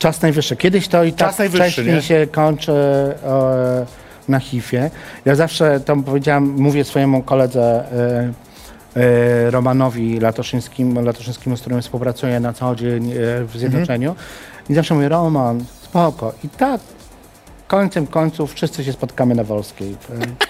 Czas 0.00 0.22
najwyższy. 0.22 0.56
Kiedyś 0.56 0.88
to 0.88 1.04
i 1.04 1.12
Czas 1.12 1.36
tak 1.36 1.50
wcześniej 1.50 1.86
nie? 1.86 2.02
się 2.02 2.26
kończy 2.32 2.72
e, 2.72 3.86
na 4.28 4.40
HIV-ie. 4.40 4.90
Ja 5.24 5.34
zawsze 5.34 5.80
tam 5.80 6.02
powiedziałam, 6.02 6.44
mówię 6.44 6.84
swojemu 6.84 7.22
koledze 7.22 7.84
e, 8.94 9.00
e, 9.00 9.50
Romanowi 9.50 10.20
Latoszyńskim, 10.20 11.04
Latoszyńskiemu, 11.04 11.56
z 11.56 11.60
którym 11.60 11.82
współpracuję 11.82 12.40
na 12.40 12.52
co 12.52 12.74
dzień 12.74 13.10
e, 13.10 13.14
w 13.44 13.52
Zjednoczeniu. 13.56 14.14
I 14.70 14.74
zawsze 14.74 14.94
mówię, 14.94 15.08
Roman, 15.08 15.64
spoko. 15.82 16.32
I 16.44 16.48
tak 16.48 16.80
końcem 17.68 18.06
końców 18.06 18.54
wszyscy 18.54 18.84
się 18.84 18.92
spotkamy 18.92 19.34
na 19.34 19.44
Wolskiej. 19.44 19.96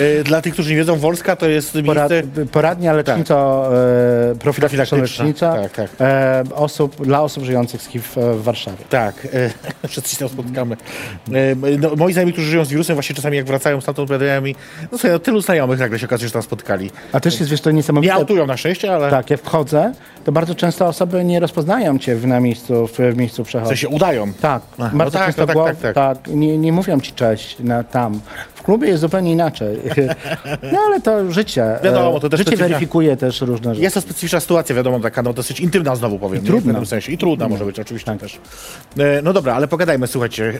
E, 0.00 0.20
E, 0.20 0.24
Dla 0.24 0.42
tych, 0.42 0.52
którzy 0.52 0.70
nie 0.70 0.76
wiedzą, 0.76 0.96
Wolska 0.96 1.36
to 1.36 1.48
jest 1.48 1.78
Porad, 1.86 2.10
miejsce... 2.10 2.46
poradnia 2.52 2.92
leczniczo, 2.92 3.70
e, 4.30 4.34
profilaktyczna 4.34 4.84
Profilaktyczna, 4.86 5.24
lecznicza 5.24 5.52
tak, 5.62 5.72
tak. 5.72 5.90
E, 6.00 6.42
osób, 6.54 7.06
dla 7.06 7.20
osób 7.22 7.44
żyjących 7.44 7.82
z 7.82 7.86
HIV 7.86 8.08
w 8.34 8.42
Warszawie. 8.42 8.76
Tak, 8.90 9.28
e, 9.84 9.88
wszyscy 9.88 10.10
się 10.10 10.16
tam 10.18 10.28
spotkamy. 10.28 10.76
E, 11.32 11.76
no, 11.78 11.90
moi 11.96 12.12
znajomi, 12.12 12.32
którzy 12.32 12.50
żyją 12.50 12.64
z 12.64 12.68
wirusem, 12.68 12.96
właśnie 12.96 13.16
czasami 13.16 13.36
jak 13.36 13.46
wracają 13.46 13.80
stamtąd, 13.80 14.10
opowiadają 14.10 14.40
mi, 14.42 14.54
no 14.82 14.88
słuchaj, 14.90 15.10
no, 15.10 15.18
tylu 15.18 15.40
znajomych 15.40 15.78
nagle 15.78 15.98
się 15.98 16.06
okazuje, 16.06 16.28
że 16.28 16.32
tam 16.32 16.42
spotkali. 16.42 16.90
A 17.12 17.20
też 17.20 17.40
jest, 17.40 17.50
wiesz, 17.50 17.60
to 17.60 17.70
Nie 17.70 17.76
niesamowite. 17.76 18.14
autują 18.14 18.46
na 18.46 18.56
szczęście, 18.56 18.94
ale 18.94 19.10
Tak, 19.10 19.30
jak 19.30 19.40
wchodzę, 19.40 19.92
to 20.24 20.32
bardzo 20.32 20.54
często 20.54 20.86
osoby 20.86 21.24
nie 21.24 21.40
rozpoznają 21.40 21.98
cię 21.98 22.16
w, 22.16 22.26
na 22.26 22.40
miejscu, 22.40 22.86
w, 22.86 22.92
w 22.98 23.16
miejscu 23.16 23.44
w 23.44 23.46
przechodu. 23.48 23.68
sensie 23.68 23.88
udają. 23.88 24.32
Tak, 24.32 24.62
Aha, 24.78 24.90
bardzo 24.94 25.18
no 25.18 25.24
tak, 25.24 25.26
często 25.26 25.42
no 25.42 25.46
tak, 25.46 25.56
głow- 25.56 25.82
tak, 25.82 25.94
tak. 25.94 26.18
nie, 26.34 26.58
nie 26.58 26.72
mówią 26.72 27.00
ci 27.00 27.12
cześć 27.12 27.56
na, 27.60 27.84
tam. 27.84 28.20
W 28.62 28.64
klubie 28.64 28.88
jest 28.88 29.00
zupełnie 29.00 29.32
inaczej. 29.32 29.78
No 30.72 30.78
ale 30.86 31.00
to 31.00 31.32
życie. 31.32 31.78
Wiadomo, 31.84 32.16
e, 32.16 32.20
to 32.20 32.28
też 32.28 32.40
Życie 32.40 32.56
weryfikuje 32.56 33.16
też 33.16 33.40
różne 33.40 33.74
rzeczy. 33.74 33.82
Jest 33.82 33.94
to 33.94 34.00
specyficzna 34.00 34.40
sytuacja, 34.40 34.74
wiadomo, 34.74 35.00
taka 35.00 35.22
no, 35.22 35.32
dosyć 35.32 35.60
intymna 35.60 35.96
znowu 35.96 36.18
powiem. 36.18 36.40
I 36.40 36.42
nie? 36.42 36.46
trudna. 36.46 36.60
W 36.62 36.74
pewnym 36.74 36.86
sensie. 36.86 37.12
I 37.12 37.18
trudna 37.18 37.48
może 37.48 37.64
być 37.64 37.80
oczywiście 37.80 38.16
też. 38.18 38.38
E, 38.98 39.22
No 39.22 39.32
dobra, 39.32 39.54
ale 39.54 39.68
pogadajmy, 39.68 40.06
słuchajcie, 40.06 40.52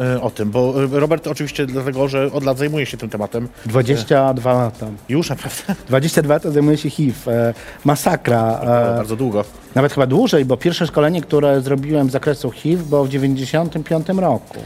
e, 0.00 0.14
e, 0.14 0.20
o 0.20 0.30
tym, 0.30 0.50
bo 0.50 0.74
e, 0.84 1.00
Robert 1.00 1.26
oczywiście 1.26 1.66
dlatego, 1.66 2.08
że 2.08 2.32
od 2.32 2.44
lat 2.44 2.58
zajmuje 2.58 2.86
się 2.86 2.96
tym 2.96 3.08
tematem. 3.08 3.48
22 3.66 4.52
lata. 4.52 4.86
Już 5.08 5.28
naprawdę 5.30 5.74
22 5.88 6.34
lata 6.34 6.50
zajmuje 6.50 6.76
się 6.76 6.90
HIV. 6.90 7.32
E, 7.32 7.54
masakra. 7.84 8.60
E, 8.62 8.96
bardzo 8.96 9.16
długo. 9.16 9.44
Nawet 9.74 9.92
chyba 9.92 10.06
dłużej, 10.06 10.44
bo 10.44 10.56
pierwsze 10.56 10.86
szkolenie, 10.86 11.20
które 11.22 11.60
zrobiłem 11.60 12.08
z 12.08 12.12
zakresu 12.12 12.50
HIV 12.50 12.84
było 12.84 13.04
w 13.04 13.08
95 13.08 14.08
roku. 14.08 14.58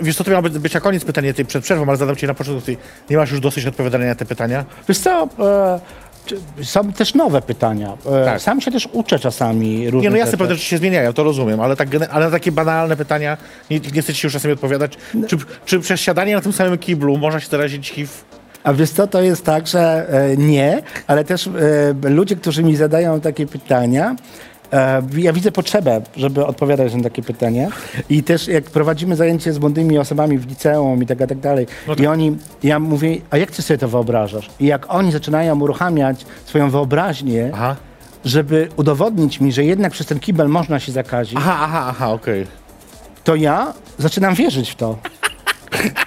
Wiesz 0.00 0.16
co, 0.16 0.24
to 0.24 0.30
miało 0.30 0.42
być- 0.42 0.58
być 0.58 0.74
na 0.74 0.80
koniec 0.80 1.04
pytanie 1.04 1.34
tej 1.34 1.44
przed 1.44 1.64
przerwą, 1.64 1.88
ale 1.88 1.96
zadam 1.96 2.16
ci 2.16 2.26
na 2.26 2.34
początku. 2.34 2.70
Nie 3.10 3.16
masz 3.16 3.30
już 3.30 3.40
dosyć 3.40 3.66
odpowiadania 3.66 4.06
na 4.06 4.14
te 4.14 4.24
pytania? 4.24 4.64
Wiesz 4.88 4.98
co, 4.98 5.28
e, 5.40 6.64
są 6.64 6.92
też 6.92 7.14
nowe 7.14 7.42
pytania. 7.42 7.96
E, 8.06 8.24
Tak. 8.24 8.40
Sam 8.42 8.60
się 8.60 8.70
też 8.70 8.88
uczę 8.92 9.18
czasami 9.18 9.90
różnych 9.90 10.02
Nie, 10.02 10.10
no 10.10 10.16
jasne, 10.16 10.38
pewne 10.38 10.54
rzeczy 10.54 10.66
się 10.66 10.78
zmieniają, 10.78 11.12
to 11.12 11.24
rozumiem, 11.24 11.60
ale, 11.60 11.76
tak, 11.76 11.88
ale 12.10 12.24
na 12.24 12.30
takie 12.30 12.52
banalne 12.52 12.96
pytania 12.96 13.36
nie, 13.70 13.80
nie 13.94 14.02
chcecie 14.02 14.20
już 14.26 14.32
czasami 14.32 14.54
odpowiadać. 14.54 14.92
Czy, 15.28 15.36
czy 15.66 15.80
przez 15.80 16.00
siadanie 16.00 16.34
na 16.34 16.40
tym 16.40 16.52
samym 16.52 16.78
kiblu 16.78 17.16
można 17.18 17.40
się 17.40 17.48
zarazić 17.48 17.90
HIV? 17.90 18.12
A 18.66 18.72
wiesz 18.72 18.90
co, 18.90 19.06
to 19.06 19.22
jest 19.22 19.44
tak, 19.44 19.66
że 19.66 20.06
e, 20.08 20.36
nie, 20.36 20.82
ale 21.06 21.24
też 21.24 21.46
e, 21.46 21.50
ludzie, 22.10 22.36
którzy 22.36 22.62
mi 22.62 22.76
zadają 22.76 23.20
takie 23.20 23.46
pytania, 23.46 24.16
e, 24.72 25.02
ja 25.16 25.32
widzę 25.32 25.52
potrzebę, 25.52 26.00
żeby 26.16 26.46
odpowiadać 26.46 26.94
na 26.94 27.02
takie 27.02 27.22
pytania. 27.22 27.68
I 28.08 28.22
też 28.22 28.48
jak 28.48 28.64
prowadzimy 28.64 29.16
zajęcie 29.16 29.52
z 29.52 29.58
młodymi 29.58 29.98
osobami 29.98 30.38
w 30.38 30.48
liceum 30.48 31.02
i 31.02 31.06
tak, 31.06 31.18
tak 31.18 31.38
dalej, 31.38 31.66
i 31.98 32.06
oni, 32.06 32.36
ja 32.62 32.78
mówię, 32.78 33.16
a 33.30 33.36
jak 33.36 33.50
ty 33.50 33.62
sobie 33.62 33.78
to 33.78 33.88
wyobrażasz? 33.88 34.50
I 34.60 34.66
jak 34.66 34.94
oni 34.94 35.12
zaczynają 35.12 35.60
uruchamiać 35.60 36.26
swoją 36.44 36.70
wyobraźnię, 36.70 37.50
Aha. 37.54 37.76
żeby 38.24 38.68
udowodnić 38.76 39.40
mi, 39.40 39.52
że 39.52 39.64
jednak 39.64 39.92
przez 39.92 40.06
ten 40.06 40.20
kibel 40.20 40.48
można 40.48 40.80
się 40.80 40.92
zakazić, 40.92 41.38
Aha, 41.38 41.58
aha, 41.60 41.86
aha, 41.88 42.12
okej. 42.12 42.46
to 43.24 43.34
ja 43.34 43.72
zaczynam 43.98 44.34
wierzyć 44.34 44.70
w 44.70 44.74
to. 44.74 44.98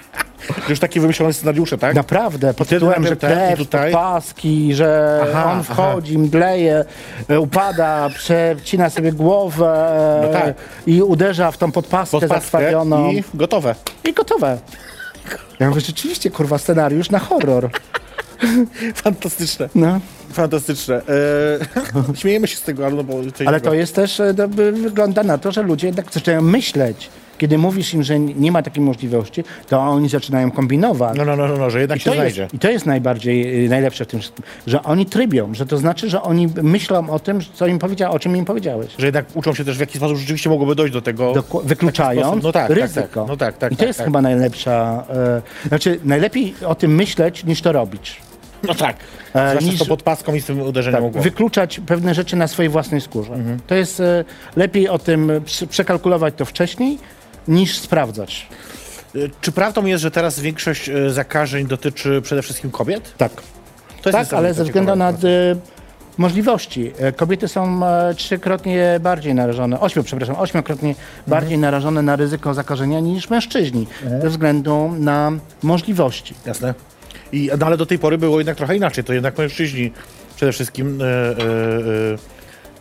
Już 0.68 0.78
takie 0.80 1.00
wymyślone 1.00 1.32
scenariusze, 1.32 1.78
tak? 1.78 1.94
Naprawdę, 1.94 2.54
pod 2.54 2.68
tytułem, 2.68 3.06
że 3.06 3.16
krew, 3.16 3.58
tutaj? 3.58 3.92
paski, 3.92 4.74
że 4.74 5.20
Aha, 5.30 5.52
on 5.52 5.62
wchodzi, 5.64 6.18
mdleje, 6.18 6.84
e, 7.28 7.40
upada, 7.40 8.08
przecina 8.14 8.90
sobie 8.90 9.12
głowę 9.12 9.90
No 10.22 10.40
tak. 10.40 10.54
i 10.86 11.02
uderza 11.02 11.50
w 11.50 11.56
tą 11.58 11.72
podpaskę, 11.72 12.10
Pod 12.20 12.28
paskę 12.28 12.40
zakrwawioną 12.40 13.10
i 13.10 13.24
gotowe. 13.34 13.74
i 14.04 14.12
gotowe. 14.12 14.58
Ja 15.60 15.68
mówię, 15.68 15.80
rzeczywiście, 15.80 16.30
kurwa, 16.30 16.58
scenariusz 16.58 17.10
na 17.10 17.18
horror. 17.18 17.70
Fantastyczne. 18.94 19.68
No. 19.74 20.00
Fantastyczne. 20.32 20.94
E, 22.14 22.14
śmiejemy 22.20 22.46
się 22.48 22.56
z 22.56 22.62
tego, 22.62 22.86
ale 22.86 22.94
no 22.94 23.04
bo... 23.04 23.14
Ale 23.46 23.60
to 23.60 23.74
jest 23.74 23.94
też, 23.94 24.20
e, 24.20 24.34
by- 24.48 24.72
wygląda 24.72 25.22
na 25.22 25.38
to, 25.38 25.52
że 25.52 25.62
ludzie 25.62 25.86
jednak 25.86 26.12
zaczynają 26.12 26.42
myśleć. 26.42 27.08
Kiedy 27.40 27.58
mówisz 27.58 27.94
im, 27.94 28.02
że 28.02 28.18
nie 28.18 28.52
ma 28.52 28.62
takiej 28.62 28.82
możliwości, 28.84 29.44
to 29.68 29.80
oni 29.80 30.08
zaczynają 30.08 30.50
kombinować. 30.50 31.16
No, 31.18 31.24
no, 31.24 31.36
no, 31.36 31.48
no, 31.48 31.56
no 31.56 31.70
że 31.70 31.80
jednak 31.80 31.98
I 31.98 32.00
się 32.00 32.10
to, 32.10 32.16
znajdzie. 32.16 32.42
jest, 32.42 32.54
I 32.54 32.58
to 32.58 32.70
jest 32.70 32.86
najbardziej 32.86 33.64
y, 33.64 33.68
najlepsze 33.68 34.04
w 34.04 34.08
tym 34.08 34.20
wszystkim, 34.20 34.44
że 34.66 34.82
oni 34.82 35.06
trybią, 35.06 35.54
że 35.54 35.66
to 35.66 35.78
znaczy, 35.78 36.10
że 36.10 36.22
oni 36.22 36.48
myślą 36.62 37.10
o 37.10 37.18
tym, 37.18 37.38
co 37.54 37.66
im 37.66 37.78
powiedział, 37.78 38.12
o 38.12 38.18
czym 38.18 38.36
im 38.36 38.44
powiedziałeś. 38.44 38.88
Że 38.98 39.06
jednak 39.06 39.24
uczą 39.34 39.54
się 39.54 39.64
też, 39.64 39.76
w 39.76 39.80
jaki 39.80 39.98
sposób 39.98 40.16
rzeczywiście 40.18 40.50
mogłoby 40.50 40.74
dojść 40.74 40.92
do 40.94 41.02
tego. 41.02 41.32
Doku- 41.32 41.60
wykluczając. 41.64 42.42
No 42.42 42.52
tak, 42.52 42.68
tak, 42.68 42.76
ryzyko. 42.76 43.20
tak. 43.20 43.28
No 43.28 43.36
tak, 43.36 43.58
tak. 43.58 43.72
I 43.72 43.76
to 43.76 43.80
tak, 43.80 43.86
jest 43.88 43.98
tak. 43.98 44.06
chyba 44.06 44.22
najlepsza. 44.22 45.04
E, 45.64 45.68
znaczy, 45.68 46.00
najlepiej 46.04 46.54
o 46.66 46.74
tym 46.74 46.94
myśleć, 46.94 47.44
niż 47.44 47.62
to 47.62 47.72
robić. 47.72 48.20
No 48.62 48.74
tak. 48.74 48.96
E, 48.96 49.48
Zwłaszcza 49.50 49.60
niż- 49.70 49.76
z 49.76 49.78
tą 49.78 49.84
podpaską 49.84 50.34
i 50.34 50.40
z 50.40 50.44
tym 50.44 50.60
uderzeniem 50.62 51.12
Tak, 51.12 51.22
wykluczać 51.22 51.80
pewne 51.86 52.14
rzeczy 52.14 52.36
na 52.36 52.48
swojej 52.48 52.70
własnej 52.70 53.00
skórze. 53.00 53.32
Mhm. 53.34 53.58
To 53.66 53.74
jest 53.74 54.00
e, 54.00 54.24
lepiej 54.56 54.88
o 54.88 54.98
tym 54.98 55.30
prze- 55.44 55.66
przekalkulować 55.66 56.34
to 56.36 56.44
wcześniej, 56.44 56.98
niż 57.48 57.78
sprawdzać. 57.78 58.46
E, 59.14 59.18
Czy 59.40 59.52
prawdą 59.52 59.86
jest, 59.86 60.02
że 60.02 60.10
teraz 60.10 60.40
większość 60.40 60.88
e, 60.88 61.10
zakażeń 61.10 61.66
dotyczy 61.66 62.22
przede 62.22 62.42
wszystkim 62.42 62.70
kobiet? 62.70 63.14
Tak. 63.18 63.32
Tak, 64.12 64.32
ale 64.32 64.54
ze 64.54 64.64
względu 64.64 64.96
na 64.96 65.10
e, 65.10 65.14
możliwości. 66.18 66.92
Kobiety 67.16 67.48
są 67.48 67.80
trzykrotnie 68.16 69.00
bardziej 69.02 69.34
narażone, 69.34 69.80
ośmiu, 69.80 70.02
przepraszam, 70.02 70.36
ośmiokrotnie 70.38 70.94
bardziej 71.26 71.58
narażone 71.58 72.02
na 72.02 72.16
ryzyko 72.16 72.54
zakażenia 72.54 73.00
niż 73.00 73.30
mężczyźni, 73.30 73.86
ze 74.22 74.28
względu 74.28 74.92
na 74.98 75.32
możliwości. 75.62 76.34
Jasne. 76.46 76.74
I, 77.32 77.50
no 77.58 77.66
ale 77.66 77.76
do 77.76 77.86
tej 77.86 77.98
pory 77.98 78.18
było 78.18 78.38
jednak 78.38 78.56
trochę 78.56 78.76
inaczej. 78.76 79.04
To 79.04 79.12
jednak 79.12 79.38
mężczyźni 79.38 79.92
przede 80.36 80.52
wszystkim. 80.52 80.98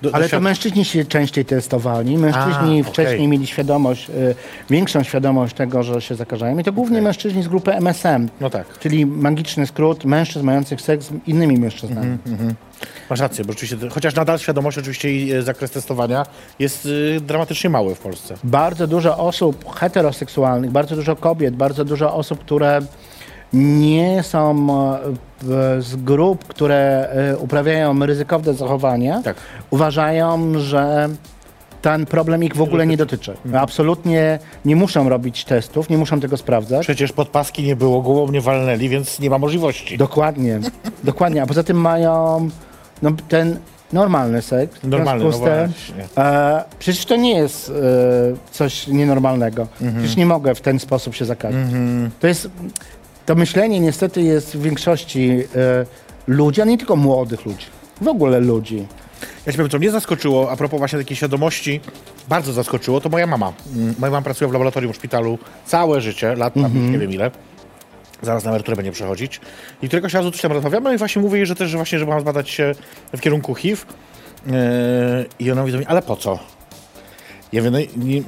Do, 0.02 0.16
Ale 0.16 0.30
to 0.30 0.40
mężczyźni 0.40 0.86
się 0.86 1.06
częściej 1.06 1.46
testowali, 1.46 2.18
mężczyźni 2.18 2.82
A, 2.82 2.84
wcześniej 2.84 3.16
okej. 3.16 3.28
mieli 3.28 3.48
świadomość, 3.48 4.10
e, 4.10 4.14
większą 4.70 5.04
świadomość 5.04 5.56
tego, 5.56 5.84
że 5.84 6.02
się 6.02 6.16
zakażają 6.16 6.58
i 6.60 6.64
to 6.64 6.74
głównie 6.74 7.02
mężczyźni 7.02 7.44
z 7.44 7.48
grupy 7.48 7.74
MSM, 7.74 8.30
No 8.42 8.50
tak. 8.50 8.80
czyli 8.80 9.06
magiczny 9.06 9.68
skrót 9.68 10.06
mężczyzn 10.06 10.46
mających 10.46 10.82
seks 10.82 11.06
z 11.06 11.12
innymi 11.28 11.58
mężczyznami. 11.58 12.18
Mhm. 12.28 12.56
Masz 13.10 13.20
rację, 13.20 13.46
bo 13.46 13.54
rzeczywiście, 13.54 13.90
chociaż 13.90 14.16
nadal 14.16 14.40
świadomość 14.40 14.78
oczywiście 14.78 15.16
i 15.16 15.32
e, 15.32 15.42
zakres 15.42 15.72
testowania 15.72 16.26
jest 16.60 16.88
e, 17.18 17.22
dramatycznie 17.22 17.70
mały 17.70 17.96
w 17.96 18.00
Polsce. 18.00 18.36
bardzo 18.44 18.88
dużo 18.88 19.18
osób 19.18 19.76
heteroseksualnych, 19.76 20.72
bardzo 20.72 20.96
dużo 20.96 21.16
kobiet, 21.16 21.56
bardzo 21.56 21.86
dużo 21.86 22.14
osób, 22.16 22.40
które 22.40 22.82
nie 23.54 24.24
są 24.24 24.68
e, 24.74 25.82
z 25.82 25.96
grup, 25.96 26.48
które 26.48 27.10
e, 27.10 27.38
uprawiają 27.38 28.06
ryzykowne 28.06 28.54
zachowania, 28.54 29.22
Tak. 29.22 29.38
uważają, 29.70 30.60
że 30.60 31.10
ten 31.82 32.06
problem 32.06 32.44
ich 32.44 32.56
w 32.56 32.62
ogóle 32.62 32.88
nie 32.88 32.98
dotyczy. 32.98 33.32
Mhm. 33.46 33.64
Absolutnie 33.64 34.40
nie 34.66 34.76
muszą 34.76 35.10
robić 35.10 35.46
testów, 35.46 35.90
nie 35.90 35.98
muszą 35.98 36.20
tego 36.20 36.38
sprawdzać. 36.38 36.82
Przecież 36.82 37.12
podpaski 37.12 37.64
nie 37.64 37.76
było, 37.76 38.02
głową 38.02 38.32
nie 38.32 38.42
walnęli, 38.42 38.90
więc 38.90 39.20
nie 39.20 39.30
ma 39.30 39.38
możliwości. 39.38 39.98
Dokładnie, 39.98 40.60
dokładnie. 41.04 41.44
A 41.44 41.46
poza 41.46 41.64
tym 41.64 41.78
mają 41.78 42.50
no, 43.02 43.12
ten 43.28 43.60
normalny 43.94 44.42
seks. 44.42 44.80
Normalny, 44.84 45.26
no 45.26 46.24
e, 46.24 46.64
przecież 46.80 47.06
to 47.06 47.16
nie 47.16 47.38
jest 47.38 47.70
e, 47.70 47.74
coś 48.52 48.88
nienormalnego. 48.88 49.68
Mhm. 49.82 49.94
Przecież 49.94 50.18
nie 50.18 50.26
mogę 50.26 50.56
w 50.56 50.62
ten 50.62 50.80
sposób 50.80 51.16
się 51.16 51.26
zakazać. 51.26 51.62
To 52.20 52.28
jest, 52.28 52.50
to 53.30 53.36
myślenie 53.36 53.80
niestety 53.80 54.22
jest 54.22 54.58
w 54.58 54.62
większości 54.62 55.30
e, 55.56 55.86
ludzi, 56.28 56.62
a 56.62 56.66
nie 56.66 56.78
tylko 56.78 56.96
młodych 56.96 57.46
ludzi. 57.46 57.66
W 58.02 58.08
ogóle 58.08 58.40
ludzi. 58.40 58.88
Ja 59.46 59.52
ci 59.52 59.58
powiem, 59.58 59.70
co 59.70 59.78
mnie 59.78 59.92
zaskoczyło, 59.92 60.52
a 60.52 60.56
propos 60.58 60.80
właśnie 60.80 61.00
takiej 61.00 61.18
świadomości, 61.18 61.82
bardzo 62.30 62.54
zaskoczyło, 62.54 63.02
to 63.02 63.10
moja 63.10 63.28
mama. 63.28 63.54
Mm, 63.76 63.96
Moja 64.00 64.12
mama 64.12 64.24
pracuje 64.24 64.50
w 64.50 64.54
laboratorium 64.54 64.94
w 64.94 64.96
szpitalu 64.96 65.38
całe 65.66 66.02
życie, 66.02 66.36
lat 66.36 66.54
tam 66.54 66.92
nie 66.92 67.00
wiem 67.00 67.12
ile. 67.12 67.32
Zaraz 68.22 68.44
na 68.44 68.50
emeryturę 68.50 68.76
będzie 68.76 68.92
przechodzić. 68.92 69.42
I 69.82 69.88
któregoś 69.88 70.14
razu 70.14 70.32
coś 70.32 70.42
tam 70.42 70.52
rozmawiamy 70.52 70.96
i 70.96 70.98
właśnie 70.98 71.22
mówię 71.22 71.38
jej, 71.38 71.46
że 71.46 71.56
też, 71.56 71.70
że 71.70 71.78
właśnie, 71.78 72.00
że 72.00 72.06
mam 72.06 72.22
zbadać 72.22 72.50
się 72.50 72.72
w 73.14 73.22
kierunku 73.22 73.56
HIV. 73.56 73.86
Yy, 74.46 74.54
I 75.40 75.52
ona 75.52 75.62
mówi 75.62 75.72
do 75.72 75.78
mnie, 75.78 75.88
ale 75.90 76.02
po 76.02 76.16
co? 76.16 76.40
Ja 77.54 77.62
wiem, 77.62 77.74
no, 77.74 77.80
nie, 77.98 78.22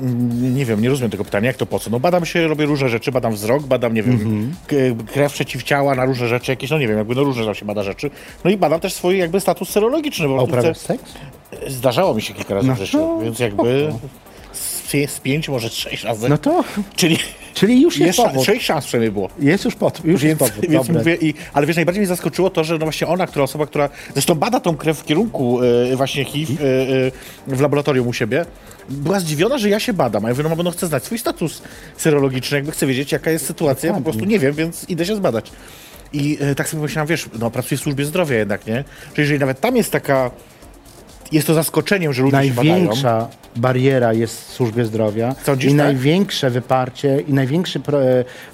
nie 0.51 0.65
wiem, 0.65 0.81
nie 0.81 0.89
rozumiem 0.89 1.11
tego 1.11 1.23
pytania, 1.25 1.47
jak 1.47 1.57
to 1.57 1.65
po 1.65 1.79
co? 1.79 1.89
No 1.89 1.99
badam 1.99 2.25
się, 2.25 2.47
robię 2.47 2.65
różne 2.65 2.89
rzeczy, 2.89 3.11
badam 3.11 3.33
wzrok, 3.33 3.63
badam, 3.63 3.93
nie 3.93 4.03
wiem, 4.03 4.51
k- 4.67 4.75
krew 5.13 5.33
przeciwciała 5.33 5.95
na 5.95 6.05
różne 6.05 6.27
rzeczy, 6.27 6.51
jakieś, 6.51 6.69
no 6.69 6.77
nie 6.79 6.87
wiem, 6.87 6.97
jakby 6.97 7.15
no 7.15 7.23
różne 7.23 7.45
tam 7.45 7.55
się 7.55 7.65
bada 7.65 7.83
rzeczy. 7.83 8.09
No 8.43 8.51
i 8.51 8.57
badam 8.57 8.79
też 8.79 8.93
swój 8.93 9.17
jakby 9.17 9.39
status 9.39 9.69
serologiczny, 9.69 10.27
bo 10.27 10.39
A 10.39 10.41
uprawiasz 10.43 10.77
seks? 10.77 11.13
Zdarzało 11.67 12.13
mi 12.13 12.21
się 12.21 12.33
kilka 12.33 12.53
razy 12.53 12.67
No 12.67 12.75
w 12.75 12.77
życiu, 12.77 13.19
więc 13.23 13.39
jakby 13.39 13.93
z, 14.91 15.19
pięć, 15.19 15.49
może 15.49 15.69
sześć 15.69 16.03
razy. 16.03 16.29
No 16.29 16.37
to, 16.37 16.63
Czyli 16.95 17.17
czyli 17.53 17.81
już 17.81 17.97
jest 17.97 18.07
jest 18.17 18.29
powód. 18.29 18.45
sześć 18.45 18.65
szans 18.65 18.85
przynajmniej 18.85 19.11
było. 19.11 19.29
Jest 19.39 19.65
już, 19.65 19.75
pod, 19.75 20.05
już 20.05 20.21
Więc, 20.21 20.41
jest 20.41 20.53
powód. 20.53 20.69
więc 20.69 20.89
mówię, 20.89 21.15
i, 21.21 21.33
ale 21.53 21.67
wiesz, 21.67 21.75
najbardziej 21.75 21.99
mnie 22.01 22.07
zaskoczyło 22.07 22.49
to, 22.49 22.63
że 22.63 22.73
no 22.77 22.85
właśnie 22.85 23.07
ona, 23.07 23.27
która 23.27 23.43
osoba, 23.43 23.65
która 23.65 23.89
zresztą 24.13 24.35
bada 24.35 24.59
tą 24.59 24.77
krew 24.77 24.99
w 24.99 25.05
kierunku 25.05 25.59
e, 25.91 25.95
właśnie 25.95 26.25
HIV 26.25 26.53
e, 26.53 26.67
e, 26.67 27.55
w 27.55 27.61
laboratorium 27.61 28.07
u 28.07 28.13
siebie, 28.13 28.45
była 28.89 29.19
zdziwiona, 29.19 29.57
że 29.57 29.69
ja 29.69 29.79
się 29.79 29.93
badam. 29.93 30.25
A 30.25 30.27
ja 30.27 30.33
mówię, 30.33 30.49
no 30.49 30.55
bo 30.55 30.63
no 30.63 30.71
chcę 30.71 30.87
znać 30.87 31.03
swój 31.03 31.19
status 31.19 31.61
serologiczny, 31.97 32.57
jakby 32.57 32.71
chcę 32.71 32.87
wiedzieć, 32.87 33.11
jaka 33.11 33.31
jest 33.31 33.45
sytuacja, 33.45 33.89
ja 33.89 33.95
po 33.95 34.01
prostu 34.01 34.25
nie 34.25 34.39
wiem, 34.39 34.53
więc 34.53 34.89
idę 34.89 35.05
się 35.05 35.15
zbadać. 35.15 35.51
I 36.13 36.37
tak 36.57 36.69
sobie 36.69 36.79
pomyślałam, 36.79 37.07
wiesz, 37.07 37.25
no 37.39 37.51
pracuję 37.51 37.77
w 37.77 37.81
służbie 37.81 38.05
zdrowia 38.05 38.37
jednak, 38.37 38.67
nie? 38.67 38.83
Że 39.15 39.21
jeżeli 39.21 39.39
nawet 39.39 39.59
tam 39.59 39.75
jest 39.77 39.91
taka, 39.91 40.31
jest 41.31 41.47
to 41.47 41.53
zaskoczeniem, 41.53 42.13
że 42.13 42.21
ludzie 42.23 42.43
się 42.43 42.49
badają. 42.53 42.73
Największa 42.73 43.27
bariera 43.55 44.13
jest 44.13 44.41
w 44.49 44.53
służbie 44.53 44.85
zdrowia 44.85 45.35
Sądzisz, 45.43 45.65
i 45.73 45.75
tak? 45.75 45.85
największe 45.85 46.49
wyparcie 46.49 47.19
i 47.27 47.33
największe 47.33 47.79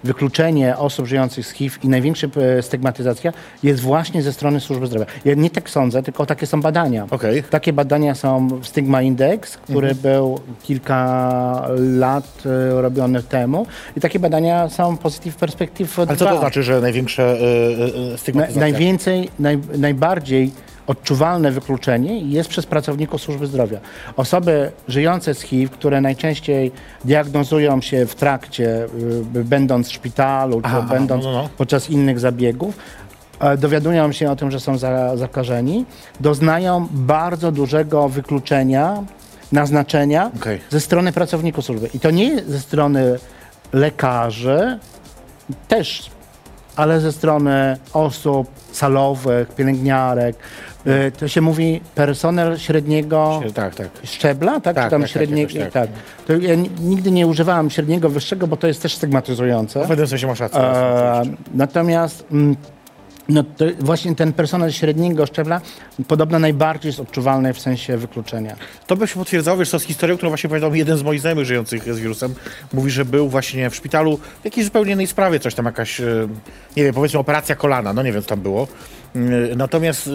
wykluczenie 0.04 0.78
osób 0.78 1.06
żyjących 1.08 1.46
z 1.48 1.52
HIV 1.52 1.78
i 1.84 1.90
największa 1.90 2.28
e, 2.58 2.62
stygmatyzacja 2.64 3.34
jest 3.64 3.80
właśnie 3.82 4.22
ze 4.22 4.34
strony 4.34 4.60
służby 4.60 4.88
zdrowia. 4.88 5.06
Ja 5.26 5.34
nie 5.34 5.50
tak 5.50 5.70
sądzę, 5.70 6.04
tylko 6.04 6.26
takie 6.26 6.48
są 6.48 6.62
badania. 6.62 7.08
Okej. 7.12 7.44
Takie 7.44 7.74
badania 7.74 8.16
są 8.16 8.48
Stigma 8.64 9.02
Index, 9.02 9.58
który 9.58 9.88
Mhm. 9.90 10.02
był 10.02 10.40
kilka 10.64 11.68
lat 11.78 12.44
e, 12.46 12.82
robiony 12.82 13.24
temu 13.24 13.66
i 13.98 14.02
takie 14.02 14.20
badania 14.20 14.70
są 14.70 14.98
Positive 14.98 15.36
Perspective 15.36 16.00
Ale 16.00 16.08
co 16.08 16.16
2. 16.26 16.32
to 16.34 16.40
znaczy, 16.40 16.64
że 16.64 16.82
największe 16.82 17.24
e, 17.32 18.12
Na, 18.12 18.18
stygmatyzacja? 18.18 18.62
najwięcej, 18.62 19.30
naj, 19.40 19.58
najbardziej 19.78 20.52
odczuwalne 20.88 21.52
wykluczenie 21.52 22.20
jest 22.20 22.50
przez 22.50 22.66
pracowników 22.66 23.22
służby 23.22 23.48
zdrowia. 23.48 23.80
Osoby 24.16 24.72
żyjące 24.88 25.34
z 25.34 25.42
HIV, 25.42 25.74
które 25.74 26.02
najczęściej 26.02 26.72
diagnozują 27.06 27.82
się 27.82 28.06
w 28.06 28.16
trakcie, 28.16 28.88
y, 29.36 29.44
będąc 29.44 29.88
w 29.88 29.92
szpitalu, 29.92 30.62
Aha, 30.64 30.82
czy 30.82 30.94
będąc 30.94 31.24
no, 31.24 31.32
no, 31.32 31.42
no. 31.44 31.50
podczas 31.58 31.90
innych 31.90 32.20
zabiegów, 32.20 32.78
e, 33.40 33.58
dowiadują 33.58 34.12
się 34.12 34.32
o 34.32 34.36
tym, 34.36 34.52
że 34.52 34.60
są 34.60 34.78
za, 34.78 35.18
zakażeni, 35.18 35.86
doznają 36.20 36.88
bardzo 36.92 37.52
dużego 37.52 38.10
wykluczenia, 38.10 39.04
naznaczenia 39.52 40.32
Okej. 40.36 40.62
ze 40.70 40.80
strony 40.80 41.12
pracowników 41.12 41.66
służby. 41.66 41.90
I 41.94 42.00
to 42.00 42.12
nie 42.12 42.44
ze 42.44 42.60
strony 42.60 43.20
lekarzy, 43.74 44.80
też 45.68 46.10
ale 46.78 47.00
ze 47.00 47.12
strony 47.12 47.78
osób 47.94 48.48
salowych, 48.72 49.56
pielęgniarek. 49.56 50.36
Y, 50.88 51.12
To 51.12 51.28
się 51.28 51.42
mówi 51.42 51.82
personel 51.96 52.58
średniego 52.58 53.42
Tak, 53.54 53.76
tak. 53.76 53.88
szczebla, 54.04 54.60
tak? 54.60 54.76
Tak, 54.76 54.76
tam 54.76 55.02
tak, 55.02 55.02
tak, 55.02 55.10
średniego, 55.10 55.54
tak. 55.60 55.72
tak. 55.72 55.90
To 56.28 56.34
ja 56.38 56.56
ni- 56.56 56.70
nigdy 56.80 57.12
nie 57.12 57.28
używałem 57.28 57.70
średniego, 57.70 58.10
wyższego, 58.10 58.48
bo 58.48 58.58
to 58.58 58.68
jest 58.68 58.82
też 58.82 58.96
stygmatyzujące. 58.96 59.86
W 59.86 59.88
pewnym 59.88 60.08
sensie 60.08 60.28
masz 60.28 60.40
rację. 60.40 60.60
E, 60.62 61.22
natomiast 61.54 62.26
mm, 62.32 62.56
no 63.30 63.44
to 63.44 63.66
właśnie 63.80 64.16
ten 64.16 64.34
personel 64.34 64.72
średniego 64.72 65.26
szczebla 65.26 65.62
podobno 66.08 66.40
najbardziej 66.40 66.90
jest 66.90 67.00
odczuwalny 67.00 67.54
w 67.54 67.60
sensie 67.60 67.98
wykluczenia. 67.98 68.56
To 68.88 68.96
by 68.96 69.08
się 69.08 69.16
potwierdzało, 69.20 69.58
wiesz 69.58 69.70
co, 69.70 69.80
z 69.80 69.84
historią, 69.84 70.16
którą 70.18 70.30
właśnie 70.30 70.50
pamiętam, 70.50 70.76
jeden 70.76 70.98
z 70.98 71.04
moich 71.04 71.22
znajomych 71.22 71.46
żyjących 71.46 71.94
z 71.94 72.00
wirusem 72.00 72.36
mówi, 72.74 72.92
że 72.92 73.06
był 73.06 73.30
właśnie 73.30 73.70
w 73.70 73.76
szpitalu 73.76 74.18
w 74.42 74.46
jakiejś 74.46 74.66
zupełnie 74.66 74.92
innej 74.94 75.08
sprawie, 75.08 75.40
coś 75.40 75.56
tam 75.56 75.66
jakaś, 75.66 76.00
e, 76.02 76.28
nie 76.78 76.84
wiem, 76.84 76.94
powiedzmy 76.94 77.20
operacja 77.20 77.56
kolana, 77.56 77.94
no 77.94 78.04
nie 78.04 78.12
wiem 78.12 78.22
co 78.22 78.28
tam 78.30 78.40
było. 78.42 78.68
E, 79.52 79.56
Natomiast 79.56 80.10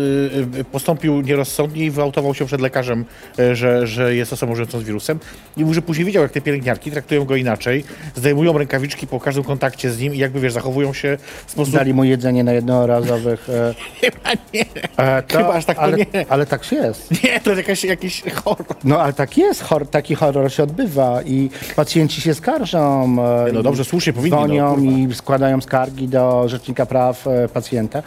e, 0.56 0.60
e, 0.60 0.64
postąpił 0.64 1.20
nierozsądnie 1.20 1.84
i 1.84 1.90
wyautował 1.90 2.34
się 2.34 2.44
przed 2.46 2.60
lekarzem, 2.60 3.04
że, 3.52 3.86
że 3.86 4.14
jest 4.14 4.32
osobą 4.32 4.54
żyjącą 4.54 4.80
z 4.80 4.82
wirusem. 4.84 5.18
I 5.56 5.60
mówi, 5.62 5.74
że 5.74 5.82
później 5.82 6.04
widział, 6.06 6.22
jak 6.22 6.32
te 6.32 6.40
pielęgniarki 6.40 6.90
traktują 6.90 7.24
go 7.24 7.36
inaczej, 7.36 7.84
zdejmują 8.14 8.58
rękawiczki 8.58 9.06
po 9.06 9.20
każdym 9.20 9.44
kontakcie 9.44 9.90
z 9.90 9.98
nim 10.00 10.14
i 10.14 10.18
jakby, 10.18 10.40
wiesz, 10.40 10.52
zachowują 10.52 10.92
się 10.92 11.18
w 11.46 11.50
sposób... 11.50 11.74
Dali 11.74 11.94
mu 11.94 12.04
jedzenie 12.04 12.44
na 12.44 12.52
jednorazowych... 12.52 13.48
E, 13.50 13.74
Chyba 14.00 14.30
nie, 14.54 14.64
e, 14.96 15.22
to, 15.22 15.38
Chyba 15.38 15.54
aż 15.54 15.64
tak 15.64 15.78
ale, 15.78 15.96
nie. 15.96 16.06
ale 16.28 16.46
tak 16.46 16.72
jest. 16.72 17.24
nie, 17.24 17.40
to 17.40 17.50
jest 17.50 17.58
jakaś, 17.62 17.84
jakiś 17.84 18.22
horror. 18.44 18.66
No 18.84 19.00
ale 19.00 19.12
tak 19.12 19.38
jest, 19.38 19.62
hor, 19.62 19.86
taki 19.86 20.14
horror 20.14 20.52
się 20.52 20.62
odbywa 20.62 21.22
i 21.22 21.50
pacjenci 21.76 22.20
się 22.20 22.34
skarżą. 22.34 23.16
e, 23.48 23.52
No 23.52 23.62
dobrze, 23.62 23.84
słusznie 23.84 24.12
powinni, 24.12 24.30
no, 24.36 24.44
Dzwonią 24.46 24.74
kurwa. 24.74 24.90
i 24.98 25.14
składają 25.14 25.60
skargi 25.60 26.08
do 26.08 26.48
Rzecznika 26.48 26.86
Praw 26.86 27.24
Pacjenta, 27.52 28.02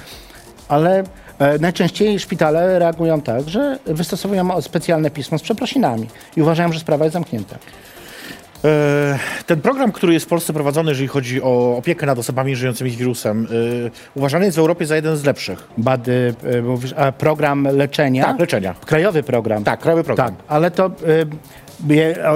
ale 0.68 1.04
e, 1.40 1.60
najczęściej 1.60 2.20
szpitale 2.20 2.80
reagują 2.80 3.22
tak, 3.22 3.50
że 3.50 3.80
wystosowują 3.86 4.62
specjalne 4.62 5.10
pismo 5.12 5.38
z 5.38 5.42
przeprosinami 5.42 6.08
i 6.38 6.42
uważają, 6.42 6.72
że 6.72 6.80
sprawa 6.80 7.06
jest 7.06 7.14
zamknięta. 7.14 7.56
E, 8.66 9.20
Ten 9.46 9.62
program, 9.62 9.92
który 9.92 10.14
jest 10.14 10.26
w 10.26 10.30
Polsce 10.30 10.54
prowadzony, 10.54 10.92
jeżeli 10.92 11.08
chodzi 11.08 11.42
o 11.42 11.78
opiekę 11.78 12.06
nad 12.06 12.20
osobami 12.20 12.56
żyjącymi 12.56 12.90
z 12.90 12.96
wirusem, 12.96 13.48
e, 13.86 13.92
uważany 14.16 14.46
jest 14.46 14.58
w 14.58 14.60
Europie 14.60 14.86
za 14.86 14.96
jeden 14.96 15.18
z 15.18 15.24
lepszych. 15.24 15.68
Bady, 15.78 16.36
e, 16.44 16.62
mówisz, 16.62 16.94
a 16.98 17.12
program 17.12 17.64
leczenia? 17.64 18.26
Tak, 18.26 18.40
leczenia. 18.40 18.76
Krajowy 18.86 19.24
program. 19.24 19.64
Tak, 19.64 19.80
krajowy 19.80 20.04
program. 20.04 20.28
Tak, 20.28 20.36
ale 20.48 20.72
to 20.72 20.92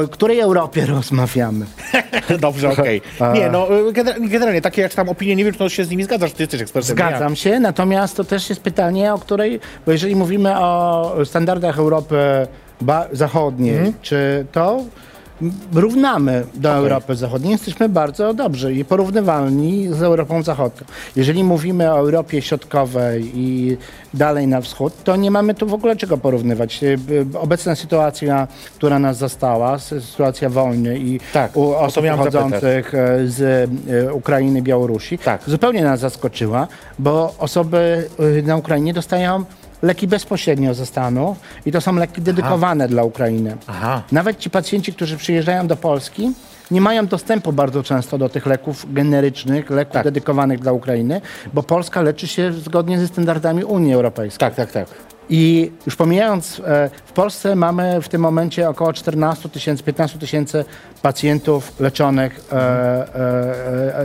o 0.03 0.07
której 0.07 0.39
Europie 0.39 0.85
rozmawiamy? 0.95 1.65
Dobrze, 2.39 2.69
okej. 2.69 3.01
Nie, 3.33 3.49
no 3.49 3.67
gener- 3.91 4.29
generalnie 4.29 4.61
takie 4.61 4.81
jak 4.81 4.93
tam 4.93 5.09
opinie, 5.09 5.35
nie 5.35 5.43
wiem, 5.43 5.53
czy 5.53 5.59
to 5.59 5.69
się 5.69 5.85
z 5.85 5.89
nimi 5.89 6.03
zgadzasz, 6.03 6.31
ty 6.33 6.43
jesteś 6.43 6.61
ekspertem. 6.61 6.95
Zgadzam 6.95 7.35
się, 7.35 7.59
natomiast 7.59 8.17
to 8.17 8.23
też 8.23 8.49
jest 8.49 8.61
pytanie, 8.61 9.13
o 9.13 9.19
której, 9.19 9.59
bo 9.85 9.91
jeżeli 9.91 10.15
mówimy 10.15 10.59
o 10.59 11.11
standardach 11.25 11.79
Europy 11.79 12.17
Zachodniej, 13.11 13.75
Mhm. 13.75 13.93
czy 14.01 14.45
to 14.51 14.83
równamy 15.73 16.43
do 16.55 16.69
Europy 16.71 17.15
Zachodniej, 17.15 17.51
jesteśmy 17.51 17.89
bardzo 17.89 18.33
dobrzy 18.33 18.73
i 18.73 18.85
porównywalni 18.85 19.87
z 19.93 20.01
Europą 20.01 20.43
Zachodnią. 20.43 20.87
Jeżeli 21.15 21.43
mówimy 21.43 21.91
o 21.93 21.97
Europie 21.99 22.41
Środkowej 22.41 23.31
i 23.35 23.77
dalej 24.13 24.47
na 24.47 24.61
wschód, 24.61 24.93
to 25.03 25.15
nie 25.15 25.31
mamy 25.31 25.53
tu 25.53 25.67
w 25.67 25.73
ogóle 25.73 25.95
czego 25.95 26.17
porównywać. 26.17 26.83
Y, 26.83 26.97
y, 27.35 27.39
Obecna 27.39 27.75
sytuacja, 27.75 28.47
która 28.75 28.99
nas 28.99 29.17
zastała, 29.17 29.77
sy- 29.77 30.01
sytuacja 30.01 30.49
wojny 30.49 30.99
i 30.99 31.19
Tak, 31.33 31.51
osób 31.57 32.05
pochodzących 32.17 32.95
e, 32.95 33.27
z 33.27 33.69
Ukrainy, 34.13 34.61
Białorusi, 34.61 35.17
Tak. 35.17 35.41
zupełnie 35.47 35.83
nas 35.83 35.99
zaskoczyła, 35.99 36.67
bo 36.99 37.35
osoby 37.39 38.09
y, 38.39 38.43
na 38.43 38.57
Ukrainie 38.57 38.93
dostają 38.93 39.43
leki 39.81 40.07
bezpośrednio 40.07 40.73
ze 40.73 40.85
Stanów 40.85 41.37
i 41.65 41.71
to 41.71 41.81
są 41.81 41.95
leki 41.95 42.21
dedykowane 42.21 42.87
dla 42.87 43.03
Ukrainy. 43.03 43.57
Aha. 43.67 44.03
Nawet 44.11 44.37
ci 44.37 44.49
pacjenci, 44.49 44.93
którzy 44.93 45.17
przyjeżdżają 45.17 45.67
do 45.67 45.75
Polski, 45.75 46.31
nie 46.71 46.81
mają 46.81 47.07
dostępu 47.07 47.53
bardzo 47.53 47.83
często 47.83 48.17
do 48.17 48.29
tych 48.29 48.45
leków 48.45 48.93
generycznych, 48.93 49.69
leków 49.69 49.93
Tak. 49.93 50.03
dedykowanych 50.03 50.59
dla 50.59 50.71
Ukrainy, 50.71 51.21
bo 51.53 51.63
Polska 51.63 52.01
leczy 52.01 52.27
się 52.27 52.53
zgodnie 52.53 52.99
ze 52.99 53.07
standardami 53.07 53.63
Unii 53.63 53.93
Europejskiej. 53.93 54.39
Tak, 54.39 54.55
tak, 54.55 54.71
tak. 54.71 54.87
I 55.29 55.71
już 55.85 55.95
pomijając, 55.95 56.61
e, 56.65 56.89
w 57.05 57.11
Polsce 57.11 57.55
mamy 57.55 58.01
w 58.01 58.09
tym 58.09 58.21
momencie 58.21 58.69
około 58.69 58.93
14 58.93 59.49
tysięcy, 59.49 59.83
15 59.83 60.19
tysięcy 60.19 60.65
pacjentów 61.01 61.79
leczonych 61.79 62.39
e, 62.51 62.55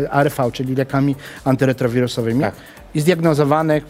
e, 0.04 0.10
ARV, 0.10 0.52
czyli 0.52 0.74
lekami 0.74 1.16
antyretrowirusowymi 1.44 2.40
Tak. 2.40 2.54
i 2.94 3.00
zdiagnozowanych 3.00 3.84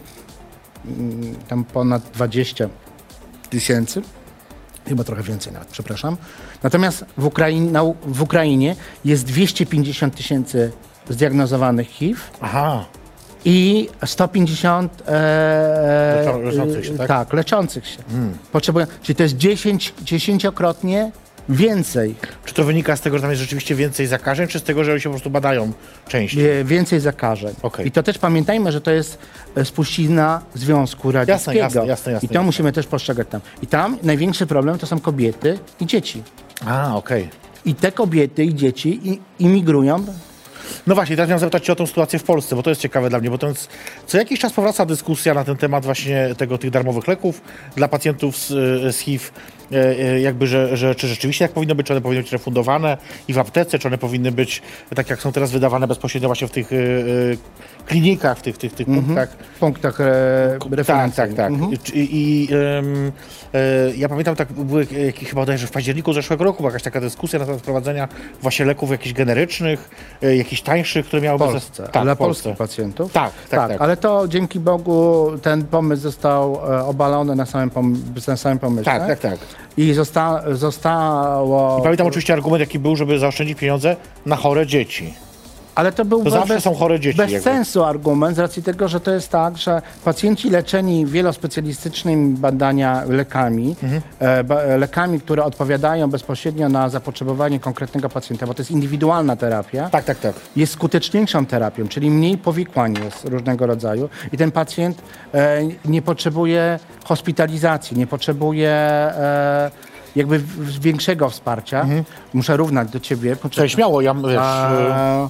tam 1.47 1.63
ponad 1.63 2.03
20 2.13 2.69
tysięcy. 3.49 4.01
Chyba 4.87 5.03
trochę 5.03 5.23
więcej 5.23 5.53
nawet, 5.53 5.67
przepraszam. 5.67 6.17
Natomiast 6.63 7.05
w, 7.17 7.25
Ukrainie, 7.25 7.71
na, 7.71 7.83
w 8.05 8.21
Ukrainie 8.21 8.75
jest 9.05 9.25
250 9.25 10.15
tysięcy 10.15 10.71
zdiagnozowanych 11.09 11.87
HIV 11.87 12.19
Aha. 12.41 12.85
i 13.45 13.89
150 14.05 15.03
e, 15.07 16.25
Leczą- 16.25 16.43
leczących 16.43 16.85
się, 16.85 16.97
tak? 16.97 17.07
tak, 17.07 17.33
leczących 17.33 17.87
się. 17.87 17.97
Potrzebują, 18.51 18.85
czyli 19.01 19.15
to 19.15 19.23
jest 19.23 19.37
10, 19.37 19.93
dziesięciokrotnie 20.03 21.11
więcej, 21.49 22.15
Czy 22.45 22.53
to 22.53 22.63
wynika 22.63 22.95
z 22.95 23.01
tego, 23.01 23.17
że 23.17 23.21
tam 23.21 23.31
jest 23.31 23.41
rzeczywiście 23.41 23.75
więcej 23.75 24.07
zakażeń, 24.07 24.47
czy 24.47 24.59
z 24.59 24.63
tego, 24.63 24.83
że 24.83 24.91
oni 24.91 25.01
się 25.01 25.09
po 25.09 25.13
prostu 25.13 25.29
badają 25.29 25.71
częściej? 26.07 26.59
e, 26.59 26.63
więcej 26.63 26.99
zakażeń. 26.99 27.55
Okej. 27.61 27.87
I 27.87 27.91
to 27.91 28.03
też 28.03 28.17
pamiętajmy, 28.17 28.71
że 28.71 28.81
to 28.81 28.91
jest 28.91 29.17
e, 29.55 29.65
spuścizna 29.65 30.41
Związku 30.53 31.11
Radzieckiego. 31.11 31.57
jasne, 31.57 31.81
jasne, 31.81 32.11
jasne, 32.11 32.11
I 32.25 32.27
to 32.27 32.33
jasne. 32.33 32.45
musimy 32.45 32.71
też 32.71 32.87
postrzegać 32.87 33.27
tam. 33.29 33.41
I 33.61 33.67
tam 33.67 33.97
największy 34.03 34.45
problem 34.45 34.77
to 34.77 34.87
są 34.87 34.99
kobiety 34.99 35.59
i 35.79 35.85
dzieci. 35.85 36.23
A, 36.65 36.95
okej. 36.95 37.29
I 37.65 37.75
te 37.75 37.91
kobiety 37.91 38.43
i 38.43 38.55
dzieci 38.55 39.19
imigrują 39.39 40.05
No 40.87 40.95
właśnie, 40.95 41.15
teraz 41.15 41.29
miałem 41.29 41.39
zapytać 41.39 41.65
Cię 41.65 41.73
o 41.73 41.75
tą 41.75 41.87
sytuację 41.87 42.19
w 42.19 42.23
Polsce, 42.23 42.55
bo 42.55 42.63
to 42.63 42.69
jest 42.69 42.81
ciekawe 42.81 43.09
dla 43.09 43.19
mnie, 43.19 43.29
bo 43.29 43.37
to 43.37 43.47
jest, 43.47 43.69
co 44.07 44.17
jakiś 44.17 44.39
czas 44.39 44.53
powraca 44.53 44.85
dyskusja 44.85 45.33
na 45.33 45.43
ten 45.43 45.57
temat 45.57 45.85
właśnie 45.85 46.35
tego, 46.37 46.57
tych 46.57 46.69
darmowych 46.69 47.07
leków 47.07 47.41
dla 47.75 47.87
pacjentów 47.87 48.37
z, 48.37 48.51
y, 48.51 48.91
z 48.93 48.99
HIV, 48.99 49.25
e, 49.25 49.29
e, 49.29 49.54
jakby, 50.21 50.47
że, 50.47 50.77
że 50.77 50.95
czy 50.95 51.07
rzeczywiście 51.07 51.45
tak 51.45 51.53
powinno 51.53 51.75
być, 51.75 51.87
czy 51.87 51.93
one 51.93 52.01
powinny 52.01 52.23
być 52.23 52.31
refundowane 52.31 52.97
i 53.27 53.33
w 53.33 53.37
aptece, 53.37 53.79
czy 53.79 53.87
one 53.87 53.97
powinny 53.97 54.31
być 54.31 54.61
tak, 54.95 55.09
jak 55.09 55.21
są 55.21 55.31
teraz 55.31 55.51
wydawane 55.51 55.87
bezpośrednio 55.87 56.29
właśnie 56.29 56.47
w 56.47 56.51
tych 56.51 56.71
y, 56.71 57.37
klinikach, 57.85 58.37
w 58.37 58.41
tych, 58.41 58.57
tych, 58.57 58.73
tych 58.73 58.87
punktach. 58.87 59.29
w 59.55 59.59
punktach 59.59 60.01
e, 60.01 60.57
Tak, 60.59 60.71
referencyjnych. 60.71 61.35
tak, 61.35 61.45
tak. 61.45 61.53
Mhm. 61.53 61.71
I, 61.93 62.07
i 62.11 62.47
e, 63.53 63.95
ja 63.97 64.09
pamiętam, 64.09 64.35
tak 64.35 64.51
były 64.53 64.87
jakieś, 65.05 65.29
chyba 65.29 65.41
bodajże 65.41 65.67
w 65.67 65.71
październiku 65.71 66.13
zeszłego 66.13 66.43
roku 66.43 66.57
była 66.57 66.69
jakaś 66.69 66.83
taka 66.83 67.01
dyskusja 67.01 67.39
na 67.39 67.45
temat 67.45 67.61
wprowadzenia 67.61 68.07
właśnie 68.41 68.65
leków 68.65 68.91
jakichś 68.91 69.13
generycznych, 69.13 69.89
e, 70.23 70.35
jakichś 70.35 70.61
tańszych, 70.61 71.05
które 71.05 71.21
miałyby... 71.21 71.45
Polsce. 71.45 71.83
Tak, 71.91 72.03
dla 72.03 72.15
Polsce. 72.15 72.43
polskich 72.43 72.57
pacjentów. 72.57 73.11
Tak, 73.13 73.31
tak, 73.49 73.69
tak. 73.69 73.81
Ale 73.81 73.97
to 73.97 74.27
dzięki 74.27 74.59
Bogu 74.59 75.27
ten 75.41 75.63
pomysł 75.65 76.01
został 76.01 76.55
e, 76.73 76.83
obalony 76.85 77.35
na 77.35 77.45
samym, 77.45 77.69
pom- 77.69 78.27
na 78.27 78.37
samym 78.37 78.59
pomyśle. 78.59 78.93
Tak, 78.99 79.07
tak, 79.07 79.19
tak. 79.19 79.39
I 79.77 79.93
zosta- 79.93 80.43
zostało... 80.51 81.79
I 81.79 81.83
pamiętam 81.83 82.07
oczywiście 82.07 82.33
argument, 82.33 82.59
jaki 82.59 82.79
był, 82.79 82.95
żeby 82.95 83.19
zaoszczędzić 83.19 83.57
pieniądze 83.59 83.95
na 84.25 84.35
chore 84.35 84.67
dzieci. 84.67 85.13
Ale 85.75 85.91
to 85.91 86.05
był 86.05 86.23
To 86.23 86.29
zawsze 86.29 86.61
są 86.61 86.73
chore 86.75 86.99
dzieci 86.99 87.17
Bez 87.17 87.31
jakby. 87.31 87.43
sensu 87.43 87.83
argument 87.83 88.35
z 88.35 88.39
racji 88.39 88.63
tego, 88.63 88.87
że 88.87 88.99
to 88.99 89.11
jest 89.11 89.29
tak, 89.29 89.57
że 89.57 89.81
pacjenci 90.05 90.49
leczeni 90.49 91.05
wielospecjalistycznymi 91.05 92.33
badania 92.37 93.03
lekami, 93.07 93.75
Mhm. 93.83 94.01
e, 94.69 94.77
lekami, 94.77 95.19
które 95.19 95.43
odpowiadają 95.43 96.09
bezpośrednio 96.09 96.69
na 96.69 96.89
zapotrzebowanie 96.89 97.59
konkretnego 97.59 98.09
pacjenta, 98.09 98.47
bo 98.47 98.53
to 98.53 98.61
jest 98.61 98.71
indywidualna 98.71 99.35
terapia, 99.35 99.89
Tak, 99.89 100.05
tak, 100.05 100.19
tak. 100.19 100.33
jest 100.55 100.73
skuteczniejszą 100.73 101.45
terapią, 101.45 101.87
czyli 101.87 102.11
mniej 102.11 102.37
powikłań 102.37 102.95
jest 103.03 103.25
różnego 103.25 103.65
rodzaju 103.67 104.09
i 104.33 104.37
ten 104.37 104.51
pacjent 104.51 105.01
e, 105.33 105.61
nie 105.85 106.01
potrzebuje 106.01 106.79
hospitalizacji, 107.05 107.97
nie 107.97 108.07
potrzebuje 108.07 108.69
e, 108.69 109.71
jakby 110.15 110.41
większego 110.79 111.29
wsparcia. 111.29 111.85
Muszę 112.33 112.57
równać 112.57 112.89
do 112.91 112.99
ciebie. 112.99 113.35
Cześć, 113.49 113.75
śmiało, 113.75 114.01
ja, 114.01 114.13
wiesz, 114.13 114.37
A, 114.39 115.29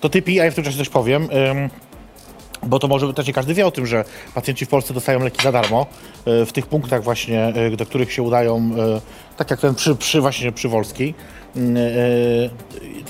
to 0.00 0.08
ty 0.08 0.22
pij, 0.22 0.40
a 0.40 0.44
ja 0.44 0.50
w 0.50 0.54
tym 0.54 0.64
czasie 0.64 0.78
coś 0.78 0.88
powiem. 0.88 1.22
ym, 1.22 1.70
Bo 2.62 2.78
to 2.78 2.88
może 2.88 3.14
też 3.14 3.26
nie 3.26 3.32
każdy 3.32 3.54
wie 3.54 3.66
o 3.66 3.70
tym, 3.70 3.86
że 3.86 4.04
pacjenci 4.34 4.66
w 4.66 4.68
Polsce 4.68 4.94
dostają 4.94 5.20
leki 5.20 5.42
za 5.42 5.52
darmo 5.52 5.86
y, 6.42 6.46
w 6.46 6.52
tych 6.52 6.66
punktach 6.66 7.02
właśnie, 7.02 7.52
y, 7.72 7.76
do 7.76 7.86
których 7.86 8.12
się 8.12 8.22
udają, 8.22 8.70
y, 8.96 9.36
tak 9.36 9.50
jak 9.50 9.60
ten 9.60 9.74
przy, 9.74 9.96
przy 9.96 10.20
właśnie 10.20 10.52
przy 10.52 10.68
Wolskiej. 10.68 11.14
Y, 11.56 11.60
y, 11.60 12.50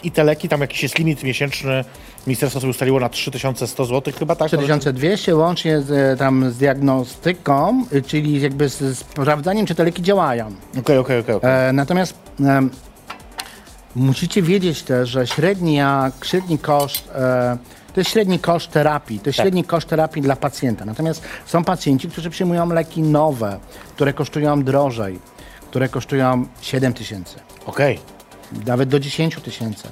I 0.03 0.11
te 0.11 0.25
leki, 0.25 0.49
tam 0.49 0.61
jakiś 0.61 0.83
jest 0.83 0.99
limit 0.99 1.23
miesięczny, 1.23 1.85
ministerstwo 2.27 2.61
sobie 2.61 2.71
ustaliło 2.71 3.01
na 3.01 3.09
3100 3.09 3.85
zł 3.85 4.13
chyba, 4.19 4.37
tak? 4.37 4.49
3200 4.49 5.37
łącznie 5.37 5.81
z, 5.81 5.91
e, 5.91 6.17
tam 6.17 6.51
z 6.51 6.57
diagnostyką, 6.57 7.85
y, 7.93 8.03
czyli 8.03 8.41
jakby 8.41 8.69
z, 8.69 8.79
z 8.79 8.99
sprawdzaniem, 8.99 9.67
czy 9.67 9.75
te 9.75 9.85
leki 9.85 10.03
działają. 10.03 10.47
Okej, 10.81 10.99
okej, 10.99 11.21
okej. 11.21 11.35
okej. 11.35 11.51
E, 11.69 11.73
natomiast 11.73 12.15
musicie 13.99 14.43
wiedzieć 14.43 14.83
też, 14.83 15.09
że 15.09 15.27
średni, 15.27 15.79
średni 16.23 16.59
koszt 16.59 17.09
e, 17.15 17.59
to 17.95 18.01
jest 18.01 18.11
średni 18.11 18.39
koszt 18.39 18.71
terapii, 18.71 19.21
to 19.21 19.29
jest 19.29 19.37
Tak. 19.37 19.45
średni 19.45 19.65
koszt 19.65 19.89
terapii 19.89 20.23
dla 20.23 20.37
pacjenta. 20.37 20.85
Natomiast 20.85 21.23
są 21.47 21.65
pacjenci, 21.65 22.09
którzy 22.09 22.31
przyjmują 22.31 22.69
leki 22.69 23.03
nowe, 23.03 23.59
które 23.95 24.13
kosztują 24.13 24.63
drożej, 24.65 25.19
które 25.71 25.89
kosztują 25.89 26.47
7 26.61 26.93
tysięcy, 26.93 27.37
Okej. 27.67 27.99
nawet 28.67 28.89
do 28.89 29.01
10 29.01 29.37
tysięcy. 29.37 29.89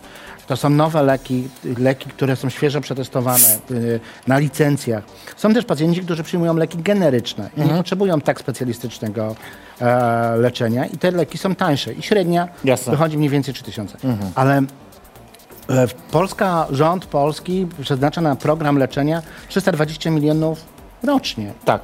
To 0.47 0.57
są 0.57 0.71
nowe 0.71 1.03
leki, 1.03 1.49
leki, 1.79 2.11
które 2.11 2.37
są 2.37 2.49
świeżo 2.49 2.81
przetestowane 2.81 3.59
y, 3.71 4.01
na 4.27 4.39
licencjach. 4.39 5.05
Są 5.37 5.55
też 5.55 5.65
pacjenci, 5.65 6.01
którzy 6.01 6.23
przyjmują 6.23 6.57
leki 6.57 6.79
generyczne 6.79 7.51
i 7.57 7.61
nie 7.61 7.75
potrzebują 7.75 8.21
tak 8.21 8.41
specjalistycznego 8.41 9.37
e, 9.81 10.37
leczenia 10.37 10.87
i 10.87 10.99
te 10.99 11.11
leki 11.11 11.39
są 11.39 11.55
tańsze 11.55 11.93
i 11.93 12.03
średnia 12.03 12.49
Jasne. 12.65 12.91
wychodzi 12.91 13.19
mniej 13.19 13.31
więcej 13.31 13.55
3000. 13.55 13.99
Ale 14.35 14.57
e, 14.59 15.87
Polska, 16.11 16.67
rząd 16.71 17.07
polski 17.07 17.67
przeznacza 17.83 18.21
na 18.21 18.37
program 18.37 18.79
leczenia 18.79 19.23
320 19.49 20.11
milionów 20.11 20.65
rocznie 21.03 21.53
Tak. 21.65 21.83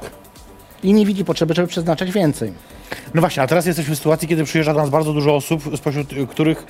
i 0.83 0.93
nie 0.93 1.05
widzi 1.05 1.25
potrzeby, 1.25 1.53
żeby 1.53 1.67
przeznaczać 1.67 2.11
więcej. 2.11 2.53
No 3.13 3.21
właśnie, 3.21 3.43
a 3.43 3.47
teraz 3.47 3.65
jesteśmy 3.65 3.95
w 3.95 3.97
sytuacji, 3.97 4.27
kiedy 4.27 4.43
przyjeżdża 4.43 4.73
do 4.73 4.79
nas 4.79 4.89
bardzo 4.89 5.13
dużo 5.13 5.35
osób, 5.35 5.63
spośród 5.77 6.07
których 6.29 6.65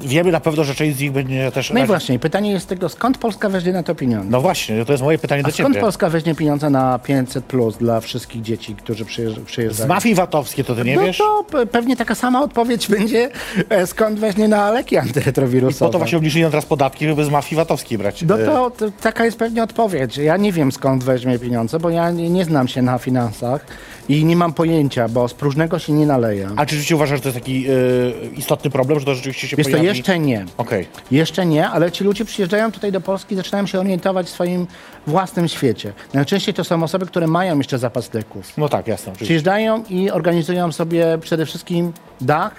wiemy 0.00 0.32
na 0.32 0.40
pewno, 0.40 0.64
że 0.64 0.74
część 0.74 0.96
z 0.96 1.00
nich 1.00 1.12
będzie 1.12 1.52
też... 1.52 1.70
No 1.70 1.84
i 1.84 1.86
właśnie, 1.86 2.18
pytanie 2.18 2.50
jest 2.50 2.68
tego, 2.68 2.88
skąd 2.88 3.18
Polska 3.18 3.48
weźmie 3.48 3.72
na 3.72 3.82
to 3.82 3.94
pieniądze? 3.94 4.30
No 4.30 4.40
właśnie, 4.40 4.84
to 4.84 4.92
jest 4.92 5.04
moje 5.04 5.18
pytanie 5.18 5.42
A 5.44 5.46
do 5.46 5.52
skąd 5.52 5.68
ciebie. 5.68 5.80
Polska 5.80 6.08
weźmie 6.10 6.34
pieniądze 6.34 6.70
na 6.70 6.98
500 6.98 7.44
plus 7.44 7.76
dla 7.76 8.00
wszystkich 8.00 8.42
dzieci, 8.42 8.74
którzy 8.74 9.04
przyjeżdż- 9.04 9.40
Z 9.42 9.44
przyjeżdżają? 9.44 9.88
mafii 9.88 10.14
VAT-owskiej 10.14 10.64
to 10.64 10.74
ty 10.74 10.84
nie 10.84 10.96
no 10.96 11.02
wiesz? 11.02 11.18
to 11.18 11.44
pe- 11.50 11.66
pewnie 11.66 11.96
taka 11.96 12.14
sama 12.14 12.42
odpowiedź 12.42 12.88
będzie, 12.88 13.30
e, 13.68 13.86
skąd 13.86 14.18
weźmie 14.20 14.48
na 14.48 14.70
leki 14.70 14.96
Po 14.96 15.02
antyretrowirusowe. 15.02 15.92
to 15.92 15.98
właśnie 15.98 16.18
obniżyli 16.18 16.44
teraz 16.44 16.66
podatki, 16.66 17.06
żeby 17.06 17.24
z 17.24 17.28
mafii 17.30 17.56
VAT-owskiej 17.56 17.98
brać. 17.98 18.22
No 18.22 18.40
Y, 18.40 18.46
to, 18.46 18.70
to 18.70 18.86
taka 19.00 19.24
jest 19.24 19.38
pewnie 19.38 19.62
odpowiedź. 19.62 20.16
Ja 20.16 20.36
nie 20.36 20.52
wiem 20.52 20.72
skąd 20.72 21.04
weźmie 21.04 21.38
pieniądze, 21.38 21.78
bo 21.80 21.90
ja 21.90 22.10
nie, 22.10 22.30
nie 22.30 22.44
znam 22.44 22.68
się 22.68 22.82
na 22.82 22.98
finansach 22.98 23.66
i 24.08 24.24
nie 24.24 24.36
mam 24.36 24.52
pojęcia, 24.52 25.08
bo 25.08 25.28
z 25.28 25.34
próżnego 25.34 25.78
się 25.78 25.92
nie 25.92 26.06
naleje. 26.06 26.48
A 26.56 26.66
czy 26.66 26.70
rzeczywiście 26.74 26.94
uważasz, 26.96 27.18
że 27.18 27.22
to 27.22 27.28
jest 27.28 27.38
taki 27.38 27.70
y, 27.70 28.12
istotny 28.36 28.70
problem, 28.70 29.00
że 29.00 29.06
to 29.06 29.14
rzeczywiście 29.14 29.48
się 29.48 29.56
Wiesz 29.56 29.66
to 29.66 29.70
pojawi? 29.70 29.88
jeszcze 29.88 30.18
nie. 30.18 30.44
Okej. 30.56 30.86
Jeszcze 31.10 31.46
nie, 31.46 31.68
ale 31.68 31.92
ci 31.92 32.04
ludzie 32.04 32.24
przyjeżdżają 32.24 32.72
tutaj 32.72 32.92
do 32.92 33.00
Polski 33.00 33.34
i 33.34 33.36
zaczynają 33.36 33.66
się 33.66 33.80
orientować 33.80 34.26
w 34.26 34.30
swoim 34.30 34.66
własnym 35.06 35.48
świecie. 35.48 35.92
Najczęściej 36.14 36.54
to 36.54 36.64
są 36.64 36.82
osoby, 36.82 37.06
które 37.06 37.26
mają 37.26 37.58
jeszcze 37.58 37.78
zapas 37.78 38.14
leków. 38.14 38.52
No 38.58 38.68
tak, 38.68 38.86
jasne. 38.86 39.04
Oczywiście. 39.12 39.24
Przyjeżdżają 39.24 39.84
i 39.90 40.10
organizują 40.10 40.72
sobie 40.72 41.18
przede 41.20 41.46
wszystkim 41.46 41.92
dach, 42.20 42.54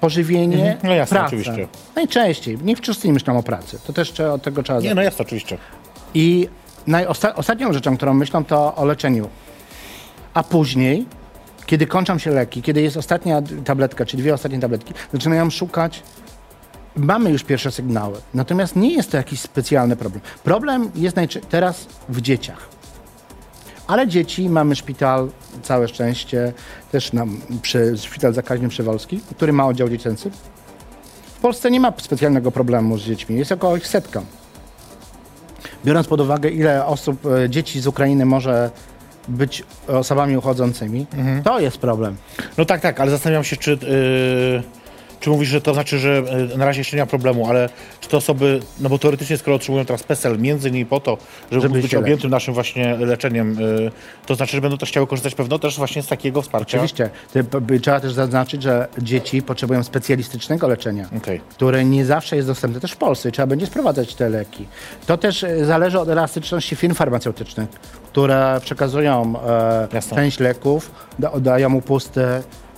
pożywienie, 0.00 0.56
Mhm. 0.56 0.78
No 0.84 0.94
jasne, 0.94 1.14
pracę. 1.18 1.26
oczywiście. 1.36 1.68
Najczęściej. 1.96 2.58
Nie 2.62 2.76
wszyscy 2.76 3.12
myślą 3.12 3.38
o 3.38 3.42
pracy. 3.42 3.78
To 3.86 3.92
też 3.92 4.12
trzeba, 4.12 4.30
od 4.32 4.42
tego 4.42 4.62
trzeba 4.62 4.78
Nie, 4.78 4.82
zacząć. 4.82 4.96
no 4.96 5.02
jasne, 5.02 5.24
oczywiście. 5.24 5.58
I 6.14 6.48
najosta- 6.88 7.34
ostatnią 7.34 7.72
rzeczą, 7.72 7.96
którą 7.96 8.14
myślą, 8.14 8.44
to 8.44 8.74
o 8.76 8.84
leczeniu. 8.84 9.28
A 10.34 10.42
później, 10.42 11.06
kiedy 11.66 11.86
kończą 11.86 12.18
się 12.18 12.30
leki, 12.30 12.62
kiedy 12.62 12.82
jest 12.82 12.96
ostatnia 12.96 13.42
tabletka, 13.64 14.06
czy 14.06 14.16
dwie 14.16 14.34
ostatnie 14.34 14.60
tabletki, 14.60 14.94
zaczynają 15.12 15.50
szukać. 15.50 16.02
Mamy 16.96 17.30
już 17.30 17.44
pierwsze 17.44 17.70
sygnały, 17.70 18.20
natomiast 18.34 18.76
nie 18.76 18.94
jest 18.94 19.10
to 19.10 19.16
jakiś 19.16 19.40
specjalny 19.40 19.96
problem. 19.96 20.20
Problem 20.44 20.90
jest 20.94 21.16
teraz 21.48 21.86
w 22.08 22.20
dzieciach. 22.20 22.68
Ale 23.86 24.08
dzieci, 24.08 24.48
mamy 24.48 24.76
szpital, 24.76 25.30
całe 25.62 25.88
szczęście, 25.88 26.52
też 26.92 27.12
nam 27.12 27.40
przy, 27.62 27.98
szpital 27.98 28.34
zakaźny 28.34 28.68
przywolski, 28.68 29.20
który 29.36 29.52
ma 29.52 29.66
oddział 29.66 29.88
dziecięcy. 29.88 30.30
W 31.36 31.40
Polsce 31.40 31.70
nie 31.70 31.80
ma 31.80 31.92
specjalnego 31.98 32.50
problemu 32.50 32.98
z 32.98 33.02
dziećmi, 33.02 33.36
jest 33.38 33.52
około 33.52 33.76
ich 33.76 33.86
setka 33.86 34.22
biorąc 35.84 36.06
pod 36.06 36.20
uwagę, 36.20 36.50
ile 36.50 36.86
osób, 36.86 37.26
e, 37.26 37.50
dzieci 37.50 37.80
z 37.80 37.86
Ukrainy 37.86 38.26
może 38.26 38.70
być 39.28 39.62
osobami 39.88 40.36
uchodzącymi, 40.36 41.06
Mhm. 41.18 41.42
to 41.42 41.60
jest 41.60 41.78
problem. 41.78 42.16
No 42.58 42.64
tak, 42.64 42.80
tak, 42.80 43.00
ale 43.00 43.10
zastanawiam 43.10 43.44
się, 43.44 43.56
czy, 43.56 43.72
y, 43.72 44.77
czy 45.20 45.30
mówisz, 45.30 45.48
że 45.48 45.60
to 45.60 45.74
znaczy, 45.74 45.98
że 45.98 46.22
y, 46.54 46.58
na 46.58 46.64
razie 46.64 46.80
jeszcze 46.80 46.96
nie 46.96 47.02
ma 47.02 47.06
problemu, 47.06 47.48
ale 47.48 47.68
czy 48.00 48.08
te 48.08 48.16
osoby, 48.16 48.60
no 48.80 48.88
bo 48.88 48.98
teoretycznie 48.98 49.36
skoro 49.38 49.56
otrzymują 49.56 49.84
teraz 49.84 50.02
PESEL, 50.02 50.38
między 50.38 50.68
innymi 50.68 50.86
po 50.86 51.00
to, 51.00 51.18
żeby, 51.50 51.62
Żeby 51.62 51.82
być 51.82 51.94
objętym 51.94 52.30
naszym 52.30 52.54
właśnie 52.54 52.96
leczeniem, 52.96 53.58
y, 53.58 53.90
to 54.26 54.34
znaczy, 54.34 54.52
że 54.52 54.60
będą 54.60 54.78
też 54.78 54.88
chciały 54.88 55.06
korzystać 55.06 55.34
pewno 55.34 55.58
też 55.58 55.78
właśnie 55.78 56.02
z 56.02 56.06
takiego 56.06 56.42
wsparcia. 56.42 56.78
Oczywiście. 56.78 57.10
Trzeba 57.82 58.00
też 58.00 58.12
zaznaczyć, 58.12 58.62
że 58.62 58.88
dzieci 58.98 59.42
potrzebują 59.42 59.84
specjalistycznego 59.84 60.68
leczenia, 60.68 61.08
Okej. 61.16 61.40
które 61.48 61.84
nie 61.84 62.04
zawsze 62.04 62.36
jest 62.36 62.48
dostępne 62.48 62.80
też 62.80 62.92
w 62.92 62.96
Polsce. 62.96 63.28
i 63.28 63.32
Trzeba 63.32 63.46
będzie 63.46 63.66
sprowadzać 63.66 64.14
te 64.14 64.28
leki. 64.28 64.68
To 65.06 65.16
też 65.16 65.44
e, 65.44 65.64
zależy 65.64 66.00
od 66.00 66.08
elastyczności 66.08 66.76
firm 66.76 66.94
farmaceutycznych, 66.94 67.68
które 68.12 68.60
przekazują 68.62 69.34
e, 69.92 70.14
część 70.14 70.40
leków, 70.40 70.90
da, 71.18 71.40
dają 71.40 71.74
upusty 71.74 72.22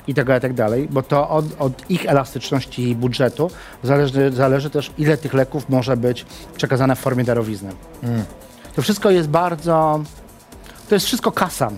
i 0.09 0.15
tak 0.15 0.27
dalej, 0.27 0.39
i 0.39 0.43
tak 0.43 0.55
dalej, 0.55 0.89
bo 0.91 1.03
to 1.03 1.29
od, 1.29 1.45
od 1.59 1.91
ich 1.91 2.07
elastyczności 2.07 2.95
budżetu 2.95 3.51
zależy, 3.83 4.33
zależy 4.33 4.71
też, 4.71 4.91
ile 4.99 5.17
tych 5.17 5.35
leków 5.35 5.69
może 5.69 5.97
być 5.97 6.27
przekazane 6.57 6.97
w 6.97 6.99
formie 6.99 7.25
darowizny. 7.25 7.71
To 7.71 8.07
To 8.77 8.83
wszystko 8.83 9.11
jest 9.11 9.29
bardzo, 9.29 10.01
to 10.89 10.95
jest 10.95 11.07
wszystko 11.07 11.33
kasa. 11.33 11.65
Ja 11.65 11.71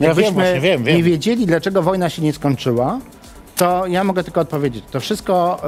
wiem 0.00 0.08
Jakbyśmy 0.08 0.32
właśnie, 0.32 0.60
wiem, 0.60 0.84
wiem. 0.84 0.96
nie 0.96 1.02
wiedzieli, 1.02 1.46
dlaczego 1.46 1.82
wojna 1.82 2.10
się 2.10 2.22
nie 2.22 2.32
skończyła, 2.32 3.00
to 3.56 3.86
ja 3.86 4.04
mogę 4.04 4.24
tylko 4.24 4.40
odpowiedzieć. 4.40 4.84
To 4.90 5.00
wszystko 5.00 5.60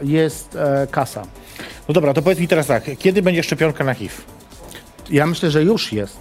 e, 0.00 0.06
jest 0.06 0.56
e, 0.56 0.86
kasa. 0.90 1.22
No 1.88 1.94
dobra, 1.94 2.14
to 2.14 2.22
powiedz 2.22 2.38
mi 2.38 2.48
teraz 2.48 2.66
tak, 2.66 2.84
kiedy 2.98 3.22
będzie 3.22 3.42
szczepionka 3.42 3.84
na 3.84 3.94
HIV? 3.94 4.14
Ja 5.10 5.26
myślę, 5.26 5.50
że 5.50 5.62
już 5.62 5.92
jest. 5.92 6.18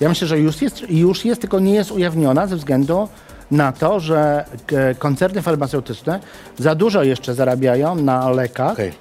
Ja 0.00 0.08
myślę, 0.08 0.26
że 0.28 0.38
już 0.38 0.62
jest, 0.62 0.90
już 0.90 1.24
jest, 1.24 1.40
tylko 1.40 1.60
nie 1.60 1.74
jest 1.74 1.90
ujawniona 1.92 2.46
ze 2.46 2.56
względu 2.56 3.08
na 3.52 3.72
to, 3.72 4.00
że 4.00 4.44
k- 4.66 4.76
koncerny 4.98 5.42
farmaceutyczne 5.42 6.20
za 6.58 6.74
dużo 6.74 7.02
jeszcze 7.02 7.34
zarabiają 7.34 7.94
na 7.94 8.30
lekach. 8.30 8.72
Okej. 8.72 8.92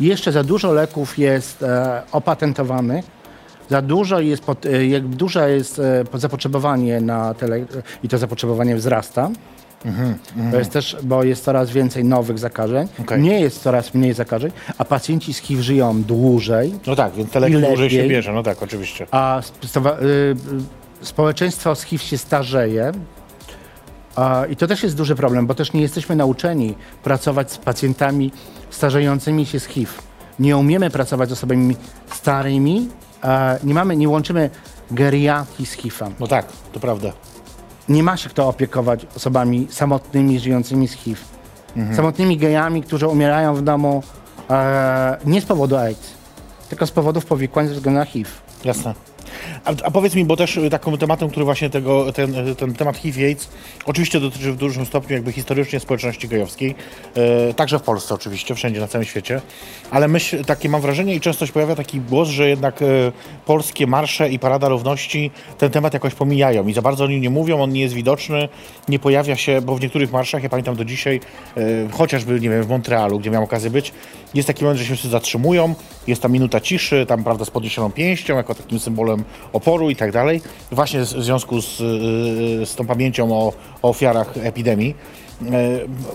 Jeszcze 0.00 0.32
za 0.32 0.44
dużo 0.44 0.72
leków 0.72 1.18
jest 1.18 1.62
e, 1.62 2.02
opatentowanych. 2.12 3.04
Za 3.70 3.82
dużo 3.82 4.20
jest, 4.20 4.42
e, 4.72 4.86
jak 4.86 5.06
duże 5.06 5.50
jest 5.50 5.78
e, 5.78 6.04
zapotrzebowanie 6.14 7.00
na 7.00 7.34
te 7.34 7.46
le- 7.48 7.64
i 8.02 8.08
to 8.08 8.18
zapotrzebowanie 8.18 8.76
wzrasta. 8.76 9.30
To 10.52 10.58
jest 10.58 10.70
też, 10.70 10.96
bo 11.02 11.24
jest 11.24 11.44
coraz 11.44 11.70
więcej 11.70 12.04
nowych 12.04 12.38
zakażeń. 12.38 12.88
Okej. 13.00 13.22
Nie 13.22 13.40
jest 13.40 13.62
coraz 13.62 13.94
mniej 13.94 14.12
zakażeń, 14.14 14.50
a 14.78 14.84
pacjenci 14.84 15.34
z 15.34 15.38
HIV 15.38 15.62
żyją 15.62 16.02
dłużej. 16.02 16.74
No 16.86 16.96
tak, 16.96 17.12
więc 17.12 17.30
te 17.30 17.40
leki 17.40 17.52
dłużej 17.68 17.90
się 17.90 18.08
bierze, 18.08 18.32
no 18.32 18.42
tak, 18.42 18.62
oczywiście. 18.62 19.06
a 19.10 19.40
y, 19.40 20.04
y, 20.04 20.36
społeczeństwo 21.02 21.74
z 21.74 21.82
HIV 21.82 22.04
się 22.04 22.18
starzeje. 22.18 22.92
I 24.50 24.56
to 24.56 24.66
też 24.66 24.82
jest 24.82 24.96
duży 24.96 25.14
problem, 25.14 25.46
bo 25.46 25.54
też 25.54 25.72
nie 25.72 25.80
jesteśmy 25.80 26.16
nauczeni 26.16 26.74
pracować 27.02 27.52
z 27.52 27.58
pacjentami 27.58 28.32
starzejącymi 28.70 29.46
się 29.46 29.60
z 29.60 29.66
HIV. 29.66 29.92
Nie 30.38 30.56
umiemy 30.56 30.90
pracować 30.90 31.28
z 31.28 31.32
osobami 31.32 31.76
starymi, 32.14 32.88
nie, 33.64 33.74
mamy, 33.74 33.96
nie 33.96 34.08
łączymy 34.08 34.50
geriatrii 34.90 35.66
z 35.66 35.72
HIV-em. 35.72 36.14
No 36.20 36.26
tak, 36.26 36.46
to 36.72 36.80
prawda. 36.80 37.12
Nie 37.88 38.02
ma 38.02 38.16
się 38.16 38.28
kto 38.28 38.48
opiekować 38.48 39.06
osobami 39.16 39.68
samotnymi, 39.70 40.40
żyjącymi 40.40 40.88
z 40.88 40.92
HIV. 40.92 41.20
Samotnymi 41.96 42.36
gejami, 42.36 42.82
którzy 42.82 43.08
umierają 43.08 43.54
w 43.54 43.62
domu 43.62 44.02
e, 44.50 45.18
nie 45.26 45.40
z 45.40 45.44
powodu 45.44 45.76
AIDS, 45.76 46.14
tylko 46.68 46.86
z 46.86 46.90
powodów 46.90 47.26
powikłań 47.26 47.68
ze 47.68 47.74
względu 47.74 47.98
na 47.98 48.04
HIV. 48.04 48.30
Jasne. 48.64 48.94
A, 49.64 49.70
a 49.84 49.90
powiedz 49.90 50.14
mi, 50.14 50.24
bo 50.24 50.36
też 50.36 50.56
y, 50.56 50.70
takim 50.70 50.98
tematem, 50.98 51.30
który 51.30 51.44
właśnie 51.44 51.70
tego, 51.70 52.12
ten, 52.12 52.48
y, 52.48 52.54
ten 52.54 52.74
temat 52.74 52.96
HIV-AIDS 52.96 53.48
oczywiście 53.86 54.20
dotyczy 54.20 54.52
w 54.52 54.56
dużym 54.56 54.86
stopniu 54.86 55.14
jakby 55.14 55.32
historycznie 55.32 55.80
społeczności 55.80 56.28
gejowskiej, 56.28 56.74
e, 57.14 57.54
także 57.54 57.78
w 57.78 57.82
Polsce 57.82 58.14
oczywiście, 58.14 58.54
wszędzie 58.54 58.80
na 58.80 58.88
całym 58.88 59.04
świecie, 59.04 59.40
ale 59.90 60.08
myśl, 60.08 60.44
takie 60.44 60.68
mam 60.68 60.80
wrażenie 60.80 61.14
i 61.14 61.20
często 61.20 61.46
się 61.46 61.52
pojawia 61.52 61.74
taki 61.74 62.00
głos, 62.00 62.28
że 62.28 62.48
jednak 62.48 62.80
polskie 63.46 63.86
marsze 63.86 64.28
i 64.28 64.38
Parada 64.38 64.68
Równości 64.68 65.30
ten 65.58 65.70
temat 65.70 65.94
jakoś 65.94 66.14
pomijają 66.14 66.66
i 66.68 66.72
za 66.72 66.82
bardzo 66.82 67.04
o 67.04 67.06
nim 67.06 67.20
nie 67.20 67.30
mówią, 67.30 67.62
on 67.62 67.72
nie 67.72 67.80
jest 67.80 67.94
widoczny, 67.94 68.48
nie 68.88 68.98
pojawia 68.98 69.36
się, 69.36 69.60
bo 69.60 69.76
w 69.76 69.80
niektórych 69.80 70.12
marszach, 70.12 70.42
ja 70.42 70.48
pamiętam 70.48 70.76
do 70.76 70.84
dzisiaj, 70.84 71.20
e, 71.56 71.60
chociażby, 71.92 72.40
nie 72.40 72.50
wiem, 72.50 72.62
w 72.62 72.68
Montrealu, 72.68 73.18
gdzie 73.18 73.30
miałem 73.30 73.44
okazję 73.44 73.70
być, 73.70 73.92
jest 74.34 74.46
taki 74.46 74.64
moment, 74.64 74.80
że 74.80 74.86
się 74.86 74.94
wszyscy 74.94 75.08
zatrzymują, 75.08 75.74
jest 76.06 76.22
ta 76.22 76.28
minuta 76.28 76.60
ciszy, 76.60 77.06
tam 77.06 77.24
prawda 77.24 77.44
z 77.44 77.50
podniesioną 77.50 77.90
pięścią, 77.92 78.36
jako 78.36 78.54
takim 78.54 78.78
symbolem 78.78 79.24
oporu 79.52 79.90
i 79.90 79.96
tak 79.96 80.12
dalej. 80.12 80.42
Właśnie 80.72 81.00
w 81.00 81.06
związku 81.06 81.62
z, 81.62 81.78
yy, 81.80 82.66
z 82.66 82.74
tą 82.74 82.86
pamięcią 82.86 83.32
o, 83.32 83.52
o 83.82 83.88
ofiarach 83.90 84.34
epidemii. 84.42 84.94
Yy, 85.42 85.50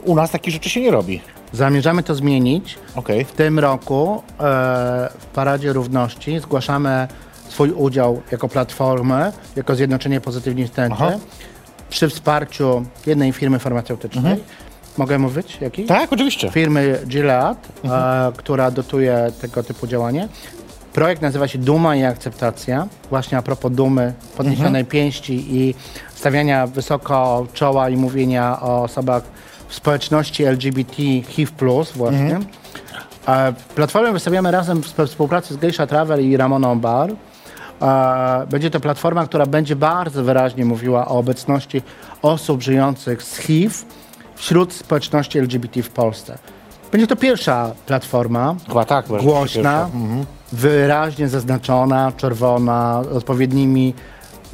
U 0.06 0.16
nas 0.16 0.32
takich 0.32 0.54
rzeczy 0.54 0.70
się 0.70 0.82
nie 0.82 0.92
robi. 0.92 1.22
Zamierzamy 1.56 2.04
to 2.04 2.16
zmienić. 2.16 2.78
Okej. 2.96 3.26
W 3.26 3.32
tym 3.32 3.60
roku 3.60 4.24
e, 4.32 4.42
w 5.20 5.26
Paradzie 5.26 5.74
Równości 5.74 6.40
zgłaszamy 6.40 7.08
swój 7.50 7.72
udział 7.72 8.22
jako 8.32 8.50
platformę, 8.50 9.32
jako 9.56 9.76
Zjednoczenie 9.76 10.22
Pozytywnie 10.22 10.68
Aha. 10.92 11.10
Tęczy 11.10 11.26
przy 11.90 12.10
wsparciu 12.10 12.86
jednej 13.06 13.32
firmy 13.32 13.60
farmaceutycznej. 13.60 14.44
Mogę 14.98 15.20
mówić 15.20 15.58
jakiej? 15.62 15.86
Tak, 15.86 16.14
oczywiście. 16.14 16.52
Firmy 16.52 17.00
Gilead, 17.08 17.68
e, 17.86 18.32
która 18.38 18.72
dotuje 18.72 19.32
tego 19.42 19.64
typu 19.64 19.88
działanie. 19.88 20.28
Projekt 20.96 21.22
nazywa 21.22 21.48
się 21.48 21.58
Duma 21.60 21.96
i 21.96 22.04
Akceptacja. 22.04 22.88
Właśnie 23.10 23.38
a 23.38 23.42
propos 23.42 23.72
dumy, 23.72 24.14
podniesionej 24.38 24.86
pięści 24.86 25.46
i 25.58 25.76
stawiania 26.16 26.68
wysoko 26.68 27.48
czoła 27.54 27.90
i 27.90 27.98
mówienia 27.98 28.62
o 28.62 28.84
osobach 28.84 29.24
w 29.68 29.76
społeczności 29.76 30.44
LGBT 30.44 30.96
HIV+, 31.28 31.52
właśnie. 31.96 32.40
E, 33.28 33.54
Platformę 33.76 34.12
wystawiamy 34.14 34.52
razem 34.52 34.82
w 34.84 34.86
sp- 34.94 35.08
współpracy 35.08 35.54
z 35.54 35.58
Geisha 35.58 35.88
Travel 35.88 36.30
i 36.30 36.38
Ramoną 36.38 36.80
Bar. 36.80 37.12
E, 37.82 38.48
Będzie 38.50 38.72
to 38.72 38.80
platforma, 38.80 39.26
która 39.26 39.46
będzie 39.46 39.76
bardzo 39.76 40.24
wyraźnie 40.24 40.66
mówiła 40.66 41.08
o 41.08 41.18
obecności 41.18 41.82
osób 42.22 42.62
żyjących 42.62 43.24
z 43.24 43.38
HIV 43.38 43.76
wśród 44.36 44.74
społeczności 44.74 45.40
LGBT 45.40 45.84
w 45.84 45.90
Polsce. 45.90 46.38
Będzie 46.92 47.08
to 47.08 47.16
pierwsza 47.16 47.72
platforma, 47.86 48.56
Chyba 48.68 48.86
tak. 48.86 49.08
głośna, 49.08 49.90
pierwsza. 49.94 50.35
Wyraźnie 50.52 51.28
zaznaczona, 51.28 52.12
czerwona, 52.18 53.04
z 53.04 53.08
odpowiednimi 53.08 53.94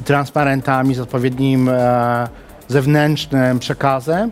transparentami, 0.04 0.94
z 0.94 1.00
odpowiednim 1.00 1.68
e, 1.68 2.28
zewnętrznym 2.68 3.58
przekazem. 3.58 4.30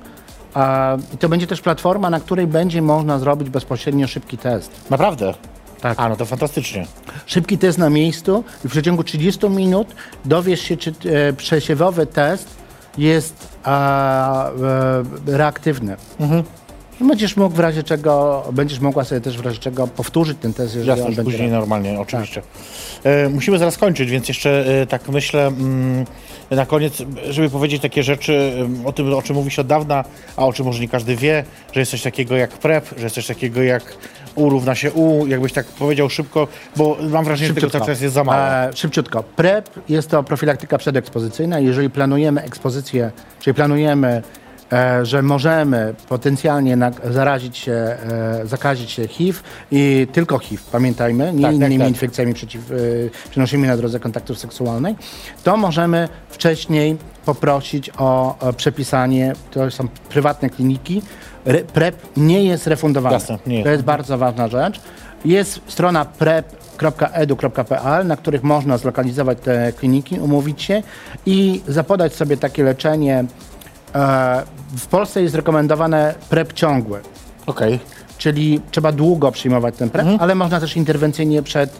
E, 0.56 0.98
I 1.14 1.18
to 1.18 1.28
będzie 1.28 1.46
też 1.46 1.60
platforma, 1.60 2.10
na 2.10 2.20
której 2.20 2.46
będzie 2.46 2.82
można 2.82 3.18
zrobić 3.18 3.50
bezpośrednio 3.50 4.06
szybki 4.06 4.38
test. 4.38 4.70
Naprawdę? 4.90 5.34
Tak. 5.80 6.00
A, 6.00 6.08
no 6.08 6.16
to 6.16 6.26
fantastycznie. 6.26 6.86
Szybki 7.26 7.58
test 7.58 7.78
na 7.78 7.90
miejscu 7.90 8.44
i 8.64 8.68
w 8.68 8.70
przeciągu 8.70 9.04
30 9.04 9.48
minut 9.48 9.94
dowiesz 10.24 10.60
się, 10.60 10.76
czy 10.76 10.94
e, 11.04 11.32
przesiewowy 11.32 12.06
test 12.06 12.48
jest 12.98 13.58
e, 13.66 13.70
e, 13.70 15.04
reaktywny. 15.26 15.96
I 17.00 17.04
Będziesz 17.04 17.36
mógł 17.36 17.56
w 17.56 17.58
razie 17.58 17.82
czego, 17.82 18.44
będziesz 18.52 18.80
mogła 18.80 19.04
sobie 19.04 19.20
też 19.20 19.38
w 19.38 19.44
razie 19.44 19.58
czego 19.58 19.86
powtórzyć 19.86 20.38
ten 20.40 20.54
test, 20.54 20.74
jeżeli 20.74 20.88
Jasne, 20.88 21.04
on 21.04 21.14
będzie 21.14 21.32
później 21.32 21.50
normalnie, 21.50 22.00
oczywiście. 22.00 22.42
E, 23.04 23.28
musimy 23.28 23.58
zaraz 23.58 23.78
kończyć, 23.78 24.10
więc 24.10 24.28
jeszcze 24.28 24.80
e, 24.82 24.86
tak 24.86 25.08
myślę 25.08 25.46
mm, 25.46 26.04
na 26.50 26.66
koniec, 26.66 27.02
żeby 27.30 27.50
powiedzieć 27.50 27.82
takie 27.82 28.02
rzeczy 28.02 28.52
o 28.84 28.92
tym, 28.92 29.14
o 29.14 29.22
czym 29.22 29.36
mówi 29.36 29.50
się 29.50 29.62
od 29.62 29.66
dawna, 29.66 30.04
a 30.36 30.46
o 30.46 30.52
czym 30.52 30.66
może 30.66 30.80
nie 30.80 30.88
każdy 30.88 31.16
wie, 31.16 31.44
że 31.72 31.80
jest 31.80 31.90
coś 31.90 32.02
takiego 32.02 32.36
jak 32.36 32.50
PrEP, 32.50 32.90
że 32.96 33.04
jest 33.04 33.14
coś 33.14 33.26
takiego 33.26 33.62
jak 33.62 33.82
U 34.34 34.48
równa 34.48 34.74
się 34.74 34.92
U, 34.92 35.26
jakbyś 35.26 35.52
tak 35.52 35.66
powiedział 35.66 36.10
szybko, 36.10 36.48
bo 36.76 36.96
mam 37.10 37.24
wrażenie, 37.24 37.48
że 37.48 37.54
tego 37.54 37.70
cały 37.70 37.86
czas 37.86 38.00
jest 38.00 38.14
za 38.14 38.24
mało. 38.24 38.38
E, 38.38 38.70
szybciutko. 38.74 39.22
PrEP 39.22 39.70
jest 39.88 40.10
to 40.10 40.22
profilaktyka 40.22 40.78
przedekspozycyjna. 40.78 41.58
Jeżeli 41.58 41.90
planujemy 41.90 42.42
ekspozycję, 42.42 43.10
czyli 43.40 43.54
planujemy, 43.54 44.22
że 45.02 45.22
możemy 45.22 45.94
potencjalnie 46.08 46.76
zarazić 47.10 47.58
się, 47.58 47.72
e, 47.72 48.40
zakazić 48.44 48.90
się 48.90 49.08
HIV 49.08 49.40
i 49.70 50.06
tylko 50.12 50.38
HIV, 50.38 50.62
pamiętajmy, 50.72 51.32
nie 51.32 51.42
Tak, 51.42 51.50
tak, 51.50 51.54
innymi 51.54 51.78
tak. 51.78 51.88
infekcjami 51.88 52.34
przeciw, 52.34 52.70
e, 52.70 52.74
przenoszymi 53.30 53.68
na 53.68 53.76
drodze 53.76 54.00
kontaktów 54.00 54.38
seksualnych, 54.38 54.96
to 55.44 55.56
możemy 55.56 56.08
wcześniej 56.28 56.96
poprosić 57.24 57.90
o, 57.98 58.36
przepisanie, 58.56 59.32
to 59.50 59.70
są 59.70 59.88
prywatne 60.08 60.50
kliniki. 60.50 61.02
Re, 61.44 61.58
PrEP 61.58 61.96
nie 62.16 62.44
jest 62.44 62.66
refundowany. 62.66 63.14
Jasne, 63.14 63.38
nie 63.46 63.54
jest. 63.54 63.64
To 63.64 63.70
jest 63.70 63.84
bardzo 63.84 64.18
ważna 64.18 64.48
rzecz. 64.48 64.80
Jest 65.24 65.60
strona 65.66 66.04
prep.edu.pl, 66.04 68.06
na 68.06 68.16
których 68.16 68.42
można 68.42 68.78
zlokalizować 68.78 69.38
te 69.40 69.72
kliniki, 69.72 70.20
umówić 70.20 70.62
się 70.62 70.82
i 71.26 71.62
zapodać 71.68 72.14
sobie 72.14 72.36
takie 72.36 72.64
leczenie. 72.64 73.24
E, 73.94 74.42
W 74.76 74.86
Polsce 74.86 75.22
jest 75.22 75.34
rekomendowane 75.34 76.14
PrEP 76.30 76.52
ciągły, 76.52 77.00
Okej, 77.46 77.78
czyli 78.18 78.60
trzeba 78.70 78.92
długo 78.92 79.32
przyjmować 79.32 79.76
ten 79.76 79.90
PrEP, 79.90 80.06
ale 80.18 80.34
można 80.34 80.60
też 80.60 80.76
interwencyjnie 80.76 81.42
przed 81.42 81.70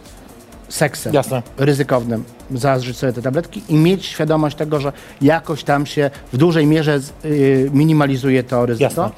seksem 0.69 1.13
Jasne. 1.13 1.43
ryzykownym 1.57 2.23
zażyć 2.51 2.97
sobie 2.97 3.13
te 3.13 3.21
tabletki 3.21 3.61
i 3.69 3.75
mieć 3.75 4.05
świadomość 4.05 4.55
tego, 4.57 4.79
że 4.79 4.91
jakoś 5.21 5.63
tam 5.63 5.85
się 5.85 6.09
w 6.33 6.37
dużej 6.37 6.67
mierze 6.67 6.99
y, 7.25 7.69
minimalizuje 7.73 8.43
to 8.43 8.65
ryzyko. 8.65 8.83
Jasne. 8.83 9.09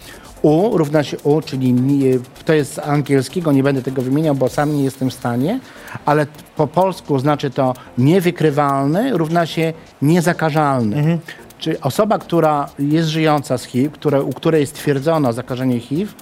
U 0.42 0.78
równa 0.78 1.04
się 1.04 1.18
U, 1.24 1.42
czyli 1.42 1.74
ni- 1.74 2.04
to 2.46 2.54
jest 2.54 2.74
z 2.74 2.80
angielskiego, 2.80 3.52
nie 3.52 3.64
będę 3.64 3.82
tego 3.82 4.02
wymieniał, 4.02 4.36
bo 4.36 4.50
sam 4.50 4.76
nie 4.76 4.84
jestem 4.84 5.10
w 5.10 5.14
stanie, 5.14 5.60
ale 6.06 6.28
po 6.56 6.68
polsku 6.68 7.20
znaczy 7.20 7.50
to 7.50 7.74
niewykrywalny 7.98 9.18
równa 9.18 9.46
się 9.46 9.74
niezakażalny. 10.02 11.20
Czyli 11.64 11.82
osoba, 11.82 12.20
która 12.20 12.70
jest 12.80 13.10
żyjąca 13.10 13.58
z 13.58 13.64
HIV, 13.64 13.90
które, 13.90 14.24
u 14.24 14.34
której 14.34 14.68
stwierdzono 14.68 15.34
zakażenie 15.34 15.80
HIV, 15.80 16.14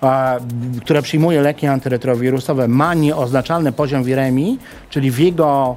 a, 0.00 0.36
która 0.80 1.02
przyjmuje 1.02 1.40
leki 1.40 1.66
antyretrowirusowe, 1.66 2.68
ma 2.68 2.94
nieoznaczalny 2.94 3.72
poziom 3.72 4.04
wiremii, 4.04 4.58
czyli 4.90 5.10
w 5.10 5.18
jego 5.18 5.76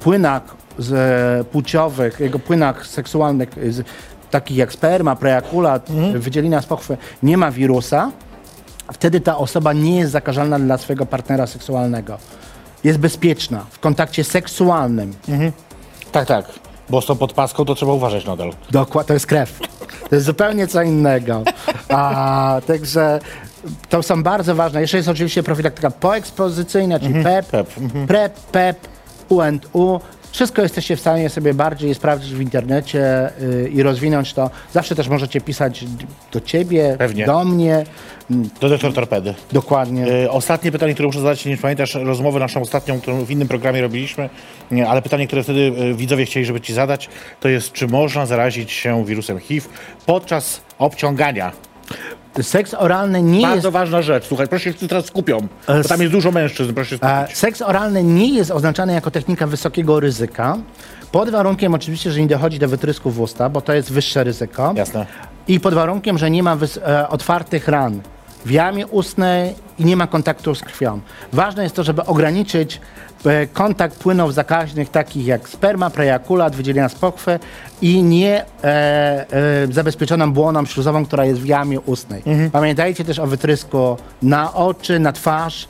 płynach 0.00 0.42
z, 0.78 0.92
e, 0.92 1.44
płciowych, 1.44 2.20
jego 2.20 2.38
płynach 2.38 2.86
seksualnych, 2.86 3.48
z, 3.68 3.86
takich 4.30 4.56
jak 4.56 4.72
sperma, 4.72 5.16
preakulat, 5.16 5.90
wydzielina 6.14 6.62
z 6.62 6.66
pochwy, 6.66 6.96
nie 7.22 7.36
ma 7.36 7.50
wirusa, 7.50 8.10
wtedy 8.92 9.20
ta 9.20 9.36
osoba 9.36 9.72
nie 9.72 9.98
jest 9.98 10.12
zakażalna 10.12 10.58
dla 10.58 10.78
swojego 10.78 11.06
partnera 11.06 11.46
seksualnego. 11.46 12.18
jest 12.84 12.98
bezpieczna 12.98 13.66
w 13.70 13.78
kontakcie 13.78 14.24
seksualnym. 14.24 15.14
Tak, 16.12 16.26
tak. 16.26 16.67
Bo 16.90 17.00
z 17.00 17.06
tą 17.06 17.16
podpaską 17.16 17.64
to 17.64 17.74
trzeba 17.74 17.92
uważać 17.92 18.24
nadal. 18.24 18.50
Dokładnie, 18.70 19.08
to 19.08 19.14
jest 19.14 19.26
krew. 19.26 19.58
To 20.08 20.14
jest 20.14 20.26
zupełnie 20.26 20.66
co 20.66 20.82
innego. 20.82 21.42
A, 21.88 22.60
także 22.66 23.20
to 23.88 24.02
są 24.02 24.22
bardzo 24.22 24.54
ważne. 24.54 24.80
Jeszcze 24.80 24.96
jest 24.96 25.08
oczywiście 25.08 25.42
profilaktyka 25.42 25.90
poekspozycyjna, 25.90 27.00
czyli 27.00 27.24
PEP, 27.24 27.46
PEP, 27.46 27.70
PrEP, 28.08 28.40
PEP, 28.40 28.78
U&U. 29.28 30.00
Wszystko 30.32 30.62
jesteście 30.62 30.96
w 30.96 31.00
stanie 31.00 31.30
sobie 31.30 31.54
bardziej 31.54 31.94
sprawdzić 31.94 32.34
w 32.34 32.40
internecie 32.40 33.30
y, 33.42 33.68
i 33.74 33.82
rozwinąć 33.82 34.32
to. 34.34 34.50
Zawsze 34.72 34.94
też 34.94 35.08
możecie 35.08 35.40
pisać 35.40 35.84
do 36.32 36.40
ciebie, 36.40 36.96
Pewnie. 36.98 37.26
do 37.26 37.44
mnie. 37.44 37.84
Mm, 38.30 38.50
Do 38.60 38.68
doktor 38.68 38.92
Torpedy. 38.94 39.34
Dokładnie. 39.52 40.06
E, 40.24 40.30
Ostatnie 40.30 40.72
pytanie, 40.72 40.94
które 40.94 41.06
muszę 41.06 41.20
zadać, 41.20 41.44
nie 41.46 41.56
pamiętasz 41.56 41.94
rozmowę 41.94 42.38
naszą 42.40 42.60
ostatnią, 42.60 43.00
którą 43.00 43.24
w 43.24 43.30
innym 43.30 43.48
programie 43.48 43.82
robiliśmy, 43.82 44.30
nie, 44.70 44.88
ale 44.88 45.02
pytanie, 45.02 45.26
które 45.26 45.42
wtedy 45.42 45.72
e, 45.78 45.94
widzowie 45.94 46.24
chcieli, 46.26 46.46
żeby 46.46 46.60
ci 46.60 46.72
zadać, 46.74 47.08
to 47.40 47.48
jest, 47.48 47.72
czy 47.72 47.86
można 47.86 48.26
zarazić 48.26 48.72
się 48.72 49.04
wirusem 49.04 49.38
HIV 49.38 49.68
podczas 50.06 50.60
obciągania? 50.78 51.52
Seks 52.42 52.74
oralny 52.74 53.22
nie 53.22 53.40
jest 53.40 53.50
Bardzo 53.50 53.70
ważna 53.70 54.02
rzecz. 54.02 54.26
Słuchaj, 54.26 54.48
proszę 54.48 54.72
się 54.72 54.88
teraz 54.88 55.04
skupią, 55.04 55.38
bo 55.66 55.88
tam 55.88 56.00
jest 56.00 56.12
dużo 56.12 56.30
mężczyzn, 56.32 56.74
proszę 56.74 56.98
się 56.98 57.04
E, 57.06 57.18
skupić. 57.20 57.38
Seks 57.38 57.62
oralny 57.62 58.04
nie 58.04 58.34
jest 58.34 58.50
oznaczany 58.50 58.92
jako 58.92 59.10
technika 59.10 59.46
wysokiego 59.46 60.00
ryzyka, 60.00 60.56
pod 61.12 61.30
warunkiem 61.30 61.74
oczywiście, 61.74 62.10
że 62.10 62.20
nie 62.20 62.26
dochodzi 62.26 62.58
do 62.58 62.68
wytrysku 62.68 63.10
w 63.10 63.20
usta, 63.20 63.48
bo 63.48 63.60
to 63.60 63.72
jest 63.72 63.92
wyższe 63.92 64.24
ryzyko. 64.24 64.72
Jasne. 64.76 65.06
I 65.48 65.60
pod 65.60 65.74
warunkiem, 65.74 66.18
że 66.18 66.30
nie 66.30 66.42
ma 66.42 66.56
e, 66.86 67.08
otwartych 67.08 67.68
ran 67.68 68.00
w 68.44 68.50
jamie 68.50 68.86
ustnej 68.86 69.54
i 69.78 69.84
nie 69.84 69.96
ma 69.96 70.06
kontaktu 70.06 70.54
z 70.54 70.60
krwią. 70.60 71.00
Ważne 71.32 71.62
jest 71.62 71.74
to, 71.74 71.84
żeby 71.84 72.04
ograniczyć 72.04 72.80
e, 73.24 73.46
kontakt 73.46 73.98
płynów 73.98 74.34
zakaźnych 74.34 74.88
takich 74.90 75.26
jak 75.26 75.48
sperma, 75.48 75.90
prejakulat, 75.90 76.56
wydzielenia 76.56 76.88
z 76.88 76.94
pochwy 76.94 77.38
i 77.82 78.02
nie 78.02 78.44
e, 78.44 78.46
e, 78.64 79.72
zabezpieczoną 79.72 80.32
błoną 80.32 80.66
śluzową, 80.66 81.06
która 81.06 81.24
jest 81.24 81.40
w 81.40 81.46
jamie 81.46 81.80
ustnej. 81.80 82.22
Pamiętajcie 82.52 83.04
też 83.04 83.18
o 83.18 83.26
wytrysku 83.26 83.96
na 84.22 84.54
oczy, 84.54 84.98
na 84.98 85.12
twarz, 85.12 85.68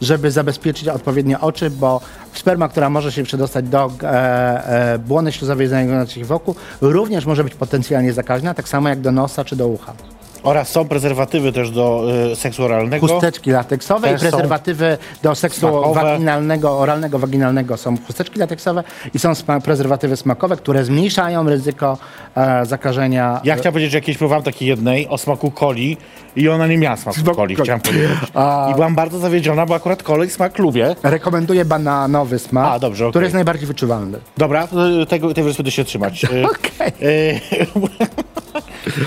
żeby 0.00 0.30
zabezpieczyć 0.30 0.88
odpowiednio 0.88 1.40
oczy, 1.40 1.70
bo 1.70 2.00
sperma, 2.32 2.68
która 2.68 2.90
może 2.90 3.12
się 3.12 3.22
przedostać 3.22 3.68
do 3.68 3.92
e, 4.02 4.94
e, 4.94 4.98
błony 4.98 5.32
śluzowej 5.32 5.68
znajdującej 5.68 6.14
się 6.14 6.24
wokół, 6.24 6.54
również 6.80 7.26
może 7.26 7.44
być 7.44 7.54
potencjalnie 7.54 8.12
zakaźna, 8.12 8.54
tak 8.54 8.68
samo 8.68 8.88
jak 8.88 9.00
do 9.00 9.12
nosa 9.12 9.44
czy 9.44 9.56
do 9.56 9.68
ucha. 9.68 9.94
Oraz 10.42 10.68
są 10.68 10.88
prezerwatywy 10.88 11.52
też 11.52 11.70
do 11.70 12.04
e, 12.32 12.36
seksu 12.36 12.64
oralnego. 12.64 13.06
Chusteczki 13.08 13.50
lateksowe 13.50 14.08
i 14.08 14.10
Też 14.10 14.20
są 14.20 14.28
prezerwatywy 14.30 14.98
do 15.22 15.34
seksu 15.34 15.60
smakowe. 15.60 16.02
waginalnego, 16.02 16.78
oralnego, 16.78 17.18
waginalnego 17.18 17.76
są 17.76 17.96
chusteczki 18.06 18.38
lateksowe 18.38 18.84
i 19.14 19.18
są 19.18 19.32
sma- 19.34 19.60
prezerwatywy 19.60 20.16
smakowe, 20.16 20.56
które 20.56 20.84
zmniejszają 20.84 21.48
ryzyko 21.48 21.98
e, 22.36 22.66
zakażenia. 22.66 23.40
Ja 23.44 23.56
chciałem 23.56 23.72
powiedzieć, 23.72 23.92
że 23.92 23.98
jakieś 23.98 24.18
próbowałem 24.18 24.44
takiej 24.44 24.68
jednej 24.68 25.08
o 25.08 25.18
smaku 25.18 25.50
coli 25.50 25.96
i 26.36 26.48
ona 26.48 26.66
nie 26.66 26.78
miała 26.78 26.96
smaku 26.96 27.20
Smaku 27.20 27.36
coli, 27.36 27.56
chciałem 27.56 27.80
powiedzieć. 27.80 28.10
I 28.70 28.74
byłam 28.74 28.94
bardzo 28.94 29.18
zawiedziona, 29.18 29.66
bo 29.66 29.74
akurat 29.74 30.02
kolej 30.02 30.30
smak 30.30 30.58
lubię. 30.58 30.96
Rekomenduję 31.02 31.64
bananowy 31.64 32.38
smak, 32.38 32.66
A, 32.72 32.78
dobrze, 32.78 33.04
okej. 33.04 33.12
który 33.12 33.24
jest 33.24 33.34
najbardziej 33.34 33.66
wyczuwalny. 33.66 34.18
Dobra, 34.36 34.66
to 34.66 35.06
tego, 35.08 35.34
tej 35.34 35.44
wyspy 35.44 35.70
się 35.70 35.84
trzymać. 35.84 36.24
E, 36.24 36.28
Okej. 36.50 36.92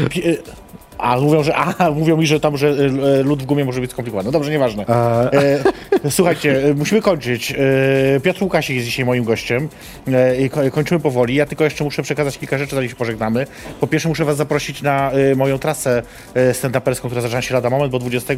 pi- 0.10 0.28
e, 0.30 0.34
A, 1.04 1.18
mówią, 1.18 1.44
że, 1.44 1.56
a, 1.56 1.92
mówią 2.02 2.18
mi, 2.18 2.28
że 2.28 2.40
tam, 2.40 2.58
że 2.58 2.68
e, 2.70 3.24
lód 3.24 3.44
w 3.44 3.46
gumie 3.46 3.66
może 3.66 3.82
być 3.82 3.92
skomplikowany. 3.92 4.26
No 4.26 4.32
dobrze, 4.32 4.52
nieważne. 4.52 4.86
E, 4.88 5.64
słuchajcie, 6.10 6.64
e, 6.70 6.74
musimy 6.74 7.02
kończyć. 7.02 7.52
E, 7.52 8.20
Piotr 8.20 8.44
Łukasik 8.44 8.76
jest 8.76 8.88
dzisiaj 8.88 9.06
moim 9.06 9.24
gościem. 9.24 9.70
E, 10.64 10.70
kończymy 10.72 11.00
powoli. 11.00 11.36
Ja 11.36 11.46
tylko 11.46 11.64
jeszcze 11.64 11.84
muszę 11.84 12.04
przekazać 12.04 12.38
kilka 12.38 12.58
rzeczy, 12.58 12.76
zanim 12.76 12.90
się 12.90 12.96
pożegnamy. 12.96 13.48
Po 13.80 13.88
pierwsze 13.88 14.10
muszę 14.10 14.26
was 14.26 14.38
zaprosić 14.38 14.82
na 14.82 15.12
moją 15.36 15.60
trasę 15.60 16.04
e, 16.34 16.54
stand-uperską, 16.54 17.06
która 17.06 17.22
zaczyna 17.22 17.42
się 17.42 17.54
lada 17.54 17.70
moment, 17.70 17.92
bo 17.92 18.00
20 18.00 18.34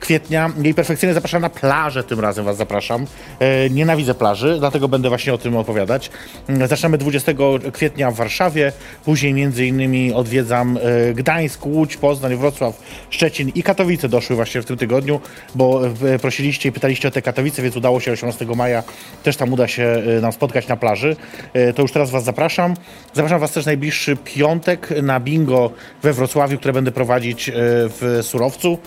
kwietnia. 0.00 0.50
Jej 0.62 0.74
perfekcyjnie 0.74 1.14
zapraszam 1.14 1.42
na 1.42 1.50
plażę 1.50 2.04
tym 2.04 2.20
razem 2.20 2.44
was 2.44 2.56
zapraszam. 2.56 3.06
E, 3.40 3.70
Nienawidzę 3.70 4.14
plaży, 4.14 4.56
dlatego 4.58 4.88
będę 4.88 5.08
właśnie 5.08 5.34
o 5.34 5.38
tym 5.38 5.56
opowiadać. 5.56 6.10
Mm, 6.48 6.68
Zaczynamy 6.68 6.98
20 6.98 7.32
kwietnia 7.72 8.10
w 8.10 8.14
Warszawie, 8.14 8.72
później 9.04 9.34
między 9.34 9.66
innymi 9.66 10.12
odwiedzam 10.12 10.78
e, 10.82 11.14
Gdańsk, 11.14 11.66
Łódź, 11.66 11.97
Poznań, 11.98 12.36
Wrocław, 12.36 12.82
Szczecin 13.10 13.48
i 13.54 13.62
Katowice 13.62 14.08
doszły 14.08 14.36
właśnie 14.36 14.62
w 14.62 14.64
tym 14.64 14.76
tygodniu, 14.76 15.20
bo 15.54 15.80
prosiliście 16.22 16.68
i 16.68 16.72
pytaliście 16.72 17.08
o 17.08 17.10
te 17.10 17.22
Katowice, 17.22 17.62
więc 17.62 17.76
udało 17.76 18.00
się 18.00 18.12
18 18.12 18.46
maja, 18.56 18.82
też 19.22 19.36
tam 19.36 19.52
uda 19.52 19.68
się 19.68 19.82
e, 19.82 20.20
nam 20.20 20.32
spotkać 20.32 20.68
na 20.68 20.76
plaży. 20.76 21.16
E, 21.52 21.72
To 21.72 21.82
już 21.82 21.92
teraz 21.92 22.10
was 22.10 22.24
zapraszam. 22.24 22.74
Zapraszam 23.14 23.40
was 23.40 23.52
też 23.52 23.66
najbliższy 23.66 24.16
piątek 24.16 24.88
na 25.02 25.20
bingo 25.20 25.70
we 26.02 26.12
Wrocławiu, 26.12 26.58
które 26.58 26.72
będę 26.72 26.92
prowadzić 26.92 27.48
e, 27.48 27.52
w 27.56 28.18
Surowcu. 28.22 28.78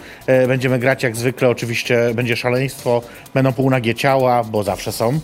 Będziemy 0.48 0.80
grać 0.80 1.04
jak 1.04 1.16
zwykle, 1.16 1.50
oczywiście 1.50 2.12
będzie 2.16 2.36
szaleństwo, 2.36 3.02
będą 3.34 3.54
półnagie 3.54 3.96
ciała, 3.96 4.44
bo 4.44 4.64
zawsze 4.64 4.92
są. 4.92 5.20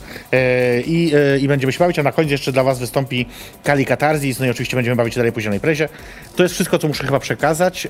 I, 0.86 1.12
I 1.42 1.48
będziemy 1.48 1.74
się 1.74 1.80
bawić, 1.80 2.00
a 2.00 2.04
na 2.04 2.12
koniec 2.12 2.32
jeszcze 2.32 2.52
dla 2.52 2.64
was 2.64 2.80
wystąpi 2.80 3.26
Kali 3.64 3.86
Katarzis, 3.86 4.40
no 4.40 4.46
i 4.46 4.50
oczywiście 4.50 4.76
będziemy 4.78 4.96
bawić 4.96 5.14
się 5.14 5.20
dalej 5.20 5.32
później 5.32 5.50
na 5.50 5.56
imprezie. 5.56 5.90
To 6.36 6.44
jest 6.44 6.56
wszystko, 6.56 6.80
co 6.80 6.88
muszę 6.88 7.04
chyba 7.06 7.20
przekazać. 7.20 7.77
E, 7.86 7.90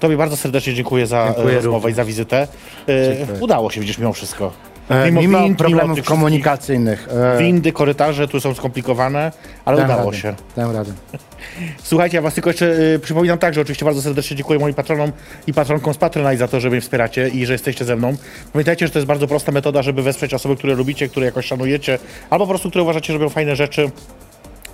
Tobie 0.00 0.16
bardzo 0.16 0.36
serdecznie 0.36 0.74
dziękuję 0.74 1.06
za 1.06 1.24
Dziękuję 1.26 1.52
e, 1.52 1.56
rozmowę 1.56 1.76
również. 1.76 1.92
i 1.92 1.96
za 1.96 2.04
wizytę. 2.04 2.48
E, 2.88 3.40
Udało 3.40 3.70
się, 3.70 3.80
widzisz, 3.80 3.98
mimo 3.98 4.12
wszystko. 4.12 4.52
E, 4.88 5.10
Mimo, 5.10 5.20
wind, 5.20 5.32
mimo 5.32 5.56
problemów 5.56 5.96
tych 5.96 6.04
komunikacyjnych. 6.04 7.08
e, 7.34 7.38
Windy, 7.38 7.72
korytarze 7.72 8.28
tu 8.28 8.40
są 8.40 8.54
skomplikowane, 8.54 9.32
ale 9.64 9.76
dam 9.76 9.86
udało 9.86 10.04
radę, 10.10 10.16
się. 10.22 10.34
Dam 10.56 10.70
radę. 10.76 10.92
Słuchajcie, 11.82 12.16
ja 12.16 12.22
was 12.22 12.34
tylko 12.34 12.50
jeszcze 12.50 12.66
y, 12.66 12.98
przypominam 12.98 13.38
tak, 13.38 13.54
że 13.54 13.60
oczywiście 13.60 13.84
bardzo 13.84 14.02
serdecznie 14.02 14.36
dziękuję 14.36 14.58
moim 14.58 14.74
patronom 14.74 15.12
i 15.46 15.52
patronkom 15.54 15.94
z 15.94 15.96
Patronite 15.96 16.36
za 16.36 16.48
to, 16.48 16.60
że 16.60 16.70
mnie 16.70 16.80
wspieracie 16.80 17.28
i 17.28 17.46
że 17.46 17.52
jesteście 17.52 17.84
ze 17.84 17.96
mną. 17.96 18.16
Pamiętajcie, 18.52 18.86
że 18.86 18.92
to 18.92 18.98
jest 18.98 19.06
bardzo 19.06 19.26
prosta 19.26 19.52
metoda, 19.52 19.82
żeby 19.82 20.02
wesprzeć 20.02 20.34
osoby, 20.34 20.56
które 20.56 20.74
lubicie, 20.74 21.08
które 21.08 21.26
jakoś 21.26 21.46
szanujecie, 21.46 21.98
albo 22.30 22.44
po 22.44 22.48
prostu, 22.48 22.68
które 22.70 22.82
uważacie, 22.82 23.12
że 23.12 23.18
robią 23.18 23.28
fajne 23.28 23.56
rzeczy. 23.56 23.90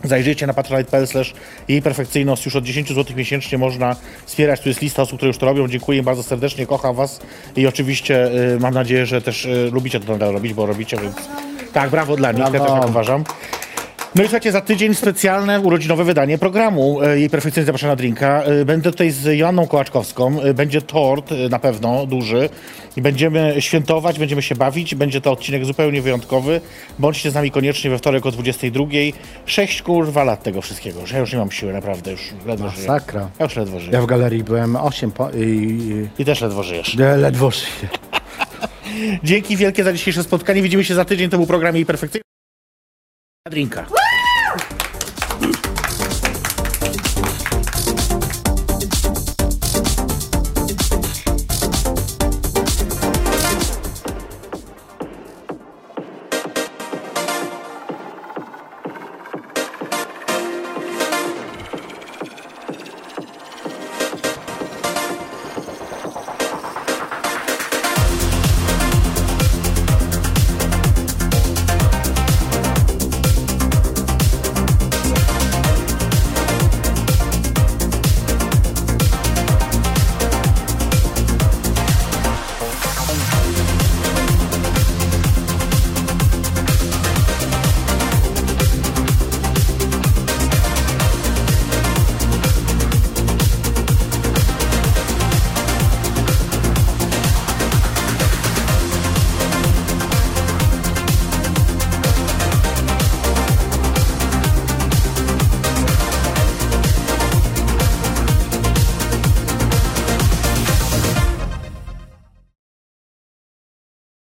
Zajrzyjcie 0.04 0.46
na 0.46 0.54
patronite.pl 0.54 1.06
jej 1.68 1.82
perfekcyjność. 1.82 2.44
Już 2.44 2.56
od 2.56 2.64
10 2.64 2.88
zł 2.88 3.16
miesięcznie 3.16 3.58
można 3.58 3.96
wspierać. 4.26 4.60
Tu 4.60 4.68
jest 4.68 4.82
lista 4.82 5.02
osób, 5.02 5.16
które 5.16 5.28
już 5.28 5.38
to 5.38 5.46
robią. 5.46 5.68
Dziękuję 5.68 5.98
im 5.98 6.04
bardzo 6.04 6.22
serdecznie, 6.22 6.66
kocham 6.66 6.96
was 6.96 7.20
i 7.56 7.66
oczywiście 7.66 8.26
y, 8.54 8.60
mam 8.60 8.74
nadzieję, 8.74 9.06
że 9.06 9.22
też 9.22 9.44
y, 9.44 9.70
lubicie 9.72 10.00
to 10.00 10.12
nadal 10.12 10.32
robić, 10.32 10.54
bo 10.54 10.66
robicie, 10.66 10.96
więc 10.96 11.16
tak, 11.72 11.90
brawo 11.90 12.16
dla 12.16 12.32
nich, 12.32 12.44
ja 12.44 12.50
też 12.50 12.60
tak 12.60 12.88
uważam. 12.88 13.24
No 14.14 14.22
i 14.22 14.26
słuchajcie, 14.26 14.52
za 14.52 14.60
tydzień 14.60 14.94
specjalne 14.94 15.60
urodzinowe 15.60 16.04
wydanie 16.04 16.38
programu 16.38 17.02
e, 17.02 17.18
Jej 17.20 17.30
Perfekcyjnie 17.30 17.66
Zapraszam 17.66 17.90
na 17.90 17.96
Drinka. 17.96 18.42
E, 18.42 18.64
Będę 18.64 18.90
tutaj 18.90 19.10
z 19.10 19.38
Joanną 19.38 19.66
Kołaczkowską. 19.66 20.40
E, 20.40 20.54
Będzie 20.54 20.82
tort 20.82 21.30
na 21.50 21.58
pewno, 21.58 22.06
duży. 22.06 22.48
I 22.96 23.02
będziemy 23.02 23.54
świętować, 23.58 24.18
będziemy 24.18 24.42
się 24.42 24.54
bawić. 24.54 24.94
Będzie 24.94 25.20
to 25.20 25.32
odcinek 25.32 25.64
zupełnie 25.64 26.02
wyjątkowy. 26.02 26.60
Bądźcie 26.98 27.30
z 27.30 27.34
nami 27.34 27.50
koniecznie 27.50 27.90
we 27.90 27.98
wtorek 27.98 28.26
o 28.26 28.30
22. 28.30 28.84
Sześć 29.46 29.82
kurwa 29.82 30.24
lat 30.24 30.42
tego 30.42 30.62
wszystkiego, 30.62 31.06
że 31.06 31.14
ja 31.14 31.20
już 31.20 31.32
nie 31.32 31.38
mam 31.38 31.50
siły, 31.50 31.72
naprawdę, 31.72 32.10
już 32.10 32.20
ledwo 32.46 32.70
żyję. 32.70 32.88
Masakra. 32.88 33.30
Ja 33.38 33.44
już 33.44 33.56
ledwo 33.56 33.80
żyję. 33.80 33.92
Ja 33.92 34.02
w 34.02 34.06
galerii 34.06 34.44
byłem 34.44 34.76
8 34.76 35.10
po, 35.10 35.30
i, 35.30 35.78
I 36.18 36.24
też 36.24 36.40
ledwo 36.40 36.62
żyjesz. 36.62 36.94
ledwo 37.16 37.50
żyję. 37.50 37.88
Dzięki 39.24 39.56
wielkie 39.56 39.84
za 39.84 39.92
dzisiejsze 39.92 40.22
spotkanie. 40.22 40.62
Widzimy 40.62 40.84
się 40.84 40.94
za 40.94 41.04
tydzień. 41.04 41.30
To 41.30 41.36
był 41.36 41.46
program 41.46 41.74
Jej 41.76 41.86
Perfekcyjnie. 41.86 42.22
Drinka. 43.50 43.86